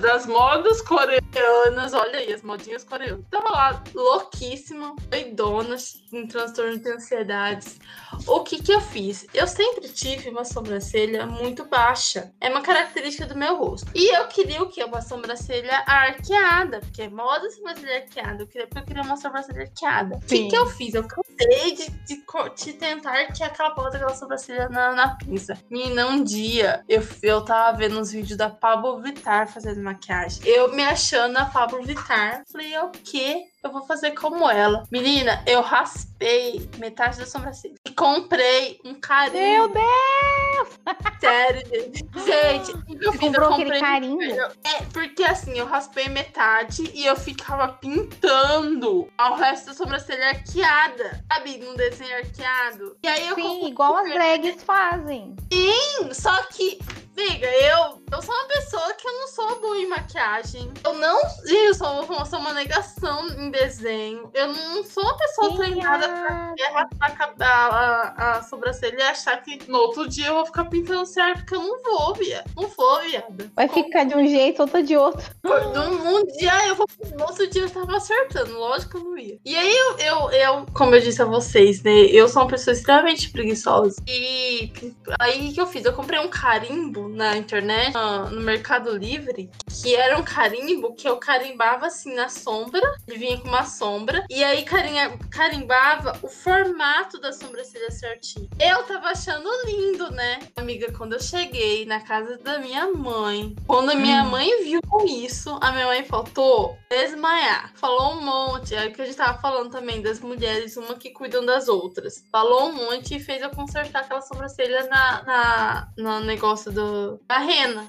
das 0.00 0.26
modas 0.26 0.80
coreanas. 0.82 1.92
Olha 1.92 2.18
aí, 2.18 2.32
as 2.32 2.42
modinhas 2.42 2.84
coreanas. 2.84 3.24
Tava 3.30 3.50
lá, 3.50 3.84
louquíssima, 3.94 4.94
doidona, 5.08 5.76
em 6.12 6.26
transtorno 6.26 6.78
de 6.78 6.90
ansiedades. 6.90 7.78
O 8.26 8.40
que 8.40 8.62
que 8.62 8.72
eu 8.72 8.80
fiz? 8.80 9.26
Eu 9.34 9.46
sempre 9.46 9.88
tive 9.88 10.30
uma 10.30 10.44
sobrancelha 10.44 11.26
muito 11.26 11.64
baixa. 11.64 12.32
É 12.40 12.48
uma 12.48 12.62
característica 12.62 13.26
do 13.26 13.36
meu 13.36 13.56
rosto. 13.56 13.90
E 13.94 14.14
eu 14.14 14.26
queria 14.28 14.62
o 14.62 14.68
quê? 14.68 14.84
Uma 14.84 15.02
sobrancelha 15.02 15.82
arqueada, 15.86 16.80
porque 16.80 17.02
é 17.02 17.08
moda 17.08 17.50
sobrancelha 17.50 17.96
arqueada. 17.96 18.42
Eu 18.42 18.46
queria, 18.46 18.68
eu 18.74 18.84
queria 18.84 19.02
uma 19.02 19.16
sobrancelha 19.16 19.62
arqueada. 19.62 20.16
O 20.16 20.20
que 20.20 20.48
que 20.48 20.56
eu 20.56 20.66
fiz? 20.66 20.94
Eu 20.94 21.06
cansei 21.36 21.74
de, 21.74 21.90
de, 21.90 22.24
de 22.56 22.72
tentar 22.74 23.10
arquear 23.10 23.50
aquela 23.50 23.70
porra 23.70 23.90
daquela 23.90 24.14
sobrancelha 24.14 24.68
na, 24.68 24.92
na 24.94 25.16
pinça. 25.16 25.58
Menina, 25.70 26.06
um 26.06 26.22
dia 26.22 26.84
eu, 26.88 27.02
eu 27.22 27.44
tava 27.44 27.76
vendo 27.76 27.98
uns 27.98 28.10
vídeos 28.10 28.36
da 28.36 28.50
Pablo 28.50 29.00
Vittar 29.00 29.48
fazendo 29.48 29.82
maquiagem. 29.82 30.46
Eu 30.46 30.74
me 30.74 30.82
achando 30.82 31.36
a 31.36 31.44
Pablo 31.44 31.82
Vittar. 31.82 32.42
Falei, 32.50 32.76
o 32.78 32.90
quê? 32.90 33.42
Eu 33.64 33.72
vou 33.72 33.82
fazer 33.86 34.10
como 34.12 34.48
ela. 34.48 34.84
Menina, 34.90 35.42
eu 35.46 35.62
raspei 35.62 36.68
metade 36.78 37.18
da 37.18 37.26
sobrancelha. 37.26 37.74
E 37.86 37.90
comprei 37.90 38.78
um 38.84 38.94
carinho. 38.94 39.42
Meu 39.42 39.68
Deus! 39.68 40.78
Sério, 41.18 41.66
gente. 41.66 42.06
Gente, 42.24 43.02
eu? 43.02 43.12
Comprou 43.12 43.44
eu 43.44 43.56
comprei 43.56 43.66
aquele 43.66 43.80
carinho? 43.80 44.42
É, 44.62 44.82
porque 44.92 45.24
assim, 45.24 45.58
eu 45.58 45.66
raspei 45.66 46.08
metade 46.08 46.90
e 46.94 47.06
eu 47.06 47.16
ficava 47.16 47.68
pintando 47.68 49.08
ao 49.16 49.36
resto 49.36 49.66
da 49.66 49.74
sobrancelha 49.74 50.28
arqueada. 50.28 51.24
Sabe? 51.32 51.56
Num 51.56 51.74
desenho 51.74 52.16
arqueado. 52.16 52.96
E 53.02 53.08
aí 53.08 53.28
eu 53.28 53.34
Sim, 53.34 53.66
igual 53.66 53.96
as 53.96 54.12
drags 54.12 54.62
fazem. 54.62 55.34
Sim, 55.50 56.12
só 56.12 56.42
que 56.44 56.78
Amiga, 57.16 57.46
eu, 57.46 58.02
eu 58.10 58.22
sou 58.22 58.34
uma 58.34 58.48
pessoa 58.48 58.92
que 58.94 59.06
eu 59.06 59.12
não 59.12 59.28
sou 59.28 59.60
boa 59.60 59.78
em 59.78 59.88
maquiagem. 59.88 60.68
Eu 60.84 60.94
não. 60.94 61.20
Eu 61.46 61.72
sou, 61.72 62.02
eu 62.02 62.26
sou 62.26 62.40
uma 62.40 62.52
negação 62.52 63.28
em 63.38 63.52
desenho. 63.52 64.30
Eu 64.34 64.48
não 64.48 64.82
sou 64.82 65.04
uma 65.04 65.16
pessoa 65.16 65.50
Sim, 65.50 65.56
treinada 65.58 66.08
pra 66.08 66.54
raspar 66.72 67.34
a, 67.38 67.46
a, 67.46 68.38
a, 68.38 68.42
sobrancelha 68.42 68.98
e 68.98 69.02
achar 69.02 69.40
que 69.42 69.70
no 69.70 69.78
outro 69.78 70.08
dia 70.08 70.26
eu 70.26 70.34
vou 70.34 70.46
ficar 70.46 70.64
pintando 70.64 71.06
certo, 71.06 71.38
porque 71.38 71.54
eu 71.54 71.62
não 71.62 71.80
vou, 71.84 72.14
viado. 72.14 72.50
Não 72.56 72.66
vou, 72.66 73.00
viada. 73.02 73.52
Vai 73.54 73.68
ficar 73.68 74.04
de 74.04 74.16
um 74.16 74.26
jeito, 74.26 74.62
outra 74.62 74.82
de 74.82 74.96
outro. 74.96 75.24
Um, 75.44 76.16
um 76.16 76.26
dia 76.26 76.66
eu 76.66 76.74
vou. 76.74 76.88
No 77.16 77.26
outro 77.26 77.48
dia 77.48 77.62
eu 77.62 77.70
tava 77.70 77.96
acertando. 77.96 78.58
Lógico 78.58 78.90
que 78.90 78.96
eu 78.96 79.04
não 79.04 79.16
ia. 79.16 79.38
E 79.44 79.56
aí 79.56 79.76
eu, 79.76 79.98
eu, 79.98 80.30
eu, 80.32 80.66
como 80.74 80.96
eu 80.96 81.00
disse 81.00 81.22
a 81.22 81.26
vocês, 81.26 81.80
né? 81.84 81.92
Eu 81.92 82.28
sou 82.28 82.42
uma 82.42 82.48
pessoa 82.48 82.74
extremamente 82.74 83.30
preguiçosa. 83.30 84.02
E 84.08 84.72
aí 85.20 85.50
o 85.50 85.54
que 85.54 85.60
eu 85.60 85.66
fiz? 85.68 85.84
Eu 85.84 85.92
comprei 85.92 86.18
um 86.18 86.28
carimbo 86.28 87.03
na 87.08 87.36
internet, 87.36 87.94
no 88.30 88.40
Mercado 88.40 88.96
Livre, 88.96 89.50
que 89.82 89.94
era 89.94 90.18
um 90.18 90.22
carimbo 90.22 90.94
que 90.94 91.08
eu 91.08 91.16
carimbava 91.16 91.86
assim 91.86 92.14
na 92.14 92.28
sombra, 92.28 92.82
ele 93.06 93.18
vinha 93.18 93.38
com 93.38 93.48
uma 93.48 93.64
sombra, 93.64 94.24
e 94.30 94.42
aí 94.42 94.62
carinha, 94.62 95.18
carimbava 95.30 96.18
o 96.22 96.28
formato 96.28 97.20
da 97.20 97.32
sobrancelha 97.32 97.90
certinho. 97.90 98.48
Eu 98.58 98.82
tava 98.84 99.08
achando 99.08 99.48
lindo, 99.64 100.10
né? 100.10 100.40
Amiga, 100.56 100.92
quando 100.92 101.14
eu 101.14 101.20
cheguei 101.20 101.84
na 101.86 102.00
casa 102.00 102.38
da 102.38 102.58
minha 102.58 102.90
mãe, 102.92 103.54
quando 103.66 103.90
a 103.90 103.94
minha 103.94 104.22
hum. 104.22 104.30
mãe 104.30 104.62
viu 104.62 104.80
isso, 105.06 105.58
a 105.60 105.72
minha 105.72 105.86
mãe 105.86 106.04
faltou 106.04 106.78
desmaiar. 106.88 107.72
Falou 107.74 108.14
um 108.14 108.22
monte, 108.22 108.74
é 108.74 108.90
que 108.90 109.02
a 109.02 109.04
gente 109.04 109.16
tava 109.16 109.38
falando 109.38 109.70
também 109.70 110.00
das 110.00 110.20
mulheres, 110.20 110.76
uma 110.76 110.94
que 110.94 111.10
cuidam 111.10 111.44
das 111.44 111.68
outras. 111.68 112.24
Falou 112.30 112.68
um 112.68 112.74
monte 112.74 113.16
e 113.16 113.20
fez 113.20 113.42
eu 113.42 113.50
consertar 113.50 114.02
aquela 114.02 114.20
sobrancelha 114.20 114.86
na, 114.86 115.22
na, 115.24 115.88
no 115.96 116.20
negócio 116.20 116.70
do 116.70 116.93
da 117.26 117.38
rena. 117.38 117.88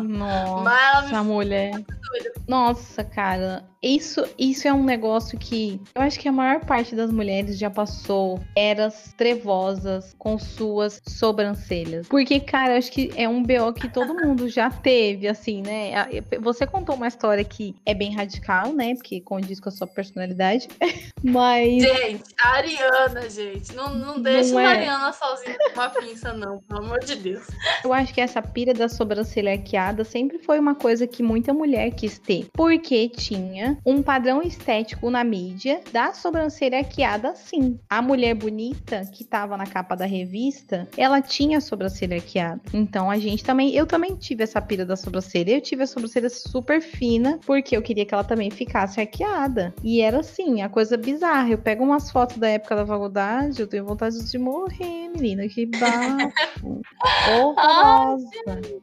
Nossa, 0.00 1.22
mulher. 1.22 1.82
Nossa, 2.46 3.04
cara. 3.04 3.70
Isso, 3.82 4.22
isso 4.38 4.68
é 4.68 4.72
um 4.72 4.84
negócio 4.84 5.38
que 5.38 5.80
eu 5.94 6.02
acho 6.02 6.20
que 6.20 6.28
a 6.28 6.32
maior 6.32 6.60
parte 6.66 6.94
das 6.94 7.10
mulheres 7.10 7.58
já 7.58 7.70
passou 7.70 8.38
eras 8.54 9.14
trevosas 9.16 10.14
com 10.18 10.38
suas 10.38 11.00
sobrancelhas. 11.08 12.06
Porque, 12.06 12.40
cara, 12.40 12.74
eu 12.74 12.78
acho 12.78 12.92
que 12.92 13.10
é 13.16 13.26
um 13.26 13.42
BO 13.42 13.72
que 13.72 13.88
todo 13.88 14.14
mundo 14.14 14.50
já 14.50 14.70
teve, 14.70 15.26
assim, 15.26 15.62
né? 15.62 15.92
Você 16.40 16.66
contou 16.66 16.94
uma 16.94 17.08
história 17.08 17.42
que 17.42 17.74
é 17.86 17.94
bem 17.94 18.14
radical, 18.14 18.70
né? 18.74 18.94
Porque 18.94 19.18
condiz 19.22 19.58
com 19.58 19.70
a 19.70 19.72
sua 19.72 19.86
personalidade. 19.86 20.68
Mas. 21.24 21.82
Gente, 21.82 22.34
a 22.38 22.48
Ariana, 22.56 23.30
gente. 23.30 23.74
Não, 23.74 23.94
não 23.94 24.20
deixa 24.20 24.52
não 24.52 24.60
é... 24.60 24.66
a 24.66 24.70
Ariana 24.70 25.12
sozinha 25.12 25.56
com 25.56 25.80
uma 25.80 25.88
pinça, 25.88 26.34
não, 26.34 26.58
pelo 26.68 26.84
amor 26.84 27.00
de 27.00 27.14
Deus. 27.14 27.46
Eu 27.82 27.94
acho 27.94 28.12
que 28.12 28.20
essa 28.20 28.39
pira 28.42 28.72
da 28.72 28.88
sobrancelha 28.88 29.52
arqueada 29.52 30.04
sempre 30.04 30.38
foi 30.38 30.58
uma 30.58 30.74
coisa 30.74 31.06
que 31.06 31.22
muita 31.22 31.52
mulher 31.52 31.90
quis 31.92 32.18
ter. 32.18 32.48
Porque 32.52 33.08
tinha 33.08 33.78
um 33.84 34.02
padrão 34.02 34.42
estético 34.42 35.10
na 35.10 35.24
mídia 35.24 35.80
da 35.92 36.12
sobrancelha 36.12 36.78
arqueada 36.78 37.34
sim. 37.34 37.78
A 37.88 38.00
mulher 38.02 38.34
bonita 38.34 39.02
que 39.12 39.24
tava 39.24 39.56
na 39.56 39.66
capa 39.66 39.94
da 39.94 40.06
revista, 40.06 40.88
ela 40.96 41.20
tinha 41.20 41.58
a 41.58 41.60
sobrancelha 41.60 42.16
arqueada. 42.16 42.60
Então 42.72 43.10
a 43.10 43.18
gente 43.18 43.44
também, 43.44 43.74
eu 43.74 43.86
também 43.86 44.16
tive 44.16 44.42
essa 44.44 44.60
pira 44.60 44.84
da 44.84 44.96
sobrancelha. 44.96 45.52
Eu 45.52 45.60
tive 45.60 45.82
a 45.82 45.86
sobrancelha 45.86 46.28
super 46.30 46.80
fina 46.80 47.38
porque 47.46 47.76
eu 47.76 47.82
queria 47.82 48.04
que 48.04 48.14
ela 48.14 48.24
também 48.24 48.50
ficasse 48.50 49.00
arqueada. 49.00 49.74
E 49.82 50.00
era 50.00 50.20
assim, 50.20 50.62
a 50.62 50.68
coisa 50.68 50.96
bizarra. 50.96 51.50
Eu 51.50 51.58
pego 51.58 51.84
umas 51.84 52.10
fotos 52.10 52.36
da 52.36 52.48
época 52.48 52.76
da 52.76 52.86
faculdade, 52.86 53.60
eu 53.60 53.66
tenho 53.66 53.84
vontade 53.84 54.22
de 54.24 54.38
morrer, 54.38 55.08
menina, 55.08 55.46
que 55.48 55.66
bafo. 55.66 56.80
Horrorosa. 57.30 58.29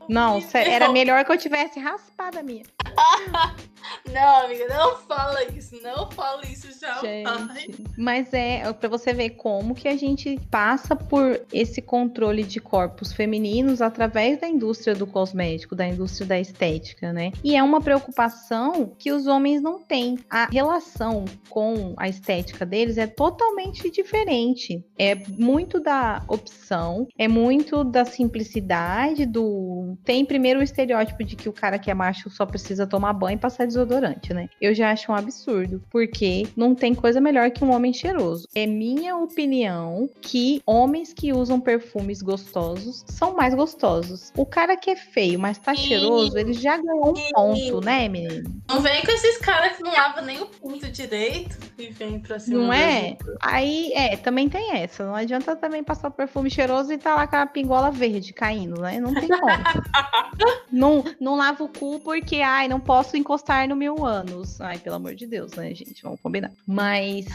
Não, 0.08 0.42
era 0.54 0.90
melhor 0.90 1.24
que 1.26 1.32
eu 1.32 1.38
tivesse 1.38 1.80
raspada 1.80 2.40
a 2.40 2.44
minha. 2.44 2.64
Não, 4.12 4.46
amiga, 4.46 4.68
não 4.68 4.98
fala 4.98 5.44
isso, 5.46 5.82
não 5.82 6.10
fala 6.12 6.42
isso 6.46 6.68
jamais. 6.80 7.68
mas 7.98 8.34
é 8.34 8.72
para 8.74 8.90
você 8.90 9.14
ver 9.14 9.32
como 9.32 9.76
que 9.76 9.88
a 9.88 9.98
gente 9.98 10.40
passa 10.50 10.96
por 10.96 11.42
esse 11.52 11.82
controle 11.82 12.44
de 12.44 12.60
corpos 12.60 13.12
femininos 13.14 13.82
através 13.82 14.40
da 14.40 14.48
indústria 14.48 14.96
do 14.96 15.06
cosmético, 15.06 15.76
da 15.76 15.88
indústria 15.88 16.28
da 16.28 16.40
estética, 16.40 17.12
né? 17.12 17.32
E 17.44 17.56
é 17.56 17.64
uma 17.64 17.82
preocupação 17.82 18.94
que 18.98 19.12
os 19.12 19.28
homens 19.28 19.62
não 19.62 19.80
têm. 19.80 20.18
A 20.30 20.46
relação 20.46 21.26
com 21.50 21.94
a 21.98 22.08
estética 22.08 22.66
deles 22.66 22.98
é 22.98 23.08
totalmente 23.08 23.90
diferente. 23.90 24.84
É 24.98 25.16
muito 25.16 25.80
da 25.80 26.24
opção, 26.28 27.08
é 27.18 27.28
muito 27.28 27.84
da 27.84 28.06
simplicidade, 28.06 29.26
do 29.26 29.98
tem 30.04 30.26
primeiro 30.26 30.60
o 30.60 30.64
estereótipo 30.64 31.24
de 31.24 31.36
que 31.36 31.50
o 31.50 31.54
cara 31.54 31.80
que 31.80 31.92
é 31.92 31.94
macho 31.94 32.30
só 32.30 32.46
precisa 32.46 32.88
tomar 32.88 33.14
banho 33.14 33.36
e 33.36 33.40
passar 33.40 33.66
desodorante 33.78 34.34
né? 34.34 34.50
Eu 34.60 34.74
já 34.74 34.92
acho 34.92 35.12
um 35.12 35.16
absurdo, 35.16 35.82
porque 35.90 36.48
não 36.56 36.74
tem 36.74 36.96
coisa 36.96 37.22
melhor 37.22 37.52
que 37.52 37.64
um 37.64 37.74
homem 37.74 37.94
cheiroso. 37.94 38.48
É 38.56 38.66
minha 38.66 39.16
opinião 39.18 40.10
que 40.22 40.62
homens 40.66 41.14
que 41.14 41.32
usam 41.32 41.60
perfumes 41.60 42.22
gostosos 42.22 43.04
são 43.08 43.36
mais 43.36 43.54
gostosos. 43.54 44.32
O 44.36 44.46
cara 44.46 44.76
que 44.76 44.90
é 44.90 44.96
feio, 44.96 45.40
mas 45.40 45.58
tá 45.58 45.76
cheiroso, 45.76 46.38
ele 46.38 46.54
já 46.54 46.78
ganhou 46.78 47.10
um 47.10 47.32
ponto, 47.34 47.82
né, 47.82 48.08
menino? 48.08 48.62
Não 48.68 48.82
vem 48.82 49.04
com 49.04 49.12
esses 49.12 49.38
caras 49.38 49.78
que 49.78 49.84
não 49.84 49.92
lavam 49.92 50.26
nem 50.26 50.42
o 50.42 50.46
ponto 50.48 50.90
direito 50.90 51.58
e 51.78 51.88
vem 51.88 52.20
pra 52.20 52.40
cima. 52.40 52.58
Não 52.58 52.74
é? 52.74 53.18
Aí, 53.42 53.92
é, 53.94 54.18
também 54.18 54.50
tem 54.50 54.76
essa. 54.76 55.06
Não 55.06 55.16
adianta 55.16 55.56
também 55.56 55.84
passar 55.84 56.10
perfume 56.12 56.50
cheiroso 56.50 56.92
e 56.92 56.98
tá 56.98 57.16
lá 57.16 57.28
com 57.28 57.36
a 57.36 57.46
pingola 57.46 57.92
verde 57.92 58.34
caindo, 58.34 58.82
né? 58.82 59.00
Não 59.00 59.14
tem 59.14 59.28
como. 59.28 59.48
não, 60.72 61.04
não 61.20 61.36
lava 61.36 61.64
o 61.64 61.70
cu 61.70 62.00
porque, 62.00 62.38
ai, 62.42 62.68
não 62.68 62.80
posso 62.80 63.18
encostar 63.18 63.57
no 63.66 63.76
mil 63.76 64.06
anos. 64.06 64.60
Ai, 64.60 64.78
pelo 64.78 64.98
amor 64.98 65.16
de 65.16 65.26
Deus, 65.26 65.54
né, 65.54 65.74
gente? 65.74 66.04
Vamos 66.04 66.20
combinar. 66.20 66.52
Mas 66.68 67.26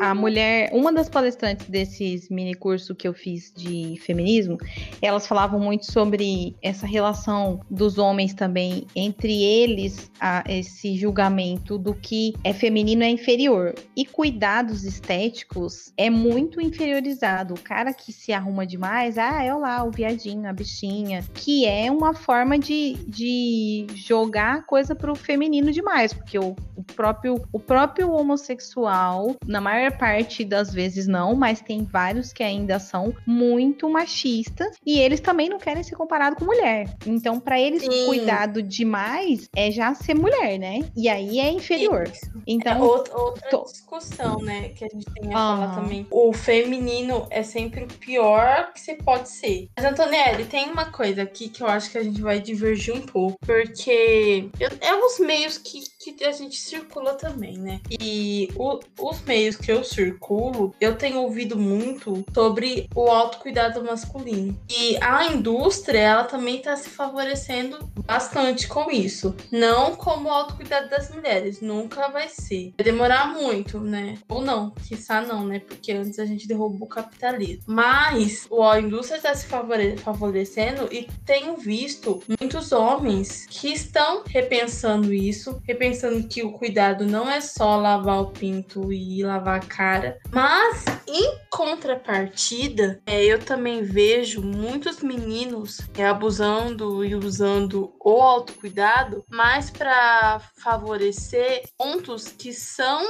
a, 0.00 0.08
a 0.10 0.14
mulher, 0.14 0.70
uma 0.72 0.90
das 0.90 1.10
palestrantes 1.10 1.68
desses 1.68 2.30
mini 2.30 2.54
curso 2.54 2.94
que 2.94 3.06
eu 3.06 3.12
fiz 3.12 3.52
de 3.54 4.00
feminismo, 4.00 4.56
elas 5.02 5.26
falavam 5.26 5.60
muito 5.60 5.84
sobre 5.90 6.56
essa 6.62 6.86
relação 6.86 7.60
dos 7.70 7.98
homens 7.98 8.32
também, 8.32 8.86
entre 8.96 9.42
eles, 9.42 10.10
a, 10.18 10.42
esse 10.48 10.96
julgamento 10.96 11.76
do 11.76 11.94
que 11.94 12.32
é 12.42 12.54
feminino 12.54 13.02
é 13.02 13.10
inferior. 13.10 13.74
E 13.94 14.06
cuidados 14.06 14.84
estéticos 14.84 15.92
é 15.96 16.08
muito 16.08 16.60
inferiorizado. 16.60 17.54
O 17.54 17.60
cara 17.60 17.92
que 17.92 18.12
se 18.12 18.32
arruma 18.32 18.66
demais, 18.66 19.18
ah, 19.18 19.42
é 19.42 19.52
lá, 19.54 19.84
o 19.84 19.90
viadinho, 19.90 20.48
a 20.48 20.52
bichinha, 20.52 21.22
que 21.34 21.66
é 21.66 21.90
uma 21.90 22.14
forma 22.14 22.58
de, 22.58 22.94
de 23.06 23.86
jogar 23.94 24.64
coisa 24.64 24.94
pro 24.94 25.14
feminino 25.28 25.70
demais, 25.70 26.14
porque 26.14 26.38
o, 26.38 26.56
o, 26.74 26.82
próprio, 26.82 27.42
o 27.52 27.60
próprio 27.60 28.10
homossexual, 28.10 29.36
na 29.46 29.60
maior 29.60 29.92
parte 29.98 30.42
das 30.42 30.72
vezes 30.72 31.06
não, 31.06 31.34
mas 31.34 31.60
tem 31.60 31.84
vários 31.84 32.32
que 32.32 32.42
ainda 32.42 32.78
são 32.78 33.14
muito 33.26 33.90
machistas 33.90 34.74
e 34.86 34.98
eles 34.98 35.20
também 35.20 35.50
não 35.50 35.58
querem 35.58 35.82
ser 35.82 35.96
comparados 35.96 36.38
com 36.38 36.46
mulher. 36.46 36.88
Então, 37.06 37.38
para 37.38 37.60
eles, 37.60 37.82
Sim. 37.82 38.06
cuidado 38.06 38.62
demais 38.62 39.50
é 39.54 39.70
já 39.70 39.94
ser 39.94 40.14
mulher, 40.14 40.58
né? 40.58 40.88
E 40.96 41.10
aí 41.10 41.38
é 41.38 41.52
inferior. 41.52 42.08
Isso. 42.08 42.30
Então, 42.46 42.72
é 42.72 42.82
outra, 42.82 43.18
outra 43.18 43.50
tô... 43.50 43.64
discussão, 43.64 44.40
né, 44.40 44.70
que 44.70 44.86
a 44.86 44.88
gente 44.88 45.04
tem 45.12 45.28
a 45.28 45.32
falar 45.32 45.74
também. 45.74 46.06
O 46.10 46.32
feminino 46.32 47.26
é 47.28 47.42
sempre 47.42 47.84
o 47.84 47.86
pior 47.86 48.72
que 48.72 48.80
você 48.80 48.94
pode 48.94 49.28
ser. 49.28 49.68
Mas, 49.76 49.84
Antonielli, 49.84 50.46
tem 50.46 50.70
uma 50.70 50.86
coisa 50.86 51.22
aqui 51.22 51.50
que 51.50 51.62
eu 51.62 51.66
acho 51.66 51.90
que 51.90 51.98
a 51.98 52.02
gente 52.02 52.22
vai 52.22 52.40
divergir 52.40 52.94
um 52.94 53.02
pouco, 53.02 53.36
porque 53.44 54.48
eu, 54.58 54.70
é 54.80 54.94
os 54.94 55.17
meios 55.18 55.58
que, 55.58 55.82
que 55.98 56.24
a 56.24 56.32
gente 56.32 56.56
circula 56.56 57.14
também, 57.14 57.58
né? 57.58 57.80
E 58.00 58.48
o, 58.54 58.78
os 59.00 59.20
meios 59.22 59.56
que 59.56 59.70
eu 59.70 59.82
circulo, 59.82 60.74
eu 60.80 60.96
tenho 60.96 61.18
ouvido 61.18 61.58
muito 61.58 62.24
sobre 62.32 62.88
o 62.94 63.08
autocuidado 63.10 63.82
masculino. 63.84 64.58
E 64.70 64.96
a 65.02 65.26
indústria, 65.26 65.98
ela 65.98 66.24
também 66.24 66.58
está 66.58 66.76
se 66.76 66.88
favorecendo 66.88 67.90
bastante 68.06 68.68
com 68.68 68.90
isso. 68.90 69.34
Não 69.50 69.96
como 69.96 70.28
o 70.28 70.32
autocuidado 70.32 70.88
das 70.88 71.10
mulheres, 71.10 71.60
nunca 71.60 72.08
vai 72.08 72.28
ser. 72.28 72.72
Vai 72.76 72.84
demorar 72.84 73.32
muito, 73.32 73.80
né? 73.80 74.18
Ou 74.28 74.40
não, 74.40 74.70
quiçá 74.70 75.20
não, 75.20 75.44
né? 75.44 75.58
Porque 75.58 75.92
antes 75.92 76.18
a 76.18 76.24
gente 76.24 76.46
derrubou 76.46 76.86
o 76.86 76.90
capitalismo. 76.90 77.64
Mas 77.66 78.48
a 78.70 78.80
indústria 78.80 79.16
está 79.16 79.34
se 79.34 79.46
favorecendo 79.46 80.88
e 80.92 81.08
tenho 81.26 81.56
visto 81.56 82.22
muitos 82.40 82.70
homens 82.70 83.46
que 83.50 83.72
estão 83.72 84.22
repensando 84.24 85.12
isso, 85.12 85.60
repensando 85.66 85.87
que 86.28 86.42
o 86.42 86.52
cuidado 86.52 87.04
não 87.04 87.30
é 87.30 87.40
só 87.40 87.76
lavar 87.76 88.20
o 88.20 88.30
pinto 88.30 88.92
e 88.92 89.22
lavar 89.22 89.58
a 89.58 89.66
cara, 89.66 90.18
mas 90.30 90.84
em 91.06 91.38
contrapartida, 91.50 93.00
é, 93.06 93.24
eu 93.24 93.38
também 93.38 93.82
vejo 93.82 94.42
muitos 94.42 95.00
meninos 95.00 95.80
é, 95.96 96.06
abusando 96.06 97.04
e 97.04 97.14
usando 97.14 97.94
o 97.98 98.20
autocuidado 98.20 99.24
mais 99.30 99.70
para 99.70 100.40
favorecer 100.58 101.62
pontos 101.76 102.28
que 102.28 102.52
são 102.52 103.02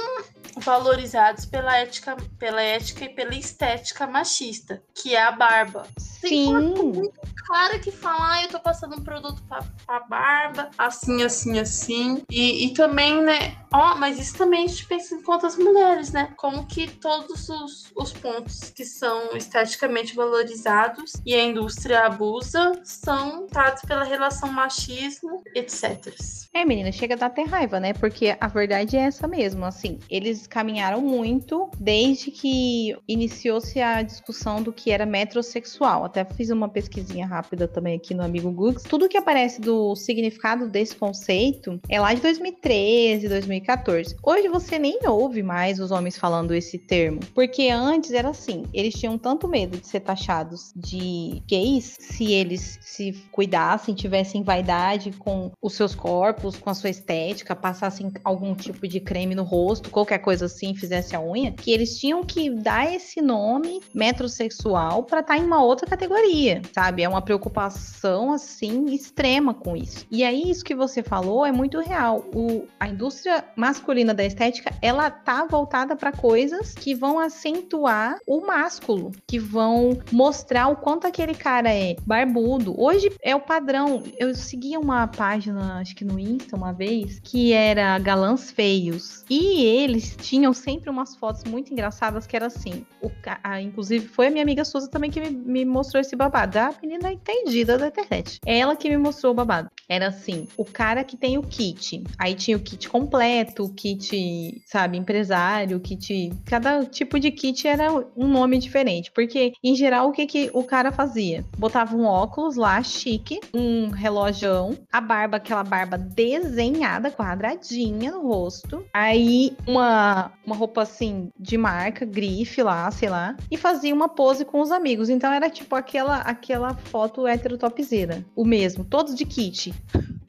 valorizados 0.57 1.45
pela 1.45 1.77
ética, 1.77 2.15
pela 2.37 2.61
ética 2.61 3.05
e 3.05 3.09
pela 3.09 3.35
estética 3.35 4.07
machista, 4.07 4.81
que 4.95 5.15
é 5.15 5.21
a 5.21 5.31
barba. 5.31 5.85
Sim. 5.97 6.29
Tem 6.29 6.53
muito 6.53 7.19
cara 7.49 7.79
que 7.79 7.91
fala, 7.91 8.33
ah, 8.33 8.43
eu 8.43 8.49
tô 8.49 8.59
passando 8.59 8.95
um 8.95 9.03
produto 9.03 9.41
pra, 9.47 9.63
pra 9.85 9.99
barba, 10.01 10.69
assim, 10.77 11.23
assim, 11.23 11.57
assim. 11.57 12.23
E, 12.29 12.65
e 12.65 12.68
também, 12.73 13.21
né, 13.21 13.55
ó, 13.73 13.95
mas 13.95 14.19
isso 14.19 14.37
também 14.37 14.65
a 14.65 14.67
gente 14.67 14.85
pensa 14.85 15.15
em 15.15 15.21
quantas 15.21 15.57
mulheres, 15.57 16.11
né? 16.11 16.33
Como 16.37 16.65
que 16.65 16.87
todos 16.87 17.49
os, 17.49 17.91
os 17.95 18.11
pontos 18.13 18.71
que 18.71 18.83
são 18.83 19.35
esteticamente 19.35 20.15
valorizados 20.15 21.13
e 21.25 21.33
a 21.33 21.43
indústria 21.43 22.05
abusa 22.05 22.79
são 22.83 23.47
dados 23.51 23.81
pela 23.83 24.03
relação 24.03 24.51
machismo, 24.51 25.43
etc. 25.55 26.13
É, 26.53 26.65
menina, 26.65 26.91
chega 26.91 27.13
a 27.13 27.17
dar 27.17 27.25
até 27.27 27.43
raiva, 27.43 27.79
né? 27.79 27.93
Porque 27.93 28.35
a 28.39 28.47
verdade 28.47 28.97
é 28.97 29.01
essa 29.01 29.27
mesmo, 29.27 29.65
assim, 29.65 29.99
eles 30.09 30.47
caminharam 30.47 31.01
muito 31.01 31.69
desde 31.79 32.31
que 32.31 32.97
iniciou-se 33.07 33.79
a 33.79 34.01
discussão 34.01 34.61
do 34.61 34.73
que 34.73 34.91
era 34.91 35.05
metrosexual. 35.05 36.05
Até 36.05 36.25
fiz 36.25 36.49
uma 36.49 36.67
pesquisinha 36.67 37.27
rápida 37.27 37.67
também 37.67 37.95
aqui 37.95 38.13
no 38.13 38.23
amigo 38.23 38.51
Google. 38.51 38.81
Tudo 38.89 39.07
que 39.07 39.17
aparece 39.17 39.61
do 39.61 39.95
significado 39.95 40.67
desse 40.67 40.95
conceito 40.95 41.79
é 41.87 41.99
lá 41.99 42.13
de 42.13 42.21
2013, 42.61 43.29
2014. 43.29 44.15
Hoje 44.21 44.47
você 44.49 44.77
nem 44.77 44.99
ouve 45.07 45.41
mais 45.41 45.79
os 45.79 45.91
homens 45.91 46.17
falando 46.17 46.53
esse 46.53 46.77
termo, 46.77 47.19
porque 47.33 47.69
antes 47.69 48.11
era 48.11 48.29
assim, 48.29 48.65
eles 48.73 48.93
tinham 48.93 49.17
tanto 49.17 49.47
medo 49.47 49.77
de 49.77 49.87
ser 49.87 50.01
taxados 50.01 50.73
de 50.75 51.41
gays 51.47 51.97
se 51.99 52.31
eles 52.31 52.77
se 52.81 53.13
cuidassem, 53.31 53.95
tivessem 53.95 54.43
vaidade 54.43 55.11
com 55.17 55.51
os 55.61 55.73
seus 55.73 55.95
corpos, 55.95 56.57
com 56.57 56.69
a 56.69 56.73
sua 56.73 56.89
estética, 56.89 57.55
passassem 57.55 58.11
algum 58.23 58.53
tipo 58.53 58.87
de 58.87 58.99
creme 58.99 59.35
no 59.35 59.43
rosto, 59.43 59.89
qualquer 59.89 60.19
coisa 60.19 60.45
assim, 60.45 60.75
fizesse 60.75 61.15
a 61.15 61.21
unha, 61.21 61.51
que 61.51 61.71
eles 61.71 61.97
tinham 61.97 62.23
que 62.23 62.49
dar 62.49 62.93
esse 62.93 63.21
nome 63.21 63.81
metrosexual 63.93 65.03
para 65.03 65.21
estar 65.21 65.35
tá 65.35 65.39
em 65.39 65.45
uma 65.45 65.63
outra 65.63 65.87
categoria, 65.87 66.61
sabe? 66.73 67.03
É 67.03 67.09
uma 67.09 67.21
preocupação 67.21 68.33
assim 68.33 68.85
extrema 68.93 69.53
com 69.53 69.77
isso. 69.77 70.05
E 70.11 70.23
aí 70.23 70.49
isso 70.49 70.63
que 70.63 70.75
você 70.75 71.01
falou 71.01 71.45
é 71.45 71.51
muito 71.51 71.79
real. 71.79 72.25
O, 72.33 72.48
a 72.79 72.87
indústria 72.87 73.43
masculina 73.55 74.13
da 74.13 74.25
estética, 74.25 74.73
ela 74.81 75.09
tá 75.09 75.45
voltada 75.45 75.95
para 75.95 76.11
coisas 76.11 76.73
que 76.73 76.95
vão 76.95 77.19
acentuar 77.19 78.17
o 78.27 78.41
másculo, 78.45 79.11
que 79.27 79.39
vão 79.39 79.97
mostrar 80.11 80.67
o 80.67 80.75
quanto 80.75 81.07
aquele 81.07 81.33
cara 81.33 81.73
é 81.73 81.95
barbudo. 82.05 82.73
Hoje 82.79 83.11
é 83.21 83.35
o 83.35 83.41
padrão. 83.41 84.03
Eu 84.17 84.33
seguia 84.35 84.79
uma 84.79 85.07
página, 85.07 85.79
acho 85.79 85.95
que 85.95 86.05
no 86.05 86.19
Insta 86.19 86.55
uma 86.55 86.73
vez, 86.73 87.19
que 87.23 87.53
era 87.53 87.97
galãs 87.99 88.51
feios. 88.51 89.23
E 89.29 89.63
eles 89.63 90.15
tinham 90.21 90.53
sempre 90.53 90.89
umas 90.89 91.15
fotos 91.15 91.43
muito 91.43 91.71
engraçadas 91.71 92.25
que 92.25 92.35
era 92.35 92.47
assim. 92.47 92.85
O, 93.01 93.11
a, 93.43 93.61
inclusive 93.61 94.07
foi 94.07 94.27
a 94.27 94.31
minha 94.31 94.43
amiga 94.43 94.65
Suza 94.65 94.89
também 94.89 95.11
que 95.11 95.19
me, 95.19 95.29
me 95.29 95.65
mostrou 95.65 96.01
esse 96.01 96.15
babado. 96.15 96.57
A 96.57 96.73
menina 96.81 97.11
entendida 97.11 97.77
da 97.77 97.87
internet. 97.87 98.39
Ela 98.45 98.75
que 98.75 98.89
me 98.89 98.97
mostrou 98.97 99.31
o 99.31 99.35
babado. 99.35 99.69
Era 99.87 100.07
assim, 100.07 100.47
o 100.57 100.65
cara 100.65 101.03
que 101.03 101.17
tem 101.17 101.37
o 101.37 101.43
kit. 101.43 102.03
Aí 102.17 102.33
tinha 102.39 102.57
o 102.57 102.59
kit 102.59 102.89
completo, 102.89 103.65
o 103.65 103.73
kit, 103.73 104.61
sabe, 104.65 104.97
empresário, 104.97 105.77
o 105.77 105.79
kit. 105.79 106.31
Cada 106.45 106.85
tipo 106.85 107.19
de 107.19 107.29
kit 107.31 107.67
era 107.67 107.91
um 108.15 108.27
nome 108.27 108.57
diferente. 108.57 109.11
Porque, 109.11 109.53
em 109.63 109.75
geral, 109.75 110.09
o 110.09 110.11
que, 110.11 110.25
que 110.25 110.49
o 110.53 110.63
cara 110.63 110.91
fazia? 110.91 111.45
Botava 111.57 111.95
um 111.95 112.05
óculos 112.05 112.55
lá, 112.55 112.81
chique, 112.81 113.39
um 113.53 113.89
relógio, 113.89 114.77
a 114.91 115.01
barba, 115.01 115.37
aquela 115.37 115.63
barba 115.63 115.97
desenhada, 115.97 117.11
quadradinha 117.11 118.11
no 118.11 118.21
rosto. 118.27 118.85
Aí 118.93 119.55
uma, 119.67 120.31
uma 120.45 120.55
roupa 120.55 120.83
assim 120.83 121.29
de 121.37 121.57
marca, 121.57 122.05
grife 122.05 122.63
lá, 122.63 122.89
sei 122.91 123.09
lá. 123.09 123.35
E 123.51 123.57
fazia 123.57 123.93
uma 123.93 124.07
pose 124.07 124.45
com 124.45 124.61
os 124.61 124.71
amigos. 124.71 125.09
Então 125.09 125.31
era 125.31 125.49
tipo 125.49 125.75
aquela, 125.75 126.17
aquela 126.17 126.73
foto 126.73 127.27
hétero 127.27 127.57
topzera. 127.57 128.23
O 128.35 128.45
mesmo, 128.45 128.83
todos 128.83 129.15
de 129.15 129.25
kit. 129.25 129.73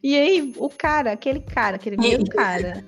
E 0.03 0.17
aí, 0.17 0.53
o 0.57 0.69
cara, 0.69 1.13
aquele 1.13 1.41
cara, 1.41 1.77
aquele 1.77 1.97
mesmo 1.97 2.27
cara. 2.29 2.85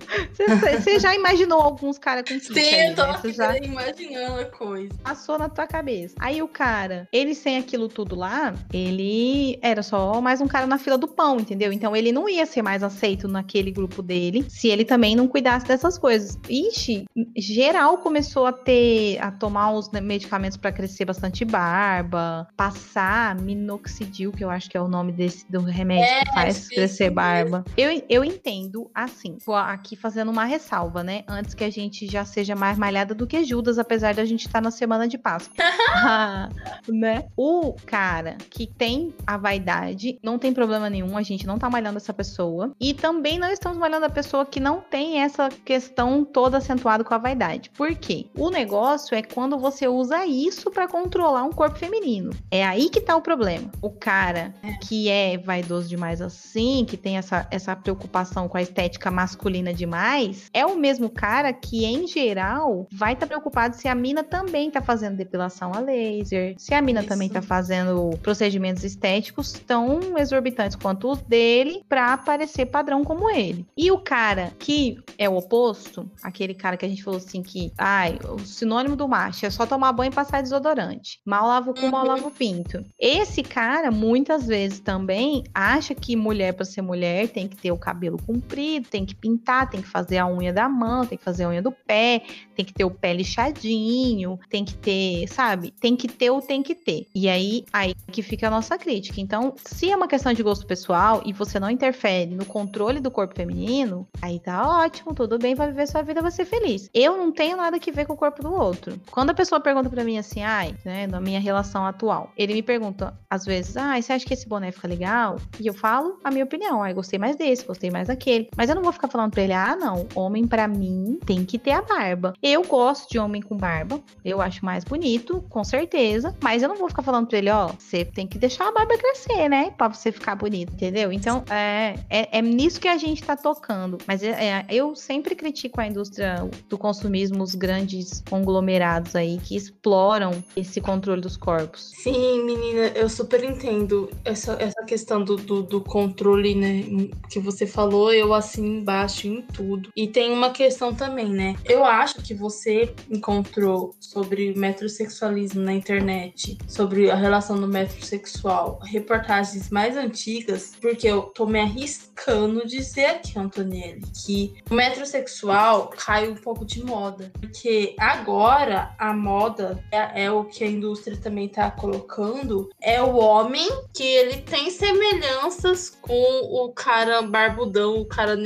Você 0.80 0.98
já 0.98 1.14
imaginou 1.14 1.60
alguns 1.60 1.98
caras 1.98 2.24
com 2.26 2.38
kit? 2.38 2.54
Sim, 2.54 2.60
aí, 2.60 2.88
eu 2.88 2.94
tô 2.94 3.02
né? 3.06 3.32
já 3.34 3.58
imaginando 3.58 4.40
a 4.40 4.44
coisa. 4.46 4.94
Passou 5.02 5.38
na 5.38 5.48
tua 5.48 5.66
cabeça. 5.66 6.14
Aí 6.18 6.42
o 6.42 6.48
cara, 6.48 7.06
ele 7.12 7.34
sem 7.34 7.58
aquilo 7.58 7.88
tudo 7.88 8.16
lá, 8.16 8.54
ele 8.72 9.58
era 9.60 9.82
só 9.82 10.20
mais 10.20 10.40
um 10.40 10.48
cara 10.48 10.66
na 10.66 10.78
fila 10.78 10.96
do 10.96 11.06
pão, 11.06 11.38
entendeu? 11.38 11.72
Então 11.72 11.94
ele 11.94 12.12
não 12.12 12.28
ia 12.28 12.46
ser 12.46 12.62
mais 12.62 12.82
aceito 12.82 13.28
naquele 13.28 13.70
grupo 13.70 14.02
dele 14.02 14.44
se 14.48 14.68
ele 14.68 14.84
também 14.84 15.14
não 15.14 15.28
cuidasse 15.28 15.66
dessas 15.66 15.98
coisas. 15.98 16.38
Ixi, 16.48 17.04
geral 17.36 17.98
começou 17.98 18.46
a 18.46 18.52
ter, 18.52 19.18
a 19.20 19.30
tomar 19.30 19.72
os 19.72 19.90
medicamentos 19.90 20.56
para 20.56 20.72
crescer 20.72 21.04
bastante 21.04 21.44
barba, 21.44 22.48
passar 22.56 23.34
minoxidil, 23.36 24.32
que 24.32 24.44
eu 24.44 24.50
acho 24.50 24.70
que 24.70 24.76
é 24.76 24.80
o 24.80 24.88
nome 24.88 25.12
desse 25.12 25.50
do 25.50 25.60
remédio 25.60 26.04
é, 26.04 26.24
que 26.24 26.32
faz 26.32 26.68
crescer 26.68 27.01
crescer 27.02 27.10
barba. 27.10 27.64
Eu, 27.76 28.02
eu 28.08 28.24
entendo, 28.24 28.90
assim, 28.94 29.38
aqui 29.66 29.96
fazendo 29.96 30.30
uma 30.30 30.44
ressalva, 30.44 31.02
né? 31.02 31.24
Antes 31.26 31.54
que 31.54 31.64
a 31.64 31.70
gente 31.70 32.06
já 32.06 32.24
seja 32.24 32.54
mais 32.54 32.78
malhada 32.78 33.14
do 33.14 33.26
que 33.26 33.42
Judas, 33.44 33.78
apesar 33.78 34.14
da 34.14 34.24
gente 34.24 34.46
estar 34.46 34.58
tá 34.58 34.60
na 34.60 34.70
semana 34.70 35.08
de 35.08 35.18
Páscoa. 35.18 35.54
ah, 35.94 36.48
né? 36.88 37.24
O 37.36 37.74
cara 37.86 38.36
que 38.50 38.66
tem 38.66 39.14
a 39.26 39.36
vaidade, 39.36 40.18
não 40.22 40.38
tem 40.38 40.52
problema 40.52 40.88
nenhum, 40.88 41.16
a 41.16 41.22
gente 41.22 41.46
não 41.46 41.58
tá 41.58 41.68
malhando 41.68 41.96
essa 41.96 42.12
pessoa. 42.12 42.72
E 42.80 42.94
também 42.94 43.38
não 43.38 43.50
estamos 43.50 43.78
malhando 43.78 44.06
a 44.06 44.10
pessoa 44.10 44.46
que 44.46 44.60
não 44.60 44.80
tem 44.80 45.22
essa 45.22 45.48
questão 45.48 46.24
toda 46.24 46.58
acentuada 46.58 47.02
com 47.02 47.14
a 47.14 47.18
vaidade. 47.18 47.70
Por 47.70 47.94
quê? 47.94 48.26
O 48.36 48.50
negócio 48.50 49.16
é 49.16 49.22
quando 49.22 49.58
você 49.58 49.88
usa 49.88 50.26
isso 50.26 50.70
para 50.70 50.86
controlar 50.86 51.42
um 51.44 51.50
corpo 51.50 51.78
feminino. 51.78 52.30
É 52.50 52.64
aí 52.64 52.88
que 52.88 53.00
tá 53.00 53.16
o 53.16 53.22
problema. 53.22 53.70
O 53.80 53.90
cara 53.90 54.54
que 54.86 55.08
é 55.08 55.38
vaidoso 55.38 55.88
demais 55.88 56.20
assim, 56.20 56.84
que 56.92 56.96
tem 56.98 57.16
essa, 57.16 57.48
essa 57.50 57.74
preocupação 57.74 58.46
com 58.46 58.58
a 58.58 58.60
estética 58.60 59.10
masculina 59.10 59.72
demais, 59.72 60.50
é 60.52 60.66
o 60.66 60.76
mesmo 60.76 61.08
cara 61.08 61.50
que, 61.50 61.86
em 61.86 62.06
geral, 62.06 62.86
vai 62.92 63.14
estar 63.14 63.24
tá 63.24 63.28
preocupado 63.28 63.76
se 63.76 63.88
a 63.88 63.94
mina 63.94 64.22
também 64.22 64.70
tá 64.70 64.82
fazendo 64.82 65.16
depilação 65.16 65.72
a 65.72 65.78
laser, 65.78 66.54
se 66.58 66.74
a 66.74 66.82
mina 66.82 67.00
isso. 67.00 67.08
também 67.08 67.30
tá 67.30 67.40
fazendo 67.40 68.10
procedimentos 68.18 68.84
estéticos 68.84 69.54
tão 69.54 70.18
exorbitantes 70.18 70.76
quanto 70.76 71.10
os 71.10 71.22
dele 71.22 71.82
para 71.88 72.18
parecer 72.18 72.66
padrão 72.66 73.02
como 73.02 73.30
ele. 73.30 73.64
E 73.74 73.90
o 73.90 73.96
cara 73.98 74.52
que 74.58 74.98
é 75.16 75.30
o 75.30 75.38
oposto, 75.38 76.10
aquele 76.22 76.52
cara 76.52 76.76
que 76.76 76.84
a 76.84 76.88
gente 76.90 77.02
falou 77.02 77.16
assim 77.16 77.42
que, 77.42 77.72
ai, 77.78 78.18
o 78.28 78.38
sinônimo 78.40 78.96
do 78.96 79.08
macho 79.08 79.46
é 79.46 79.50
só 79.50 79.64
tomar 79.64 79.92
banho 79.92 80.12
e 80.12 80.14
passar 80.14 80.42
desodorante. 80.42 81.20
Mal 81.24 81.46
lava 81.46 81.70
o 81.70 81.74
cu, 81.74 81.90
mal 81.90 82.06
lava 82.06 82.26
o 82.26 82.30
pinto. 82.30 82.84
Esse 83.00 83.42
cara, 83.42 83.90
muitas 83.90 84.46
vezes 84.46 84.78
também, 84.78 85.42
acha 85.54 85.94
que 85.94 86.14
mulher 86.14 86.52
para 86.52 86.66
ser 86.66 86.81
mulher 86.82 87.28
tem 87.28 87.48
que 87.48 87.56
ter 87.56 87.72
o 87.72 87.78
cabelo 87.78 88.20
comprido, 88.22 88.88
tem 88.88 89.04
que 89.04 89.14
pintar, 89.14 89.70
tem 89.70 89.80
que 89.80 89.88
fazer 89.88 90.18
a 90.18 90.26
unha 90.26 90.52
da 90.52 90.68
mão, 90.68 91.06
tem 91.06 91.16
que 91.16 91.24
fazer 91.24 91.44
a 91.44 91.48
unha 91.48 91.62
do 91.62 91.72
pé, 91.72 92.22
tem 92.54 92.64
que 92.64 92.72
ter 92.72 92.84
o 92.84 92.90
pé 92.90 93.14
lixadinho, 93.14 94.38
tem 94.50 94.64
que 94.64 94.74
ter, 94.74 95.26
sabe? 95.28 95.72
Tem 95.80 95.96
que 95.96 96.08
ter 96.08 96.30
ou 96.30 96.42
tem 96.42 96.62
que 96.62 96.74
ter. 96.74 97.06
E 97.14 97.28
aí, 97.28 97.64
aí 97.72 97.94
que 98.10 98.22
fica 98.22 98.48
a 98.48 98.50
nossa 98.50 98.76
crítica. 98.76 99.20
Então, 99.20 99.54
se 99.64 99.90
é 99.90 99.96
uma 99.96 100.08
questão 100.08 100.32
de 100.32 100.42
gosto 100.42 100.66
pessoal 100.66 101.22
e 101.24 101.32
você 101.32 101.58
não 101.58 101.70
interfere 101.70 102.34
no 102.34 102.44
controle 102.44 103.00
do 103.00 103.10
corpo 103.10 103.34
feminino, 103.34 104.06
aí 104.20 104.38
tá 104.38 104.84
ótimo, 104.84 105.14
tudo 105.14 105.38
bem, 105.38 105.54
vai 105.54 105.68
viver 105.68 105.86
sua 105.86 106.02
vida, 106.02 106.20
vai 106.20 106.30
ser 106.30 106.44
feliz. 106.44 106.90
Eu 106.92 107.16
não 107.16 107.32
tenho 107.32 107.56
nada 107.56 107.78
que 107.78 107.92
ver 107.92 108.06
com 108.06 108.12
o 108.12 108.16
corpo 108.16 108.42
do 108.42 108.52
outro. 108.52 109.00
Quando 109.10 109.30
a 109.30 109.34
pessoa 109.34 109.60
pergunta 109.60 109.88
para 109.88 110.04
mim 110.04 110.18
assim, 110.18 110.42
ai, 110.42 110.74
né, 110.84 111.06
na 111.06 111.20
minha 111.20 111.40
relação 111.40 111.86
atual, 111.86 112.32
ele 112.36 112.54
me 112.54 112.62
pergunta 112.62 113.16
às 113.28 113.44
vezes, 113.44 113.76
ai, 113.76 114.02
você 114.02 114.12
acha 114.12 114.26
que 114.26 114.34
esse 114.34 114.48
boné 114.48 114.70
fica 114.72 114.88
legal? 114.88 115.36
E 115.60 115.66
eu 115.66 115.74
falo 115.74 116.18
a 116.22 116.30
minha 116.30 116.44
opinião, 116.44 116.71
ai, 116.80 116.94
gostei 116.94 117.18
mais 117.18 117.36
desse, 117.36 117.66
gostei 117.66 117.90
mais 117.90 118.08
daquele. 118.08 118.48
Mas 118.56 118.70
eu 118.70 118.76
não 118.76 118.82
vou 118.82 118.92
ficar 118.92 119.08
falando 119.08 119.32
pra 119.32 119.42
ele, 119.42 119.52
ah, 119.52 119.76
não, 119.76 120.06
homem 120.14 120.46
para 120.46 120.68
mim 120.68 121.18
tem 121.26 121.44
que 121.44 121.58
ter 121.58 121.72
a 121.72 121.82
barba. 121.82 122.32
Eu 122.42 122.62
gosto 122.62 123.10
de 123.10 123.18
homem 123.18 123.42
com 123.42 123.56
barba, 123.56 124.00
eu 124.24 124.40
acho 124.40 124.64
mais 124.64 124.84
bonito, 124.84 125.44
com 125.50 125.64
certeza, 125.64 126.34
mas 126.42 126.62
eu 126.62 126.68
não 126.68 126.76
vou 126.76 126.88
ficar 126.88 127.02
falando 127.02 127.26
pra 127.26 127.38
ele, 127.38 127.50
ó, 127.50 127.68
você 127.78 128.04
tem 128.04 128.26
que 128.26 128.38
deixar 128.38 128.68
a 128.68 128.72
barba 128.72 128.96
crescer, 128.96 129.48
né, 129.48 129.70
pra 129.76 129.88
você 129.88 130.12
ficar 130.12 130.36
bonito, 130.36 130.72
entendeu? 130.72 131.12
Então, 131.12 131.44
é, 131.50 131.94
é, 132.08 132.38
é 132.38 132.42
nisso 132.42 132.80
que 132.80 132.88
a 132.88 132.96
gente 132.96 133.22
tá 133.22 133.36
tocando. 133.36 133.98
Mas 134.06 134.22
é, 134.22 134.30
é, 134.30 134.66
eu 134.68 134.94
sempre 134.94 135.34
critico 135.34 135.80
a 135.80 135.86
indústria 135.86 136.48
do 136.68 136.78
consumismo, 136.78 137.42
os 137.42 137.54
grandes 137.54 138.22
conglomerados 138.28 139.16
aí 139.16 139.38
que 139.38 139.56
exploram 139.56 140.42
esse 140.56 140.80
controle 140.80 141.20
dos 141.20 141.36
corpos. 141.36 141.92
Sim, 142.02 142.44
menina, 142.44 142.88
eu 142.94 143.08
super 143.08 143.42
entendo 143.42 144.10
essa, 144.24 144.56
essa 144.60 144.82
questão 144.84 145.22
do, 145.22 145.36
do, 145.36 145.62
do 145.62 145.80
controle, 145.80 146.54
né, 146.62 147.10
que 147.28 147.40
você 147.40 147.66
falou, 147.66 148.12
eu 148.12 148.32
assim 148.32 148.78
embaixo 148.78 149.26
em 149.26 149.42
tudo. 149.42 149.90
E 149.96 150.06
tem 150.06 150.32
uma 150.32 150.50
questão 150.50 150.94
também, 150.94 151.28
né? 151.28 151.56
Eu 151.64 151.84
acho 151.84 152.22
que 152.22 152.34
você 152.34 152.94
encontrou 153.10 153.94
sobre 153.98 154.54
metrosexualismo 154.54 155.60
na 155.60 155.72
internet, 155.72 156.56
sobre 156.68 157.10
a 157.10 157.16
relação 157.16 157.60
do 157.60 157.66
metrosexual, 157.66 158.78
reportagens 158.82 159.70
mais 159.70 159.96
antigas, 159.96 160.72
porque 160.80 161.08
eu 161.08 161.22
tô 161.22 161.46
me 161.46 161.60
arriscando 161.60 162.66
dizer 162.66 163.06
aqui, 163.06 163.38
Antonielli, 163.38 164.02
que 164.24 164.54
o 164.70 164.74
metrosexual 164.74 165.88
caiu 165.88 166.32
um 166.32 166.36
pouco 166.36 166.64
de 166.64 166.84
moda. 166.84 167.32
Porque 167.40 167.96
agora 167.98 168.94
a 168.98 169.12
moda 169.12 169.82
é, 169.90 170.24
é 170.24 170.30
o 170.30 170.44
que 170.44 170.62
a 170.62 170.66
indústria 170.68 171.16
também 171.16 171.48
tá 171.48 171.70
colocando, 171.70 172.70
é 172.80 173.02
o 173.02 173.16
homem 173.16 173.68
que 173.92 174.04
ele 174.04 174.38
tem 174.42 174.70
semelhanças 174.70 175.90
com 175.90 176.51
o 176.52 176.70
cara 176.70 177.22
barbudão, 177.22 177.96
o 177.98 178.04
cara 178.04 178.36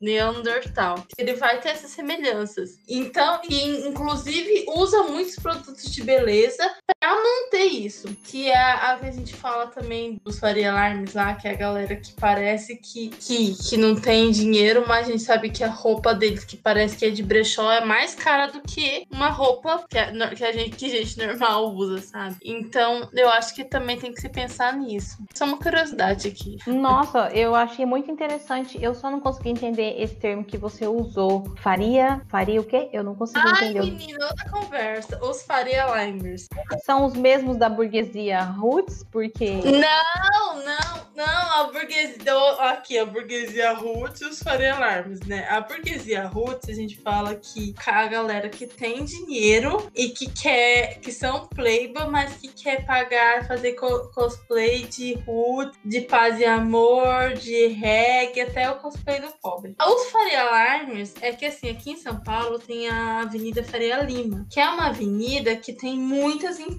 neandertal. 0.00 1.06
Ele 1.16 1.32
vai 1.34 1.58
ter 1.60 1.70
essas 1.70 1.90
semelhanças. 1.90 2.78
Então, 2.86 3.40
e 3.48 3.88
inclusive 3.88 4.66
usa 4.68 5.04
muitos 5.04 5.36
produtos 5.36 5.90
de 5.90 6.02
beleza 6.02 6.70
para 7.00 7.14
manter 7.14 7.64
isso. 7.64 8.08
Que 8.24 8.50
é 8.50 8.58
a 8.58 8.98
que 8.98 9.06
a 9.06 9.10
gente 9.10 9.34
fala 9.34 9.66
também 9.68 10.20
dos 10.24 10.38
Faria 10.38 10.70
Alarmes 10.70 11.14
lá, 11.14 11.34
que 11.34 11.46
é 11.46 11.52
a 11.52 11.56
galera 11.56 11.96
que 11.96 12.12
parece 12.12 12.76
que, 12.76 13.08
que, 13.08 13.54
que 13.54 13.76
não 13.76 13.94
tem 13.94 14.30
dinheiro, 14.30 14.84
mas 14.86 15.06
a 15.06 15.12
gente 15.12 15.22
sabe 15.22 15.50
que 15.50 15.62
a 15.62 15.68
roupa 15.68 16.14
deles, 16.14 16.44
que 16.44 16.56
parece 16.56 16.96
que 16.96 17.04
é 17.04 17.10
de 17.10 17.22
brechó, 17.22 17.70
é 17.70 17.84
mais 17.84 18.14
cara 18.14 18.48
do 18.48 18.60
que 18.60 19.06
uma 19.10 19.28
roupa 19.28 19.84
que 19.88 19.98
a, 19.98 20.34
que 20.34 20.44
a 20.44 20.52
gente, 20.52 20.76
que 20.76 20.88
gente 20.88 21.18
normal 21.18 21.74
usa, 21.74 22.00
sabe? 22.02 22.36
Então, 22.44 23.08
eu 23.12 23.28
acho 23.30 23.54
que 23.54 23.64
também 23.64 23.98
tem 23.98 24.12
que 24.12 24.20
se 24.20 24.28
pensar 24.28 24.76
nisso. 24.76 25.18
Só 25.34 25.44
uma 25.44 25.58
curiosidade 25.58 26.28
aqui. 26.28 26.58
Nossa, 26.66 27.28
eu 27.32 27.54
achei 27.54 27.86
muito 27.86 28.10
interessante. 28.10 28.82
Eu 28.82 28.94
só 28.94 29.10
não 29.10 29.20
consegui 29.20 29.50
entender 29.50 29.94
esse 29.98 30.16
termo 30.16 30.44
que 30.44 30.58
você 30.58 30.86
usou. 30.86 31.54
Faria? 31.58 32.20
Faria 32.28 32.60
o 32.60 32.64
quê? 32.64 32.88
Eu 32.92 33.04
não 33.04 33.14
consegui 33.14 33.46
Ai, 33.46 33.68
entender. 33.68 33.80
Ai, 33.80 33.90
menina, 33.90 34.26
outra 34.26 34.50
conversa. 34.50 35.24
Os 35.24 35.42
Faria 35.42 35.86
Limers. 35.86 36.48
São 36.88 37.04
os 37.04 37.12
mesmos 37.12 37.58
da 37.58 37.68
burguesia 37.68 38.40
roots? 38.42 39.04
Porque... 39.12 39.50
Não, 39.50 40.64
não, 40.64 41.06
não. 41.14 41.52
A 41.60 41.64
burguesia... 41.70 42.16
Aqui, 42.60 42.98
a 42.98 43.04
burguesia 43.04 43.74
roots 43.74 44.22
e 44.22 44.24
os 44.24 44.42
Faria 44.42 44.74
Alarmes, 44.74 45.20
né? 45.26 45.46
A 45.50 45.60
burguesia 45.60 46.26
roots, 46.26 46.66
a 46.66 46.72
gente 46.72 46.96
fala 46.96 47.34
que 47.34 47.74
a 47.86 48.06
galera 48.06 48.48
que 48.48 48.66
tem 48.66 49.04
dinheiro 49.04 49.86
e 49.94 50.08
que 50.08 50.30
quer... 50.30 50.98
Que 51.00 51.12
são 51.12 51.46
playboy, 51.48 52.06
mas 52.06 52.32
que 52.36 52.48
quer 52.48 52.86
pagar, 52.86 53.46
fazer 53.46 53.74
co 53.74 54.10
cosplay 54.14 54.84
de 54.84 55.12
root, 55.26 55.78
de 55.84 56.00
paz 56.00 56.40
e 56.40 56.46
amor, 56.46 57.34
de 57.34 57.66
reggae, 57.66 58.40
até 58.40 58.70
o 58.70 58.76
cosplay 58.76 59.20
do 59.20 59.30
pobre. 59.42 59.76
Os 59.78 60.10
Faria 60.10 60.40
Alarmes 60.40 61.12
é 61.20 61.32
que, 61.32 61.44
assim, 61.44 61.68
aqui 61.68 61.90
em 61.90 61.96
São 61.98 62.18
Paulo 62.20 62.58
tem 62.58 62.88
a 62.88 63.20
Avenida 63.20 63.62
Faria 63.62 63.98
Lima, 63.98 64.46
que 64.50 64.58
é 64.58 64.66
uma 64.66 64.86
avenida 64.86 65.54
que 65.54 65.74
tem 65.74 65.94
muitas 65.98 66.58
empresas, 66.58 66.77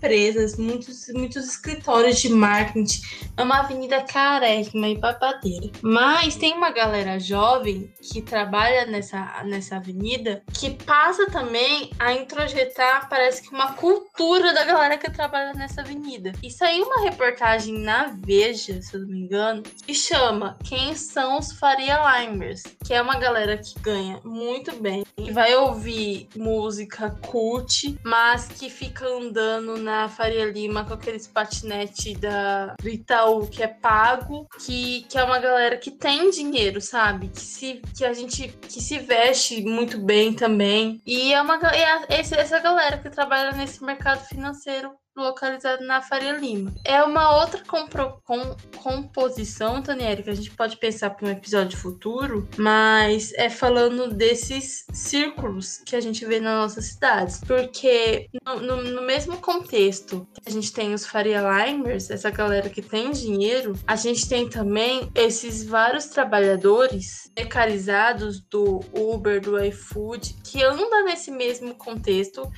muitos, 0.57 1.07
muitos 1.13 1.45
escritórios 1.45 2.19
de 2.19 2.29
marketing. 2.29 3.01
É 3.37 3.43
uma 3.43 3.59
avenida 3.59 4.01
carésima 4.01 4.87
e 4.87 4.97
babadeira. 4.97 5.69
Mas 5.81 6.35
tem 6.35 6.53
uma 6.53 6.71
galera 6.71 7.19
jovem 7.19 7.91
que 8.01 8.21
trabalha 8.21 8.85
nessa, 8.85 9.43
nessa 9.45 9.75
avenida 9.75 10.43
que 10.53 10.71
passa 10.71 11.25
também 11.27 11.89
a 11.99 12.13
introjetar, 12.13 13.09
parece 13.09 13.41
que 13.41 13.53
uma 13.53 13.73
cultura 13.73 14.53
da 14.53 14.63
galera 14.63 14.97
que 14.97 15.09
trabalha 15.11 15.53
nessa 15.53 15.81
avenida. 15.81 16.31
E 16.43 16.49
saiu 16.49 16.85
uma 16.85 17.01
reportagem 17.01 17.79
na 17.79 18.15
Veja, 18.25 18.81
se 18.81 18.95
eu 18.95 19.01
não 19.01 19.07
me 19.07 19.19
engano, 19.19 19.63
que 19.63 19.93
chama 19.93 20.57
Quem 20.63 20.95
são 20.95 21.37
os 21.37 21.51
Faria 21.53 21.99
Limers? 22.21 22.63
Que 22.85 22.93
é 22.93 23.01
uma 23.01 23.17
galera 23.17 23.57
que 23.57 23.79
ganha 23.79 24.19
muito 24.23 24.75
bem, 24.75 25.03
e 25.17 25.31
vai 25.31 25.55
ouvir 25.55 26.27
música 26.35 27.09
cult, 27.27 27.97
mas 28.03 28.47
que 28.47 28.69
fica 28.69 29.05
andando 29.05 29.77
na 29.77 29.88
Faria 30.09 30.45
Lima 30.45 30.85
com 30.85 30.93
aqueles 30.93 31.27
patinete 31.27 32.15
da, 32.15 32.75
do 32.81 32.89
Itaú 32.89 33.47
que 33.47 33.63
é 33.63 33.67
pago, 33.67 34.47
que, 34.65 35.03
que 35.09 35.17
é 35.17 35.23
uma 35.23 35.39
galera 35.39 35.77
que 35.77 35.91
tem 35.91 36.29
dinheiro, 36.29 36.81
sabe? 36.81 37.29
Que, 37.29 37.41
se, 37.41 37.81
que 37.97 38.05
a 38.05 38.13
gente 38.13 38.47
que 38.47 38.81
se 38.81 38.99
veste 38.99 39.61
muito 39.63 39.97
bem 39.97 40.33
também. 40.33 41.01
E 41.05 41.33
é 41.33 41.41
uma 41.41 41.59
é 42.09 42.19
essa 42.19 42.59
galera 42.59 42.97
que 42.97 43.09
trabalha 43.09 43.51
nesse 43.51 43.83
mercado 43.83 44.25
financeiro 44.27 44.91
localizado 45.23 45.83
na 45.85 46.01
Faria 46.01 46.33
Lima. 46.33 46.73
É 46.85 47.03
uma 47.03 47.39
outra 47.41 47.63
compro, 47.65 48.19
com, 48.23 48.55
composição, 48.77 49.81
Tanieri, 49.81 50.23
que 50.23 50.29
a 50.29 50.35
gente 50.35 50.51
pode 50.51 50.77
pensar 50.77 51.11
para 51.11 51.27
um 51.27 51.31
episódio 51.31 51.77
futuro, 51.77 52.47
mas 52.57 53.33
é 53.33 53.49
falando 53.49 54.13
desses 54.13 54.85
círculos 54.91 55.81
que 55.85 55.95
a 55.95 56.01
gente 56.01 56.25
vê 56.25 56.39
nas 56.39 56.55
nossas 56.55 56.85
cidades. 56.85 57.41
Porque 57.45 58.29
no, 58.45 58.59
no, 58.59 58.83
no 58.83 59.01
mesmo 59.01 59.37
contexto 59.37 60.27
a 60.45 60.49
gente 60.49 60.71
tem 60.73 60.93
os 60.93 61.05
Faria 61.05 61.41
Limers, 61.41 62.09
essa 62.09 62.29
galera 62.29 62.69
que 62.69 62.81
tem 62.81 63.11
dinheiro, 63.11 63.73
a 63.85 63.95
gente 63.95 64.27
tem 64.27 64.49
também 64.49 65.09
esses 65.15 65.63
vários 65.63 66.05
trabalhadores 66.05 67.31
precarizados 67.33 68.41
do 68.41 68.79
Uber, 68.93 69.41
do 69.41 69.63
iFood, 69.63 70.35
que 70.43 70.63
andam 70.63 71.05
nesse 71.05 71.31
mesmo 71.31 71.73
contexto, 71.75 72.51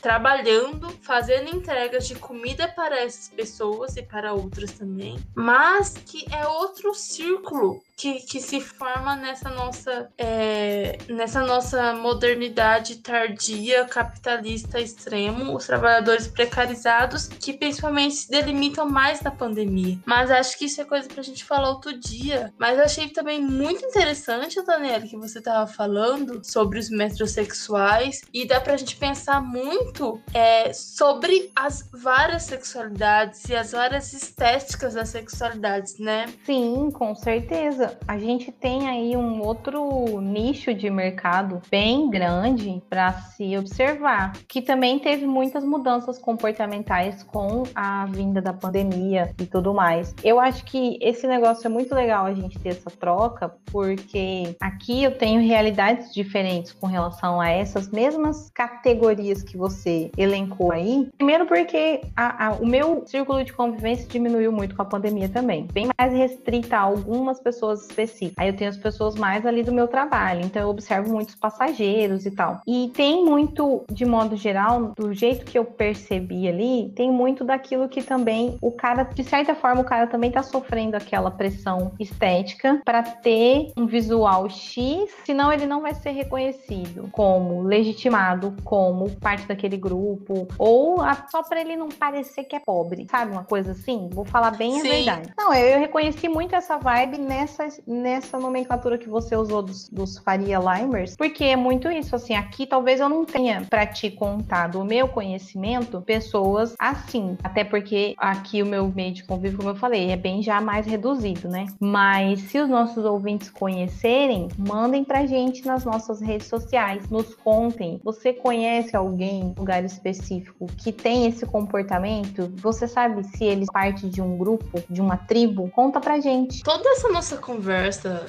trabalhando, 0.00 0.88
fazendo 1.02 1.54
entrega 1.54 1.95
entregas 1.96 2.06
de 2.06 2.14
comida 2.16 2.68
para 2.68 3.00
essas 3.00 3.28
pessoas 3.28 3.96
e 3.96 4.02
para 4.02 4.34
outras 4.34 4.72
também, 4.72 5.18
mas 5.34 5.94
que 5.94 6.26
é 6.32 6.46
outro 6.46 6.94
círculo 6.94 7.82
que, 7.96 8.20
que 8.20 8.40
se 8.40 8.60
forma 8.60 9.16
nessa 9.16 9.48
nossa, 9.48 10.10
é, 10.18 10.98
nessa 11.08 11.40
nossa 11.40 11.94
modernidade 11.94 12.96
tardia, 12.96 13.86
capitalista 13.86 14.78
extremo, 14.78 15.56
os 15.56 15.66
trabalhadores 15.66 16.26
precarizados, 16.26 17.26
que 17.26 17.54
principalmente 17.54 18.14
se 18.16 18.30
delimitam 18.30 18.86
mais 18.86 19.22
na 19.22 19.30
pandemia. 19.30 19.98
Mas 20.04 20.30
acho 20.30 20.58
que 20.58 20.66
isso 20.66 20.80
é 20.82 20.84
coisa 20.84 21.08
pra 21.08 21.22
gente 21.22 21.42
falar 21.42 21.70
outro 21.70 21.98
dia. 21.98 22.52
Mas 22.58 22.78
achei 22.78 23.08
também 23.08 23.40
muito 23.40 23.84
interessante, 23.84 24.62
Daniela, 24.62 25.06
que 25.06 25.16
você 25.16 25.40
tava 25.40 25.66
falando 25.66 26.44
sobre 26.44 26.78
os 26.78 26.90
metrosexuais, 26.90 28.20
e 28.32 28.46
dá 28.46 28.60
pra 28.60 28.76
gente 28.76 28.96
pensar 28.96 29.40
muito 29.40 30.20
é, 30.34 30.72
sobre 30.74 31.50
as 31.56 31.88
várias 31.92 32.42
sexualidades 32.42 33.48
e 33.48 33.56
as 33.56 33.72
várias 33.72 34.12
estéticas 34.12 34.92
das 34.92 35.08
sexualidades, 35.08 35.98
né? 35.98 36.26
Sim, 36.44 36.90
com 36.90 37.14
certeza 37.14 37.85
a 38.06 38.18
gente 38.18 38.50
tem 38.52 38.88
aí 38.88 39.16
um 39.16 39.40
outro 39.42 40.20
nicho 40.20 40.72
de 40.74 40.90
mercado 40.90 41.60
bem 41.70 42.08
grande 42.10 42.82
para 42.88 43.12
se 43.12 43.56
observar, 43.56 44.32
que 44.48 44.62
também 44.62 44.98
teve 44.98 45.26
muitas 45.26 45.64
mudanças 45.64 46.18
comportamentais 46.18 47.22
com 47.22 47.64
a 47.74 48.06
vinda 48.06 48.40
da 48.40 48.52
pandemia 48.52 49.34
e 49.40 49.46
tudo 49.46 49.74
mais. 49.74 50.14
Eu 50.22 50.40
acho 50.40 50.64
que 50.64 50.98
esse 51.00 51.26
negócio 51.26 51.66
é 51.66 51.70
muito 51.70 51.94
legal 51.94 52.26
a 52.26 52.34
gente 52.34 52.58
ter 52.58 52.70
essa 52.70 52.90
troca, 52.90 53.54
porque 53.66 54.56
aqui 54.60 55.04
eu 55.04 55.16
tenho 55.16 55.40
realidades 55.40 56.12
diferentes 56.12 56.72
com 56.72 56.86
relação 56.86 57.40
a 57.40 57.50
essas 57.50 57.88
mesmas 57.88 58.50
categorias 58.50 59.42
que 59.42 59.56
você 59.56 60.10
elencou 60.16 60.72
aí. 60.72 61.08
Primeiro 61.16 61.46
porque 61.46 62.00
a, 62.16 62.46
a, 62.46 62.52
o 62.54 62.66
meu 62.66 63.04
círculo 63.06 63.44
de 63.44 63.52
convivência 63.52 64.06
diminuiu 64.08 64.52
muito 64.52 64.74
com 64.74 64.82
a 64.82 64.84
pandemia 64.84 65.28
também, 65.28 65.66
bem 65.72 65.88
mais 65.98 66.12
restrita 66.12 66.76
a 66.76 66.80
algumas 66.80 67.40
pessoas 67.40 67.75
pessoas 67.76 67.82
específicas. 67.82 68.34
Aí 68.38 68.48
eu 68.48 68.56
tenho 68.56 68.70
as 68.70 68.76
pessoas 68.76 69.14
mais 69.14 69.44
ali 69.44 69.62
do 69.62 69.72
meu 69.72 69.86
trabalho, 69.86 70.40
então 70.42 70.62
eu 70.62 70.68
observo 70.68 71.12
muitos 71.12 71.34
passageiros 71.34 72.24
e 72.26 72.30
tal. 72.30 72.60
E 72.66 72.90
tem 72.94 73.24
muito, 73.24 73.84
de 73.90 74.04
modo 74.04 74.36
geral, 74.36 74.92
do 74.96 75.12
jeito 75.12 75.44
que 75.44 75.58
eu 75.58 75.64
percebi 75.64 76.48
ali, 76.48 76.92
tem 76.94 77.10
muito 77.10 77.44
daquilo 77.44 77.88
que 77.88 78.02
também 78.02 78.56
o 78.60 78.72
cara, 78.72 79.04
de 79.04 79.24
certa 79.24 79.54
forma, 79.54 79.82
o 79.82 79.84
cara 79.84 80.06
também 80.06 80.30
tá 80.30 80.42
sofrendo 80.42 80.96
aquela 80.96 81.30
pressão 81.30 81.92
estética 82.00 82.80
para 82.84 83.02
ter 83.02 83.72
um 83.76 83.86
visual 83.86 84.48
X, 84.48 85.10
senão 85.24 85.52
ele 85.52 85.66
não 85.66 85.80
vai 85.80 85.94
ser 85.94 86.10
reconhecido 86.10 87.08
como 87.12 87.62
legitimado, 87.62 88.54
como 88.64 89.10
parte 89.16 89.46
daquele 89.46 89.76
grupo, 89.76 90.46
ou 90.58 90.98
só 91.30 91.42
para 91.42 91.60
ele 91.60 91.76
não 91.76 91.88
parecer 91.88 92.44
que 92.44 92.56
é 92.56 92.60
pobre, 92.60 93.06
sabe? 93.10 93.32
Uma 93.32 93.44
coisa 93.44 93.72
assim. 93.72 94.08
Vou 94.12 94.24
falar 94.24 94.52
bem 94.52 94.80
Sim. 94.80 94.86
a 94.86 94.90
verdade. 94.90 95.32
Não, 95.36 95.54
eu, 95.54 95.66
eu 95.66 95.78
reconheci 95.78 96.28
muito 96.28 96.54
essa 96.54 96.78
vibe 96.78 97.18
nessa 97.18 97.65
nessa 97.86 98.38
nomenclatura 98.38 98.98
que 98.98 99.08
você 99.08 99.36
usou 99.36 99.62
dos, 99.62 99.88
dos 99.88 100.18
Faria 100.18 100.58
Limers, 100.58 101.16
porque 101.16 101.44
é 101.44 101.56
muito 101.56 101.90
isso, 101.90 102.14
assim, 102.14 102.34
aqui 102.34 102.66
talvez 102.66 103.00
eu 103.00 103.08
não 103.08 103.24
tenha 103.24 103.66
para 103.68 103.86
te 103.86 104.10
contar 104.10 104.68
do 104.68 104.84
meu 104.84 105.08
conhecimento 105.08 106.00
pessoas 106.00 106.74
assim, 106.78 107.36
até 107.42 107.64
porque 107.64 108.14
aqui 108.18 108.62
o 108.62 108.66
meu 108.66 108.88
meio 108.88 109.12
de 109.12 109.24
convívio, 109.24 109.58
como 109.58 109.70
eu 109.70 109.76
falei, 109.76 110.10
é 110.10 110.16
bem 110.16 110.42
já 110.42 110.60
mais 110.60 110.86
reduzido, 110.86 111.48
né? 111.48 111.66
Mas 111.80 112.40
se 112.42 112.58
os 112.58 112.68
nossos 112.68 113.04
ouvintes 113.04 113.50
conhecerem, 113.50 114.48
mandem 114.56 115.04
pra 115.04 115.26
gente 115.26 115.66
nas 115.66 115.84
nossas 115.84 116.20
redes 116.20 116.46
sociais, 116.46 117.08
nos 117.10 117.34
contem. 117.34 118.00
Você 118.04 118.32
conhece 118.32 118.96
alguém 118.96 119.54
lugar 119.56 119.84
específico 119.84 120.66
que 120.78 120.92
tem 120.92 121.26
esse 121.26 121.44
comportamento? 121.44 122.52
Você 122.56 122.86
sabe 122.86 123.24
se 123.24 123.44
eles 123.44 123.68
parte 123.70 124.08
de 124.08 124.22
um 124.22 124.36
grupo, 124.36 124.82
de 124.88 125.00
uma 125.00 125.16
tribo? 125.16 125.68
Conta 125.70 126.00
pra 126.00 126.20
gente. 126.20 126.62
Toda 126.62 126.88
essa 126.90 127.08
nossa 127.08 127.36
conversa 127.36 127.55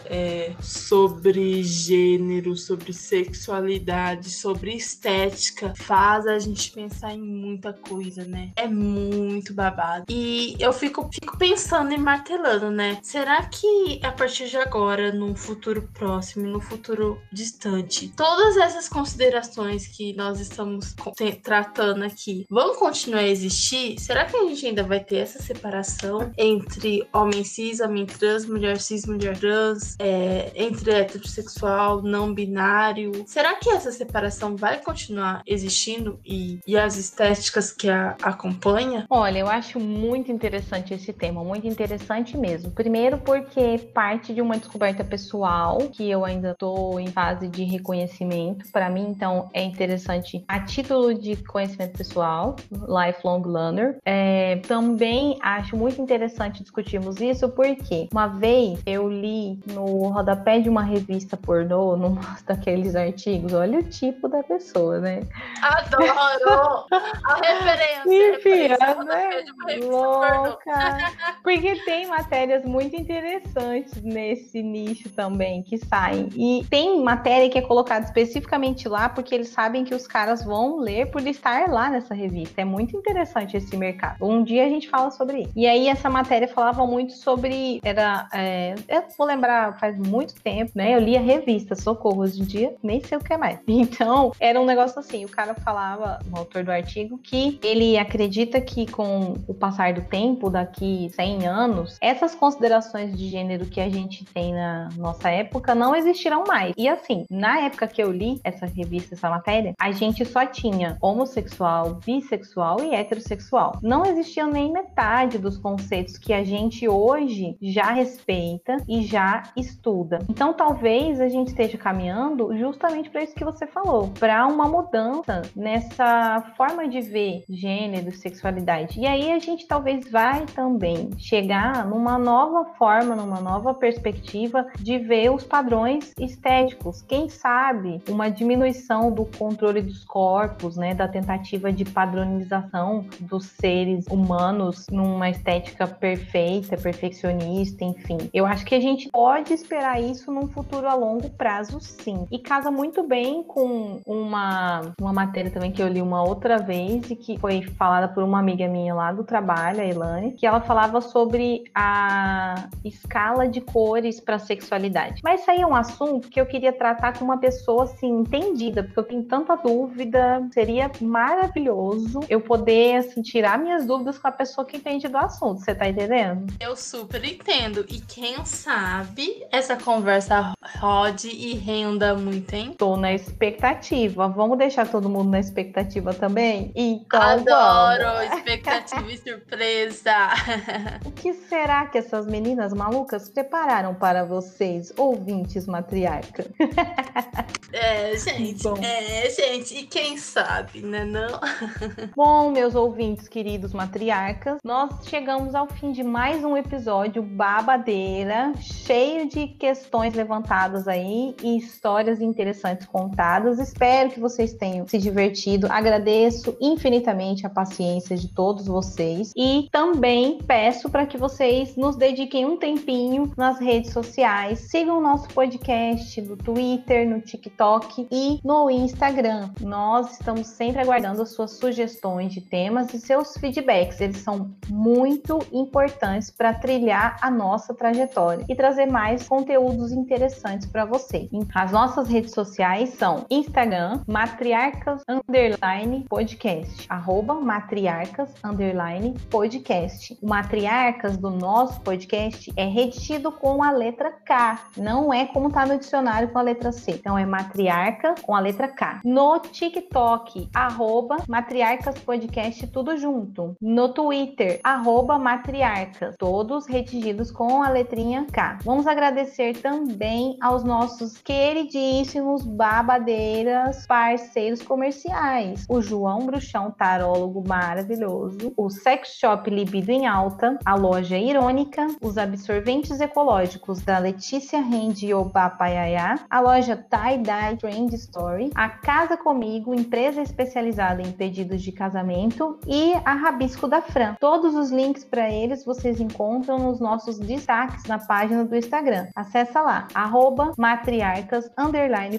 é, 0.05 0.53
sobre 0.61 1.63
gênero, 1.63 2.55
sobre 2.55 2.93
sexualidade, 2.93 4.29
sobre 4.29 4.73
estética, 4.73 5.73
faz 5.75 6.25
a 6.27 6.39
gente 6.39 6.71
pensar 6.71 7.13
em 7.13 7.21
muita 7.21 7.73
coisa, 7.73 8.25
né? 8.25 8.51
É 8.55 8.67
muito 8.67 9.53
babado. 9.53 10.05
E 10.09 10.55
eu 10.59 10.71
fico, 10.71 11.09
fico 11.13 11.37
pensando 11.37 11.93
e 11.93 11.97
martelando, 11.97 12.71
né? 12.71 12.99
Será 13.03 13.43
que 13.43 13.99
a 14.03 14.11
partir 14.11 14.47
de 14.47 14.57
agora, 14.57 15.11
num 15.11 15.35
futuro 15.35 15.89
próximo, 15.93 16.47
num 16.47 16.61
futuro 16.61 17.19
distante, 17.31 18.11
todas 18.15 18.57
essas 18.57 18.87
considerações 18.87 19.87
que 19.87 20.13
nós 20.13 20.39
estamos 20.39 20.95
tratando 21.43 22.03
aqui 22.03 22.45
vão 22.49 22.75
continuar 22.75 23.21
a 23.21 23.27
existir? 23.27 23.99
Será 23.99 24.25
que 24.25 24.35
a 24.35 24.47
gente 24.47 24.65
ainda 24.65 24.83
vai 24.83 24.99
ter 24.99 25.17
essa 25.17 25.41
separação 25.41 26.31
entre 26.37 27.07
homem 27.13 27.43
cis, 27.43 27.79
homem 27.79 28.05
trans, 28.05 28.45
mulher 28.45 28.79
cis, 28.79 29.05
mulher 29.05 29.16
trans, 29.17 29.95
é, 29.99 30.51
entre 30.55 30.91
heterossexual, 30.91 32.01
não 32.01 32.33
binário. 32.33 33.23
Será 33.25 33.55
que 33.55 33.69
essa 33.69 33.91
separação 33.91 34.55
vai 34.55 34.79
continuar 34.79 35.41
existindo 35.45 36.19
e, 36.25 36.59
e 36.65 36.77
as 36.77 36.97
estéticas 36.97 37.71
que 37.71 37.89
a 37.89 38.15
acompanha? 38.21 39.05
Olha, 39.09 39.39
eu 39.39 39.47
acho 39.47 39.79
muito 39.79 40.31
interessante 40.31 40.93
esse 40.93 41.11
tema, 41.13 41.43
muito 41.43 41.67
interessante 41.67 42.37
mesmo. 42.37 42.71
Primeiro 42.71 43.17
porque 43.17 43.77
parte 43.93 44.33
de 44.33 44.41
uma 44.41 44.57
descoberta 44.57 45.03
pessoal 45.03 45.77
que 45.91 46.09
eu 46.09 46.23
ainda 46.23 46.51
estou 46.51 46.99
em 46.99 47.07
fase 47.07 47.47
de 47.47 47.63
reconhecimento. 47.63 48.69
Para 48.71 48.89
mim, 48.89 49.07
então, 49.09 49.49
é 49.53 49.63
interessante 49.63 50.43
a 50.47 50.59
título 50.59 51.13
de 51.13 51.35
conhecimento 51.35 51.97
pessoal, 51.97 52.55
lifelong 52.71 53.41
learner. 53.45 53.97
É, 54.05 54.57
também 54.67 55.37
acho 55.41 55.75
muito 55.75 56.01
interessante 56.01 56.61
discutirmos 56.61 57.19
isso 57.21 57.49
porque 57.49 58.07
uma 58.11 58.27
vez 58.27 58.79
eu 58.85 59.06
eu 59.07 59.09
li 59.09 59.59
no 59.67 60.09
rodapé 60.09 60.59
de 60.59 60.69
uma 60.69 60.83
revista 60.83 61.37
pornô, 61.37 61.95
num 61.95 62.17
daqueles 62.45 62.95
artigos, 62.95 63.53
olha 63.53 63.79
o 63.79 63.83
tipo 63.83 64.27
da 64.27 64.43
pessoa, 64.43 64.99
né? 64.99 65.21
Adoro! 65.61 66.85
A 66.91 67.35
referência! 67.35 68.35
Enfim, 68.35 68.67
né? 69.05 69.85
Louca! 69.85 71.13
Porque 71.41 71.75
tem 71.85 72.07
matérias 72.07 72.65
muito 72.65 72.95
interessantes 72.95 74.01
nesse 74.01 74.61
nicho 74.61 75.09
também 75.09 75.63
que 75.63 75.77
saem. 75.77 76.29
E 76.35 76.65
tem 76.69 77.01
matéria 77.01 77.49
que 77.49 77.57
é 77.57 77.61
colocada 77.61 78.05
especificamente 78.05 78.89
lá 78.89 79.09
porque 79.09 79.33
eles 79.33 79.49
sabem 79.49 79.83
que 79.83 79.95
os 79.95 80.05
caras 80.07 80.43
vão 80.43 80.77
ler 80.77 81.09
por 81.09 81.25
estar 81.25 81.69
lá 81.69 81.89
nessa 81.89 82.13
revista. 82.13 82.61
É 82.61 82.65
muito 82.65 82.95
interessante 82.95 83.55
esse 83.55 83.75
mercado. 83.77 84.17
Um 84.25 84.43
dia 84.43 84.65
a 84.65 84.69
gente 84.69 84.89
fala 84.89 85.11
sobre 85.11 85.43
isso. 85.43 85.51
E 85.55 85.65
aí 85.65 85.87
essa 85.87 86.09
matéria 86.09 86.47
falava 86.47 86.85
muito 86.85 87.13
sobre. 87.13 87.79
Era. 87.83 88.27
É, 88.33 88.75
eu 88.87 89.03
vou 89.17 89.27
lembrar, 89.27 89.77
faz 89.79 89.97
muito 89.97 90.35
tempo, 90.41 90.71
né? 90.75 90.95
Eu 90.95 90.99
li 90.99 91.17
a 91.17 91.21
revista 91.21 91.75
Socorro 91.75 92.21
hoje 92.21 92.41
em 92.41 92.45
dia, 92.45 92.75
nem 92.81 93.03
sei 93.03 93.17
o 93.17 93.21
que 93.21 93.33
é 93.33 93.37
mais. 93.37 93.59
Então, 93.87 94.31
era 94.39 94.59
um 94.59 94.65
negócio 94.65 94.99
assim, 94.99 95.23
o 95.23 95.29
cara 95.29 95.53
falava, 95.53 96.19
o 96.31 96.37
autor 96.37 96.63
do 96.63 96.71
artigo, 96.71 97.17
que 97.17 97.59
ele 97.63 97.97
acredita 97.97 98.59
que 98.59 98.89
com 98.89 99.35
o 99.47 99.53
passar 99.53 99.93
do 99.93 100.01
tempo, 100.01 100.49
daqui 100.49 101.09
100 101.15 101.47
anos, 101.47 101.97
essas 102.01 102.35
considerações 102.35 103.17
de 103.17 103.29
gênero 103.29 103.65
que 103.65 103.79
a 103.79 103.89
gente 103.89 104.25
tem 104.25 104.53
na 104.53 104.89
nossa 104.97 105.29
época 105.29 105.73
não 105.73 105.95
existirão 105.95 106.43
mais. 106.45 106.73
E 106.75 106.87
assim, 106.87 107.25
na 107.29 107.59
época 107.61 107.87
que 107.87 108.01
eu 108.01 108.11
li 108.11 108.41
essa 108.43 108.65
revista, 108.65 109.15
essa 109.15 109.29
matéria, 109.29 109.73
a 109.79 109.91
gente 109.91 110.25
só 110.25 110.45
tinha 110.45 110.97
homossexual, 111.01 111.99
bissexual 112.05 112.83
e 112.83 112.93
heterossexual. 112.93 113.79
Não 113.81 114.05
existia 114.05 114.45
nem 114.45 114.71
metade 114.71 115.37
dos 115.37 115.57
conceitos 115.57 116.17
que 116.17 116.33
a 116.33 116.43
gente 116.43 116.87
hoje 116.87 117.55
já 117.61 117.91
respeita 117.91 118.76
e 118.87 119.03
já 119.03 119.43
estuda. 119.55 120.19
Então, 120.29 120.53
talvez 120.53 121.19
a 121.19 121.29
gente 121.29 121.49
esteja 121.49 121.77
caminhando 121.77 122.55
justamente 122.57 123.09
para 123.09 123.23
isso 123.23 123.35
que 123.35 123.45
você 123.45 123.65
falou, 123.67 124.09
para 124.19 124.45
uma 124.47 124.67
mudança 124.67 125.41
nessa 125.55 126.53
forma 126.55 126.87
de 126.87 127.01
ver 127.01 127.43
gênero, 127.49 128.11
sexualidade. 128.11 128.99
E 128.99 129.05
aí 129.05 129.31
a 129.31 129.39
gente 129.39 129.67
talvez 129.67 130.09
vai 130.09 130.45
também 130.47 131.09
chegar 131.17 131.85
numa 131.85 132.17
nova 132.17 132.65
forma, 132.77 133.15
numa 133.15 133.39
nova 133.39 133.73
perspectiva 133.73 134.65
de 134.79 134.97
ver 134.97 135.31
os 135.31 135.43
padrões 135.43 136.13
estéticos. 136.19 137.01
Quem 137.01 137.29
sabe 137.29 138.01
uma 138.09 138.29
diminuição 138.29 139.11
do 139.11 139.25
controle 139.25 139.81
dos 139.81 140.03
corpos, 140.03 140.77
né, 140.77 140.93
da 140.93 141.07
tentativa 141.07 141.71
de 141.71 141.85
padronização 141.85 143.05
dos 143.19 143.45
seres 143.45 144.05
humanos 144.07 144.87
numa 144.91 145.29
estética 145.29 145.87
perfeita, 145.87 146.77
perfeccionista, 146.77 147.83
enfim. 147.83 148.17
Eu 148.33 148.45
acho 148.45 148.65
que 148.67 148.75
a 148.75 148.81
gente 148.81 149.09
pode 149.09 149.53
esperar 149.53 150.01
isso 150.01 150.29
num 150.29 150.47
futuro 150.49 150.87
a 150.87 150.93
longo 150.93 151.29
prazo, 151.29 151.79
sim. 151.79 152.27
E 152.29 152.37
casa 152.37 152.69
muito 152.69 153.01
bem 153.01 153.41
com 153.41 154.01
uma, 154.05 154.93
uma 154.99 155.13
matéria 155.13 155.49
também 155.49 155.71
que 155.71 155.81
eu 155.81 155.87
li 155.87 156.01
uma 156.01 156.21
outra 156.21 156.57
vez 156.57 157.09
e 157.09 157.15
que 157.15 157.39
foi 157.39 157.61
falada 157.61 158.09
por 158.09 158.23
uma 158.23 158.39
amiga 158.39 158.67
minha 158.67 158.93
lá 158.93 159.13
do 159.13 159.23
trabalho, 159.23 159.79
a 159.79 159.85
Elane, 159.85 160.33
que 160.33 160.45
ela 160.45 160.59
falava 160.59 160.99
sobre 160.99 161.63
a 161.73 162.67
escala 162.83 163.47
de 163.47 163.61
cores 163.61 164.19
para 164.19 164.37
sexualidade. 164.37 165.21
Mas 165.23 165.41
isso 165.41 165.51
aí 165.51 165.61
é 165.61 165.67
um 165.67 165.75
assunto 165.75 166.27
que 166.27 166.39
eu 166.39 166.45
queria 166.45 166.73
tratar 166.73 167.17
com 167.17 167.23
uma 167.23 167.37
pessoa 167.37 167.85
assim 167.85 168.19
entendida, 168.19 168.83
porque 168.83 168.99
eu 168.99 169.03
tenho 169.03 169.23
tanta 169.23 169.55
dúvida. 169.55 170.45
Seria 170.53 170.91
maravilhoso 170.99 172.19
eu 172.27 172.41
poder 172.41 172.97
assim, 172.97 173.21
tirar 173.21 173.57
minhas 173.57 173.85
dúvidas 173.85 174.17
com 174.17 174.27
a 174.27 174.31
pessoa 174.31 174.65
que 174.65 174.75
entende 174.75 175.07
do 175.07 175.17
assunto. 175.17 175.61
Você 175.61 175.73
tá 175.73 175.87
entendendo? 175.87 176.53
Eu 176.59 176.75
super 176.75 177.23
entendo. 177.23 177.85
E 177.87 178.01
quem 178.01 178.35
sabe 178.57 179.45
essa 179.51 179.75
conversa 179.75 180.53
rode 180.79 181.29
e 181.29 181.53
renda 181.53 182.15
muito, 182.15 182.53
hein? 182.53 182.75
Tô 182.77 182.97
na 182.97 183.13
expectativa. 183.13 184.27
Vamos 184.27 184.57
deixar 184.57 184.87
todo 184.87 185.07
mundo 185.07 185.29
na 185.29 185.39
expectativa 185.39 186.13
também? 186.13 186.71
Então, 186.75 187.21
Adoro! 187.21 188.03
Vamos. 188.03 188.37
Expectativa 188.37 189.11
e 189.11 189.17
surpresa! 189.17 190.29
o 191.05 191.11
que 191.11 191.33
será 191.33 191.85
que 191.85 191.97
essas 191.97 192.25
meninas 192.25 192.73
malucas 192.73 193.29
prepararam 193.29 193.93
para 193.93 194.25
vocês, 194.25 194.91
ouvintes 194.97 195.67
matriarca? 195.67 196.45
É, 197.73 198.15
gente. 198.17 198.63
Bom. 198.63 198.77
É, 198.81 199.29
gente. 199.29 199.77
E 199.77 199.83
quem 199.85 200.17
sabe, 200.17 200.81
né? 200.81 201.03
Não? 201.03 201.39
Bom, 202.15 202.51
meus 202.51 202.75
ouvintes 202.75 203.27
queridos 203.27 203.73
matriarcas, 203.73 204.57
nós 204.63 205.05
chegamos 205.07 205.53
ao 205.53 205.67
fim 205.67 205.91
de 205.91 206.03
mais 206.03 206.43
um 206.43 206.55
episódio 206.55 207.21
babadeira, 207.21 208.46
cheio 208.55 209.27
de 209.27 209.47
questões 209.47 210.13
levantadas 210.13 210.87
aí 210.87 211.35
e 211.43 211.57
histórias 211.57 212.21
interessantes 212.21 212.87
contadas. 212.87 213.59
Espero 213.59 214.09
que 214.09 214.19
vocês 214.19 214.53
tenham 214.53 214.87
se 214.87 214.97
divertido. 214.97 215.67
Agradeço 215.69 216.55
infinitamente 216.61 217.45
a 217.45 217.49
paciência 217.49 218.15
de 218.15 218.27
todos 218.27 218.67
vocês 218.67 219.31
e 219.35 219.67
também 219.71 220.39
peço 220.39 220.89
para 220.89 221.05
que 221.05 221.17
vocês 221.17 221.75
nos 221.75 221.95
dediquem 221.95 222.45
um 222.45 222.57
tempinho 222.57 223.31
nas 223.37 223.59
redes 223.59 223.91
sociais. 223.91 224.59
Sigam 224.69 224.97
o 224.97 225.01
nosso 225.01 225.27
podcast 225.29 226.21
no 226.21 226.37
Twitter, 226.37 227.09
no 227.09 227.21
TikTok 227.21 228.07
e 228.11 228.39
no 228.43 228.69
Instagram. 228.69 229.49
Nós 229.61 230.13
estamos 230.13 230.47
sempre 230.47 230.81
aguardando 230.81 231.21
as 231.21 231.29
suas 231.29 231.51
sugestões 231.51 232.33
de 232.33 232.41
temas 232.41 232.93
e 232.93 232.99
seus 232.99 233.35
feedbacks. 233.37 233.99
Eles 234.01 234.17
são 234.17 234.51
muito 234.69 235.39
importantes 235.51 236.29
para 236.29 236.53
trilhar 236.53 237.17
a 237.21 237.31
nossa 237.31 237.73
trajetória 237.73 238.36
e 238.47 238.55
trazer 238.55 238.85
mais 238.85 239.27
conteúdos 239.27 239.91
interessantes 239.91 240.67
para 240.67 240.85
você. 240.85 241.29
As 241.53 241.71
nossas 241.71 242.07
redes 242.07 242.31
sociais 242.31 242.89
são 242.91 243.25
Instagram, 243.29 244.01
matriarcas 244.07 245.01
underline 245.07 246.05
podcast, 246.09 246.85
arroba 246.89 247.33
matriarcas 247.33 248.33
underline 248.43 249.15
podcast. 249.29 250.17
O 250.21 250.27
matriarcas 250.27 251.17
do 251.17 251.29
nosso 251.29 251.81
podcast 251.81 252.51
é 252.55 252.65
retido 252.65 253.31
com 253.31 253.63
a 253.63 253.71
letra 253.71 254.11
K, 254.11 254.59
não 254.77 255.13
é 255.13 255.25
como 255.25 255.47
está 255.47 255.65
no 255.65 255.77
dicionário 255.77 256.29
com 256.29 256.39
a 256.39 256.41
letra 256.41 256.71
C. 256.71 256.91
Então 256.91 257.17
é 257.17 257.25
matriarca 257.25 258.15
com 258.21 258.35
a 258.35 258.39
letra 258.39 258.67
K. 258.67 259.01
No 259.03 259.39
TikTok, 259.39 260.49
arroba 260.53 261.17
matriarcas 261.27 261.97
podcast 261.99 262.67
tudo 262.67 262.97
junto. 262.97 263.55
No 263.61 263.89
Twitter, 263.89 264.59
arroba 264.63 265.17
matriarcas, 265.17 266.15
todos 266.17 266.67
retidos 266.67 267.31
com 267.31 267.63
a 267.63 267.69
letrinha 267.69 268.26
Vamos 268.63 268.85
agradecer 268.85 269.61
também 269.61 270.37
aos 270.41 270.63
nossos 270.63 271.17
queridíssimos 271.17 272.43
babadeiras 272.43 273.87
parceiros 273.87 274.61
comerciais. 274.61 275.65
O 275.69 275.81
João 275.81 276.25
Bruxão, 276.25 276.69
tarólogo 276.69 277.43
maravilhoso. 277.47 278.53
O 278.55 278.69
Sex 278.69 279.15
Shop 279.19 279.49
Libido 279.49 279.91
em 279.91 280.05
Alta. 280.05 280.59
A 280.65 280.75
loja 280.75 281.17
Irônica. 281.17 281.87
Os 282.01 282.17
absorventes 282.17 282.99
ecológicos 282.99 283.81
da 283.81 283.97
Letícia 283.97 284.61
Rende 284.61 285.13
Oba 285.13 285.49
Paiaiá. 285.49 286.19
A 286.29 286.39
loja 286.39 286.75
Tie 286.75 287.17
Dye 287.17 287.57
Trend 287.57 287.93
Story. 287.95 288.51
A 288.53 288.69
Casa 288.69 289.17
Comigo, 289.17 289.73
empresa 289.73 290.21
especializada 290.21 291.01
em 291.01 291.11
pedidos 291.11 291.61
de 291.61 291.71
casamento. 291.71 292.59
E 292.67 292.93
a 293.05 293.13
Rabisco 293.13 293.67
da 293.67 293.81
Fran. 293.81 294.15
Todos 294.19 294.53
os 294.53 294.69
links 294.69 295.03
para 295.03 295.31
eles 295.31 295.65
vocês 295.65 295.99
encontram 296.01 296.59
nos 296.59 296.79
nossos 296.79 297.17
destaques 297.17 297.85
na 297.85 297.97
página 297.97 298.16
do 298.25 298.55
Instagram. 298.55 299.07
Acesse 299.15 299.53
lá, 299.53 299.87
arroba 299.93 300.53
matriarcas 300.57 301.49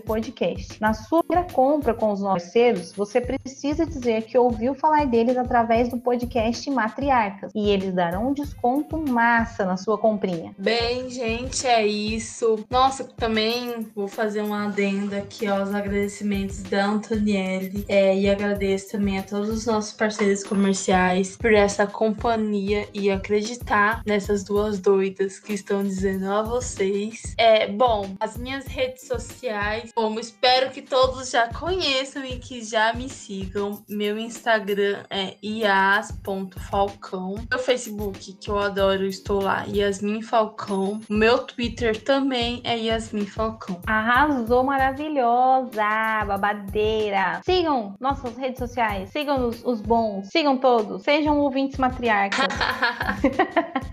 podcast. 0.05 0.81
Na 0.81 0.93
sua 0.93 1.23
compra 1.53 1.95
com 1.95 2.13
os 2.13 2.21
nossos 2.21 2.49
parceiros, 2.49 2.93
você 2.93 3.21
precisa 3.21 3.85
dizer 3.85 4.23
que 4.23 4.39
ouviu 4.39 4.75
falar 4.75 5.07
deles 5.07 5.37
através 5.37 5.89
do 5.89 5.99
podcast 5.99 6.71
Matriarcas 6.71 7.53
e 7.55 7.69
eles 7.69 7.93
darão 7.95 8.29
um 8.29 8.33
desconto 8.33 8.97
massa 8.97 9.65
na 9.65 9.77
sua 9.77 9.99
comprinha. 9.99 10.55
Bem, 10.59 11.11
gente, 11.11 11.67
é 11.67 11.87
isso. 11.87 12.65
Nossa, 12.71 13.05
também 13.05 13.87
vou 13.95 14.09
fazer 14.09 14.43
uma 14.43 14.67
adenda 14.67 15.19
aqui 15.19 15.47
aos 15.47 15.75
agradecimentos 15.75 16.63
da 16.63 16.87
Antonielle 16.87 17.85
é, 17.89 18.17
e 18.17 18.29
agradeço 18.29 18.93
também 18.93 19.19
a 19.19 19.23
todos 19.23 19.49
os 19.51 19.67
nossos 19.67 19.93
parceiros 19.93 20.43
comerciais 20.43 21.37
por 21.37 21.53
essa 21.53 21.87
companhia 21.87 22.89
e 22.95 23.11
acreditar 23.11 24.03
nessas 24.07 24.43
duas 24.43 24.79
doidas 24.79 25.39
que 25.39 25.53
estão 25.53 25.78
dizendo 25.83 26.31
a 26.31 26.43
vocês. 26.43 27.35
É, 27.37 27.67
bom, 27.67 28.15
as 28.21 28.37
minhas 28.37 28.67
redes 28.67 29.07
sociais, 29.07 29.91
como 29.95 30.21
espero 30.21 30.71
que 30.71 30.83
todos 30.83 31.31
já 31.31 31.49
conheçam 31.49 32.25
e 32.25 32.39
que 32.39 32.63
já 32.63 32.93
me 32.93 33.09
sigam. 33.09 33.83
Meu 33.89 34.19
Instagram 34.19 35.05
é 35.11 35.35
ias.falcão. 35.43 37.37
Meu 37.51 37.59
Facebook, 37.59 38.33
que 38.35 38.51
eu 38.51 38.59
adoro, 38.59 39.05
estou 39.07 39.43
lá, 39.43 39.65
Yasmin 39.69 40.23
Falcão. 40.23 41.01
Meu 41.09 41.39
Twitter 41.39 42.03
também 42.03 42.61
é 42.65 42.77
Yasmin 42.77 43.27
Falcão. 43.27 43.81
Arrasou, 43.87 44.65
maravilhosa, 44.65 46.25
babadeira. 46.27 47.41
Sigam 47.45 47.95
nossas 48.01 48.37
redes 48.37 48.59
sociais, 48.59 49.11
sigam 49.11 49.49
os, 49.49 49.65
os 49.65 49.81
bons, 49.81 50.29
sigam 50.29 50.57
todos, 50.59 51.03
sejam 51.03 51.39
ouvintes 51.39 51.79
matriarcas. 51.79 52.49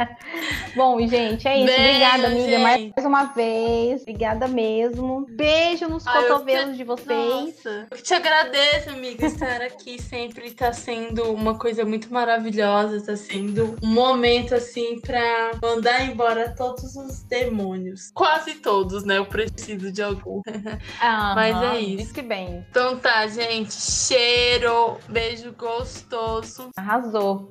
Bom, 0.75 1.05
gente, 1.07 1.47
é 1.47 1.59
isso. 1.59 1.74
Beijo, 1.75 1.89
Obrigada, 1.89 2.27
amiga, 2.27 2.49
gente. 2.49 2.93
mais 2.95 3.05
uma 3.05 3.23
vez. 3.25 4.01
Obrigada 4.01 4.47
mesmo. 4.47 5.25
Beijo 5.29 5.87
nos 5.87 6.07
Ai, 6.07 6.21
cotovelos 6.21 6.71
te... 6.71 6.77
de 6.77 6.83
vocês. 6.83 7.55
Nossa, 7.55 7.87
eu 7.91 7.97
te 8.01 8.13
agradeço, 8.13 8.89
amiga, 8.89 9.25
estar 9.25 9.61
aqui 9.61 10.01
sempre 10.01 10.51
tá 10.51 10.71
sendo 10.71 11.31
uma 11.33 11.57
coisa 11.57 11.83
muito 11.83 12.11
maravilhosa, 12.13 13.05
tá 13.05 13.15
sendo 13.15 13.75
um 13.83 13.87
momento 13.87 14.55
assim 14.55 14.99
para 15.01 15.51
mandar 15.61 16.05
embora 16.05 16.53
todos 16.55 16.95
os 16.95 17.23
demônios. 17.23 18.11
Quase 18.13 18.55
todos, 18.55 19.03
né? 19.03 19.17
Eu 19.17 19.25
preciso 19.25 19.91
de 19.91 20.01
algum. 20.01 20.41
Mas 21.35 21.61
é 21.61 21.79
isso. 21.79 21.97
Disse 21.97 22.21
bem. 22.21 22.65
Então 22.69 22.97
tá, 22.97 23.27
gente. 23.27 23.73
Cheiro, 23.73 24.97
beijo 25.09 25.53
gostoso. 25.57 26.69
Arrasou. 26.77 27.49